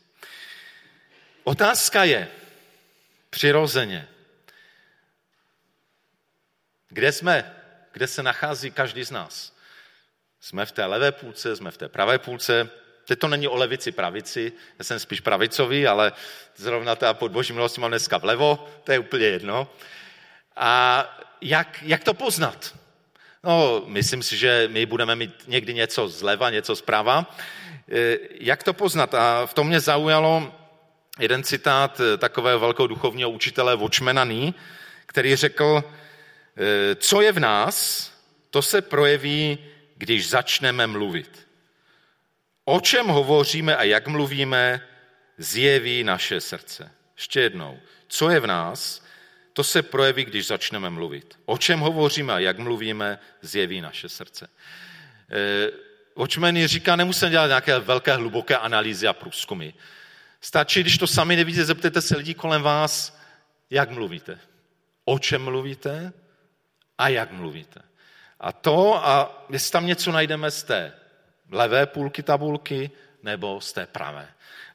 Otázka 1.45 2.05
je, 2.05 2.28
přirozeně, 3.30 4.09
kde 6.88 7.12
jsme? 7.12 7.57
Kde 7.93 8.07
se 8.07 8.22
nachází 8.22 8.70
každý 8.70 9.05
z 9.05 9.11
nás? 9.11 9.57
Jsme 10.41 10.66
v 10.66 10.72
té 10.72 10.84
levé 10.84 11.12
půlce, 11.12 11.57
jsme 11.57 11.70
v 11.70 11.76
té 11.76 11.88
pravé 11.88 12.18
půlce. 12.18 12.70
Teď 13.05 13.18
to 13.18 13.28
není 13.28 13.49
o 13.49 13.57
levici, 13.57 13.93
pravici, 13.93 14.53
já 14.78 14.84
jsem 14.84 14.99
spíš 14.99 15.20
pravicový, 15.20 15.86
ale 15.86 16.12
zrovna 16.57 16.97
ta 16.97 17.14
pod 17.14 17.32
boží 17.32 17.53
milostí 17.53 17.80
mám 17.80 17.91
dneska 17.91 18.18
vlevo, 18.18 18.68
to 18.84 18.93
je 18.93 18.99
úplně 18.99 19.26
jedno. 19.26 19.68
A 20.57 21.05
jak, 21.40 21.78
jak 21.82 22.05
to 22.05 22.14
poznat? 22.14 22.74
No, 23.44 23.82
myslím 23.86 24.22
si, 24.22 24.36
že 24.36 24.68
my 24.72 24.86
budeme 24.86 25.16
mít 25.16 25.34
někdy 25.46 25.74
něco 25.74 26.09
zleva, 26.09 26.51
něco 26.51 26.76
zprava. 26.76 27.36
E, 27.92 28.18
jak 28.40 28.62
to 28.62 28.72
poznat? 28.72 29.14
A 29.14 29.46
v 29.46 29.55
tom 29.55 29.66
mě 29.66 29.80
zaujalo 29.80 30.55
jeden 31.18 31.42
citát 31.42 32.01
takového 32.18 32.59
velkého 32.59 32.86
duchovního 32.86 33.30
učitele 33.30 33.76
Watchmana 33.76 34.26
který 35.07 35.36
řekl, 35.36 35.84
Eh, 36.61 36.94
co 36.94 37.20
je 37.20 37.32
v 37.32 37.38
nás, 37.38 38.11
to 38.51 38.62
se 38.62 38.82
projeví, 38.82 39.59
když 39.96 40.28
začneme 40.28 40.86
mluvit. 40.86 41.48
O 42.64 42.80
čem 42.80 43.07
hovoříme 43.07 43.76
a 43.76 43.82
jak 43.82 44.07
mluvíme, 44.09 44.80
zjeví 45.38 46.05
naše 46.05 46.40
srdce. 46.40 46.90
Ještě 47.16 47.40
jednou. 47.40 47.80
Co 48.09 48.30
je 48.30 48.40
v 48.40 48.46
nás, 48.46 49.05
to 49.53 49.64
se 49.64 49.82
projeví, 49.82 50.24
když 50.24 50.46
začneme 50.46 50.90
mluvit. 50.90 51.38
O 51.44 51.59
čem 51.59 51.80
hovoříme 51.80 52.32
a 52.32 52.38
jak 52.38 52.59
mluvíme, 52.59 53.18
zjeví 53.42 53.80
naše 53.80 54.09
srdce. 54.09 54.48
Očmeny 56.14 56.64
eh, 56.64 56.68
říká, 56.68 56.96
nemusíme 56.96 57.30
dělat 57.30 57.46
nějaké 57.46 57.78
velké, 57.78 58.14
hluboké 58.14 58.57
analýzy 58.57 59.07
a 59.07 59.12
průzkumy. 59.12 59.70
Stačí, 60.40 60.80
když 60.80 60.98
to 60.98 61.07
sami 61.07 61.36
nevíte, 61.36 61.64
zeptejte 61.64 62.01
se 62.01 62.16
lidí 62.16 62.34
kolem 62.34 62.62
vás, 62.62 63.20
jak 63.70 63.90
mluvíte. 63.90 64.38
O 65.05 65.18
čem 65.18 65.42
mluvíte 65.42 66.12
a 66.98 67.09
jak 67.09 67.32
mluvíte. 67.32 67.80
A 68.40 68.53
to, 68.53 69.07
a 69.07 69.46
jestli 69.51 69.72
tam 69.72 69.86
něco 69.86 70.12
najdeme 70.12 70.51
z 70.51 70.62
té 70.62 70.92
levé 71.51 71.86
půlky 71.86 72.22
tabulky 72.22 72.90
nebo 73.23 73.61
z 73.61 73.73
té 73.73 73.87
pravé. 73.87 74.29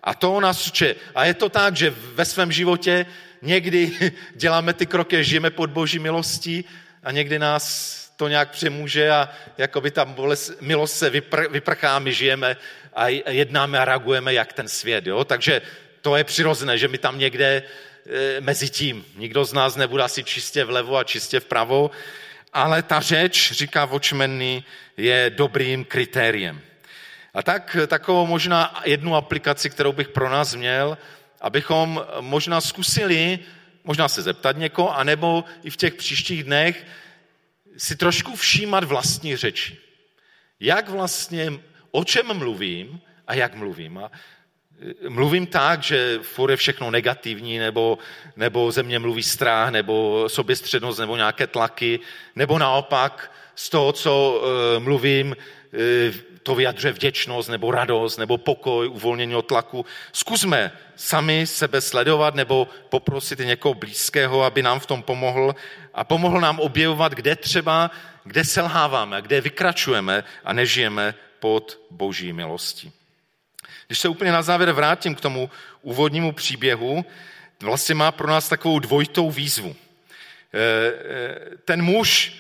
A 0.04 0.14
to 0.14 0.40
nás 0.40 0.68
uče. 0.68 0.96
A 1.16 1.26
je 1.26 1.34
to 1.34 1.50
tak, 1.50 1.76
že 1.76 1.90
ve 1.90 2.26
svém 2.26 2.52
životě 2.52 3.06
někdy 3.42 3.92
děláme 4.36 4.74
ty 4.74 4.86
kroky, 4.86 5.24
žijeme 5.24 5.50
pod 5.50 5.70
boží 5.70 6.00
milostí 6.00 6.66
a 7.04 7.12
někdy 7.12 7.40
nás 7.40 7.96
to 8.16 8.28
nějak 8.28 8.52
přemůže 8.52 9.10
a 9.10 9.30
jakoby 9.58 9.92
ta 9.92 10.16
milost 10.62 10.98
se 10.98 11.10
vypr, 11.10 11.48
vyprchá, 11.50 12.00
my 12.00 12.14
žijeme 12.14 12.58
a 12.94 13.08
jednáme 13.08 13.80
a 13.80 13.86
reagujeme 13.86 14.34
jak 14.34 14.54
ten 14.54 14.68
svět. 14.68 15.08
Jo? 15.08 15.24
Takže 15.24 15.62
to 16.02 16.16
je 16.16 16.24
přirozené, 16.24 16.78
že 16.78 16.88
my 16.88 16.98
tam 16.98 17.20
někde 17.20 17.64
E, 18.10 18.42
mezi 18.42 18.70
tím. 18.70 19.06
Nikdo 19.16 19.46
z 19.46 19.54
nás 19.54 19.76
nebude 19.76 20.04
asi 20.04 20.24
čistě 20.24 20.64
vlevo 20.64 20.98
a 20.98 21.04
čistě 21.04 21.40
vpravo, 21.40 21.92
ale 22.54 22.84
ta 22.84 23.00
řeč, 23.00 23.52
říká 23.52 23.86
Watchmeny, 23.86 24.64
je 24.98 25.32
dobrým 25.36 25.86
kritériem. 25.86 26.62
A 27.36 27.44
tak 27.44 27.78
takovou 27.88 28.28
možná 28.28 28.82
jednu 28.86 29.16
aplikaci, 29.16 29.70
kterou 29.70 29.92
bych 29.92 30.08
pro 30.10 30.30
nás 30.30 30.56
měl, 30.56 30.98
abychom 31.42 32.06
možná 32.20 32.62
zkusili, 32.62 33.40
možná 33.84 34.08
se 34.08 34.22
zeptat 34.22 34.58
někoho, 34.58 34.98
anebo 34.98 35.44
i 35.64 35.70
v 35.70 35.78
těch 35.78 35.94
příštích 35.94 36.44
dnech 36.44 36.86
si 37.78 37.96
trošku 37.96 38.36
všímat 38.36 38.84
vlastní 38.84 39.36
řeči. 39.36 39.78
Jak 40.60 40.90
vlastně, 40.90 41.54
o 41.92 42.04
čem 42.04 42.38
mluvím 42.38 43.02
a 43.28 43.34
jak 43.34 43.56
mluvím. 43.56 43.98
A 43.98 44.12
mluvím 45.10 45.48
tak, 45.48 45.84
že 45.84 46.20
furt 46.22 46.52
je 46.52 46.58
všechno 46.58 46.92
negativní, 46.92 47.60
nebo, 47.60 47.98
nebo 48.36 48.72
ze 48.72 48.84
mě 48.84 49.00
mluví 49.00 49.24
strach, 49.24 49.72
nebo 49.72 50.30
soběstřednost, 50.30 51.00
nebo 51.00 51.16
nějaké 51.16 51.48
tlaky, 51.48 52.00
nebo 52.36 52.60
naopak 52.60 53.32
z 53.56 53.70
toho, 53.70 53.92
co 53.92 54.42
uh, 54.78 54.84
mluvím, 54.84 55.36
uh, 55.36 56.35
to 56.46 56.56
vyjadřuje 56.56 56.94
vděčnost, 56.94 57.50
nebo 57.50 57.72
radost, 57.72 58.18
nebo 58.18 58.38
pokoj, 58.38 58.88
uvolnění 58.88 59.36
od 59.36 59.42
tlaku. 59.42 59.86
Zkusme 60.12 60.72
sami 60.96 61.48
sebe 61.48 61.82
sledovat, 61.82 62.36
nebo 62.36 62.68
poprosit 62.90 63.40
někoho 63.40 63.74
blízkého, 63.74 64.44
aby 64.44 64.64
nám 64.64 64.80
v 64.80 64.86
tom 64.86 65.04
pomohl 65.04 65.56
a 65.94 66.04
pomohl 66.04 66.42
nám 66.42 66.60
objevovat, 66.60 67.12
kde 67.12 67.36
třeba, 67.36 67.92
kde 68.24 68.44
selháváme, 68.44 69.22
kde 69.22 69.42
vykračujeme 69.42 70.24
a 70.44 70.54
nežijeme 70.54 71.16
pod 71.40 71.80
boží 71.90 72.34
milostí. 72.34 72.92
Když 73.88 74.00
se 74.00 74.10
úplně 74.10 74.32
na 74.32 74.42
závěr 74.42 74.72
vrátím 74.72 75.16
k 75.16 75.22
tomu 75.22 75.50
úvodnímu 75.82 76.32
příběhu, 76.32 77.06
vlastně 77.62 77.96
má 77.96 78.12
pro 78.12 78.28
nás 78.28 78.50
takovou 78.50 78.80
dvojitou 78.80 79.32
výzvu. 79.32 79.76
Eh, 79.76 80.60
eh, 80.60 81.58
ten 81.66 81.82
muž 81.82 82.38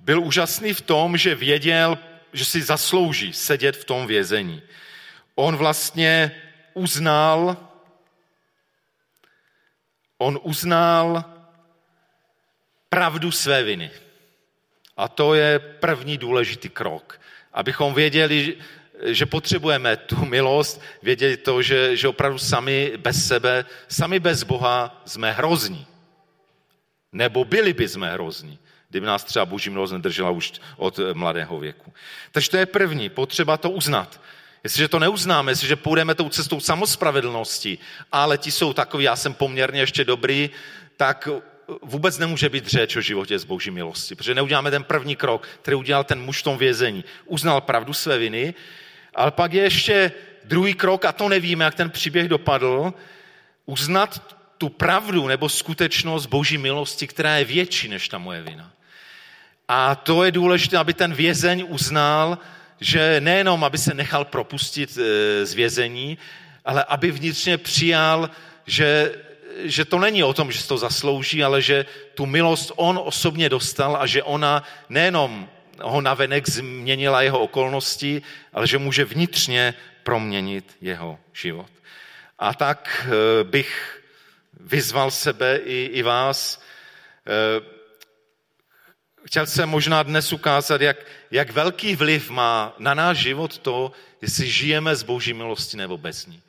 byl 0.00 0.20
úžasný 0.20 0.74
v 0.74 0.80
tom, 0.80 1.16
že 1.16 1.34
věděl, 1.34 1.98
že 2.32 2.44
si 2.44 2.62
zaslouží 2.62 3.32
sedět 3.32 3.76
v 3.76 3.84
tom 3.84 4.06
vězení. 4.06 4.62
On 5.34 5.56
vlastně 5.56 6.42
uznal, 6.74 7.56
on 10.18 10.40
uznal 10.42 11.24
pravdu 12.88 13.30
své 13.30 13.62
viny. 13.62 13.90
A 14.96 15.08
to 15.08 15.34
je 15.34 15.58
první 15.58 16.18
důležitý 16.18 16.68
krok. 16.68 17.20
Abychom 17.52 17.94
věděli, 17.94 18.56
že 19.04 19.26
potřebujeme 19.26 19.96
tu 19.96 20.24
milost, 20.24 20.80
věděli 21.02 21.36
to, 21.36 21.62
že, 21.62 21.96
že 21.96 22.08
opravdu 22.08 22.38
sami 22.38 22.92
bez 22.96 23.26
sebe, 23.26 23.64
sami 23.88 24.20
bez 24.20 24.42
Boha 24.42 25.02
jsme 25.06 25.32
hrozní. 25.32 25.86
Nebo 27.12 27.44
byli 27.44 27.72
by 27.72 27.88
jsme 27.88 28.12
hrozní, 28.12 28.58
kdyby 28.90 29.06
nás 29.06 29.24
třeba 29.24 29.46
boží 29.46 29.70
milost 29.70 29.92
nedržela 29.92 30.30
už 30.30 30.52
od 30.76 31.00
mladého 31.12 31.58
věku. 31.58 31.92
Takže 32.32 32.50
to 32.50 32.56
je 32.56 32.66
první, 32.66 33.08
potřeba 33.08 33.56
to 33.56 33.70
uznat. 33.70 34.20
Jestliže 34.64 34.88
to 34.88 34.98
neuznáme, 34.98 35.52
jestliže 35.52 35.76
půjdeme 35.76 36.14
tou 36.14 36.28
cestou 36.28 36.60
samospravedlnosti, 36.60 37.78
ale 38.12 38.38
ti 38.38 38.50
jsou 38.50 38.72
takový, 38.72 39.04
já 39.04 39.16
jsem 39.16 39.34
poměrně 39.34 39.80
ještě 39.80 40.04
dobrý, 40.04 40.50
tak 40.96 41.28
vůbec 41.82 42.18
nemůže 42.18 42.48
být 42.48 42.66
řeč 42.66 42.96
o 42.96 43.00
životě 43.00 43.38
z 43.38 43.44
boží 43.44 43.70
milosti, 43.70 44.14
protože 44.14 44.34
neuděláme 44.34 44.70
ten 44.70 44.84
první 44.84 45.16
krok, 45.16 45.48
který 45.62 45.74
udělal 45.74 46.04
ten 46.04 46.20
muž 46.20 46.40
v 46.40 46.42
tom 46.42 46.58
vězení. 46.58 47.04
Uznal 47.26 47.60
pravdu 47.60 47.92
své 47.92 48.18
viny, 48.18 48.54
ale 49.14 49.30
pak 49.30 49.52
je 49.52 49.62
ještě 49.62 50.12
druhý 50.44 50.74
krok, 50.74 51.04
a 51.04 51.12
to 51.12 51.28
nevíme, 51.28 51.64
jak 51.64 51.74
ten 51.74 51.90
příběh 51.90 52.28
dopadl, 52.28 52.94
uznat 53.66 54.36
tu 54.58 54.68
pravdu 54.68 55.26
nebo 55.26 55.48
skutečnost 55.48 56.26
boží 56.26 56.58
milosti, 56.58 57.06
která 57.06 57.36
je 57.36 57.44
větší 57.44 57.88
než 57.88 58.08
ta 58.08 58.18
moje 58.18 58.42
vina. 58.42 58.72
A 59.68 59.94
to 59.94 60.24
je 60.24 60.32
důležité, 60.32 60.78
aby 60.78 60.94
ten 60.94 61.14
vězeň 61.14 61.64
uznal, 61.68 62.38
že 62.80 63.20
nejenom, 63.20 63.64
aby 63.64 63.78
se 63.78 63.94
nechal 63.94 64.24
propustit 64.24 64.98
e, 64.98 65.46
z 65.46 65.54
vězení, 65.54 66.18
ale 66.64 66.84
aby 66.84 67.10
vnitřně 67.10 67.58
přijal, 67.58 68.30
že, 68.66 69.14
že 69.64 69.84
to 69.84 69.98
není 69.98 70.24
o 70.24 70.34
tom, 70.34 70.52
že 70.52 70.58
se 70.58 70.68
to 70.68 70.78
zaslouží, 70.78 71.44
ale 71.44 71.62
že 71.62 71.86
tu 72.14 72.26
milost 72.26 72.72
on 72.76 73.00
osobně 73.04 73.48
dostal 73.48 73.96
a 74.00 74.06
že 74.06 74.22
ona 74.22 74.62
nejenom 74.88 75.48
ho 75.82 76.00
navenek 76.00 76.48
změnila 76.48 77.22
jeho 77.22 77.38
okolnosti, 77.38 78.22
ale 78.52 78.66
že 78.66 78.78
může 78.78 79.04
vnitřně 79.04 79.74
proměnit 80.02 80.76
jeho 80.80 81.18
život. 81.32 81.70
A 82.38 82.54
tak 82.54 83.06
e, 83.06 83.44
bych 83.44 84.02
vyzval 84.60 85.10
sebe 85.10 85.56
i, 85.64 85.90
i 85.92 86.02
vás, 86.02 86.62
e, 87.26 87.77
chtěl 89.28 89.46
jsem 89.46 89.68
možná 89.68 90.02
dnes 90.02 90.32
ukázat, 90.32 90.80
jak, 90.80 90.96
jak 91.30 91.50
velký 91.50 91.96
vliv 91.96 92.30
má 92.30 92.74
na 92.78 92.94
náš 92.94 93.18
život 93.18 93.58
to, 93.58 93.92
jestli 94.22 94.50
žijeme 94.50 94.96
z 94.96 95.02
boží 95.02 95.34
milosti 95.34 95.76
nebo 95.76 95.98
bez 95.98 96.26
ní. 96.26 96.42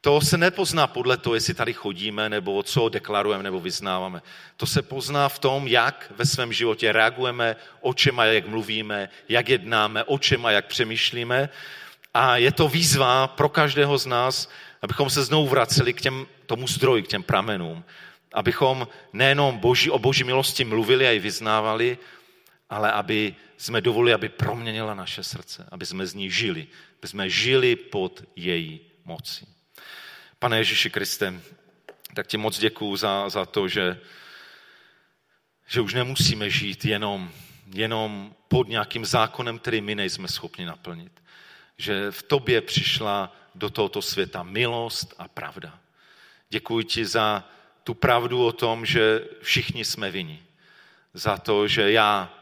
To 0.00 0.20
se 0.20 0.38
nepozná 0.38 0.86
podle 0.86 1.16
toho, 1.16 1.34
jestli 1.34 1.54
tady 1.54 1.72
chodíme, 1.72 2.28
nebo 2.28 2.62
co 2.62 2.88
deklarujeme, 2.88 3.44
nebo 3.44 3.60
vyznáváme. 3.60 4.22
To 4.56 4.66
se 4.66 4.82
pozná 4.82 5.28
v 5.28 5.38
tom, 5.38 5.68
jak 5.68 6.12
ve 6.16 6.26
svém 6.26 6.52
životě 6.52 6.92
reagujeme, 6.92 7.56
o 7.80 7.94
čem 7.94 8.20
a 8.20 8.24
jak 8.24 8.48
mluvíme, 8.48 9.08
jak 9.28 9.48
jednáme, 9.48 10.04
o 10.04 10.18
čem 10.18 10.46
a 10.46 10.50
jak 10.50 10.66
přemýšlíme. 10.66 11.48
A 12.14 12.36
je 12.36 12.52
to 12.52 12.68
výzva 12.68 13.26
pro 13.26 13.48
každého 13.48 13.98
z 13.98 14.06
nás, 14.06 14.48
abychom 14.82 15.10
se 15.10 15.24
znovu 15.24 15.48
vraceli 15.48 15.92
k 15.92 16.00
těm, 16.00 16.26
tomu 16.46 16.68
zdroji, 16.68 17.02
k 17.02 17.08
těm 17.08 17.22
pramenům 17.22 17.84
abychom 18.34 18.88
nejenom 19.12 19.58
boží, 19.58 19.90
o 19.90 19.98
boží 19.98 20.24
milosti 20.24 20.64
mluvili 20.64 21.06
a 21.06 21.10
ji 21.10 21.18
vyznávali, 21.18 21.98
ale 22.70 22.92
aby 22.92 23.34
jsme 23.56 23.80
dovolili, 23.80 24.14
aby 24.14 24.28
proměnila 24.28 24.94
naše 24.94 25.22
srdce, 25.22 25.68
aby 25.70 25.86
jsme 25.86 26.06
z 26.06 26.14
ní 26.14 26.30
žili, 26.30 26.66
aby 26.98 27.08
jsme 27.08 27.30
žili 27.30 27.76
pod 27.76 28.22
její 28.36 28.80
mocí. 29.04 29.46
Pane 30.38 30.58
Ježíši 30.58 30.90
Kriste, 30.90 31.40
tak 32.14 32.26
ti 32.26 32.36
moc 32.36 32.58
děkuju 32.58 32.96
za, 32.96 33.28
za 33.28 33.46
to, 33.46 33.68
že, 33.68 34.00
že 35.66 35.80
už 35.80 35.94
nemusíme 35.94 36.50
žít 36.50 36.84
jenom, 36.84 37.30
jenom 37.74 38.34
pod 38.48 38.68
nějakým 38.68 39.04
zákonem, 39.06 39.58
který 39.58 39.80
my 39.80 39.94
nejsme 39.94 40.28
schopni 40.28 40.64
naplnit. 40.64 41.22
Že 41.78 42.10
v 42.10 42.22
tobě 42.22 42.60
přišla 42.60 43.36
do 43.54 43.70
tohoto 43.70 44.02
světa 44.02 44.42
milost 44.42 45.14
a 45.18 45.28
pravda. 45.28 45.78
Děkuji 46.50 46.84
ti 46.84 47.06
za 47.06 47.48
tu 47.84 47.94
pravdu 47.94 48.46
o 48.46 48.52
tom, 48.52 48.86
že 48.86 49.28
všichni 49.42 49.84
jsme 49.84 50.10
vinni. 50.10 50.42
Za 51.14 51.36
to, 51.36 51.68
že 51.68 51.92
já, 51.92 52.34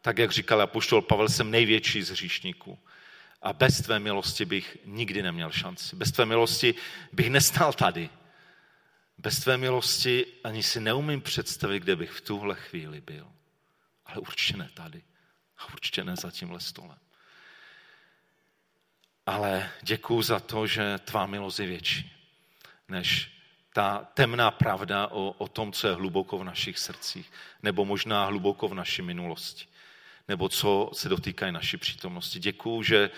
tak 0.00 0.18
jak 0.18 0.30
říkal 0.30 0.60
apoštol 0.60 1.02
Pavel, 1.02 1.28
jsem 1.28 1.50
největší 1.50 2.02
z 2.02 2.10
hříšníků. 2.10 2.78
A 3.42 3.52
bez 3.52 3.80
tvé 3.80 3.98
milosti 3.98 4.44
bych 4.44 4.78
nikdy 4.84 5.22
neměl 5.22 5.50
šanci. 5.50 5.96
Bez 5.96 6.12
tvé 6.12 6.26
milosti 6.26 6.74
bych 7.12 7.30
nestál 7.30 7.72
tady. 7.72 8.10
Bez 9.18 9.38
tvé 9.38 9.56
milosti 9.56 10.26
ani 10.44 10.62
si 10.62 10.80
neumím 10.80 11.20
představit, 11.20 11.82
kde 11.82 11.96
bych 11.96 12.10
v 12.10 12.20
tuhle 12.20 12.54
chvíli 12.54 13.00
byl. 13.00 13.32
Ale 14.06 14.16
určitě 14.18 14.56
ne 14.56 14.70
tady. 14.74 15.02
A 15.58 15.72
určitě 15.72 16.04
ne 16.04 16.16
za 16.16 16.30
tímhle 16.30 16.60
stolem. 16.60 16.98
Ale 19.26 19.70
děkuju 19.82 20.22
za 20.22 20.40
to, 20.40 20.66
že 20.66 20.98
tvá 20.98 21.26
milost 21.26 21.60
je 21.60 21.66
větší 21.66 22.12
než 22.88 23.32
ta 23.72 24.08
temná 24.14 24.50
pravda 24.50 25.06
o, 25.06 25.34
o 25.38 25.48
tom, 25.48 25.72
co 25.72 25.88
je 25.88 25.94
hluboko 25.94 26.38
v 26.38 26.44
našich 26.44 26.78
srdcích, 26.78 27.32
nebo 27.62 27.84
možná 27.84 28.24
hluboko 28.24 28.68
v 28.68 28.74
naší 28.74 29.02
minulosti, 29.02 29.66
nebo 30.28 30.48
co 30.48 30.90
se 30.92 31.08
dotýká 31.08 31.50
naší 31.50 31.76
přítomnosti. 31.76 32.38
Děkuju, 32.38 32.82
že 32.82 33.10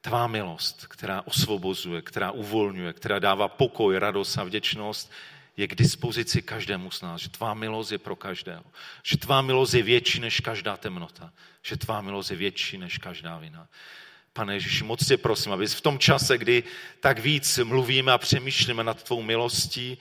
tvá 0.00 0.26
milost, 0.26 0.86
která 0.86 1.22
osvobozuje, 1.22 2.02
která 2.02 2.30
uvolňuje, 2.30 2.92
která 2.92 3.18
dává 3.18 3.48
pokoj, 3.48 3.98
radost 3.98 4.38
a 4.38 4.44
vděčnost, 4.44 5.12
je 5.56 5.68
k 5.68 5.74
dispozici 5.74 6.42
každému 6.42 6.90
z 6.90 7.02
nás, 7.02 7.20
že 7.20 7.28
tvá 7.28 7.54
milost 7.54 7.92
je 7.92 7.98
pro 7.98 8.16
každého, 8.16 8.64
že 9.02 9.16
tvá 9.16 9.42
milost 9.42 9.74
je 9.74 9.82
větší 9.82 10.20
než 10.20 10.40
každá 10.40 10.76
temnota, 10.76 11.32
že 11.62 11.76
tvá 11.76 12.00
milost 12.00 12.30
je 12.30 12.36
větší 12.36 12.78
než 12.78 12.98
každá 12.98 13.38
vina. 13.38 13.68
Pane 14.32 14.54
Ježíši, 14.54 14.84
moc 14.84 15.06
tě 15.06 15.16
prosím, 15.16 15.52
abys 15.52 15.74
v 15.74 15.80
tom 15.80 15.98
čase, 15.98 16.38
kdy 16.38 16.62
tak 17.00 17.18
víc 17.18 17.58
mluvíme 17.58 18.12
a 18.12 18.18
přemýšlíme 18.18 18.84
nad 18.84 19.02
tvou 19.02 19.22
milostí, 19.22 19.98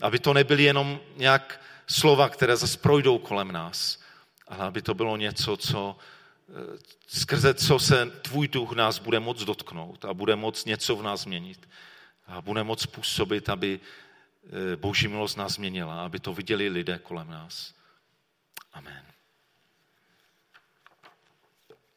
aby 0.00 0.18
to 0.18 0.34
nebyly 0.34 0.62
jenom 0.62 1.00
nějak 1.16 1.60
slova, 1.86 2.28
které 2.28 2.56
zase 2.56 2.78
projdou 2.78 3.18
kolem 3.18 3.52
nás, 3.52 4.00
ale 4.48 4.66
aby 4.66 4.82
to 4.82 4.94
bylo 4.94 5.16
něco, 5.16 5.56
co, 5.56 5.96
eh, 6.48 6.78
skrze 7.06 7.54
co 7.54 7.78
se 7.78 8.06
tvůj 8.06 8.48
duch 8.48 8.72
nás 8.72 8.98
bude 8.98 9.20
moc 9.20 9.44
dotknout 9.44 10.04
a 10.04 10.14
bude 10.14 10.36
moc 10.36 10.64
něco 10.64 10.96
v 10.96 11.02
nás 11.02 11.20
změnit. 11.20 11.68
A 12.26 12.40
bude 12.40 12.64
moc 12.64 12.86
působit, 12.86 13.48
aby 13.48 13.80
eh, 14.46 14.76
boží 14.76 15.08
milost 15.08 15.36
nás 15.36 15.52
změnila, 15.52 16.04
aby 16.04 16.20
to 16.20 16.34
viděli 16.34 16.68
lidé 16.68 16.98
kolem 16.98 17.30
nás. 17.30 17.74
Amen. 18.72 19.11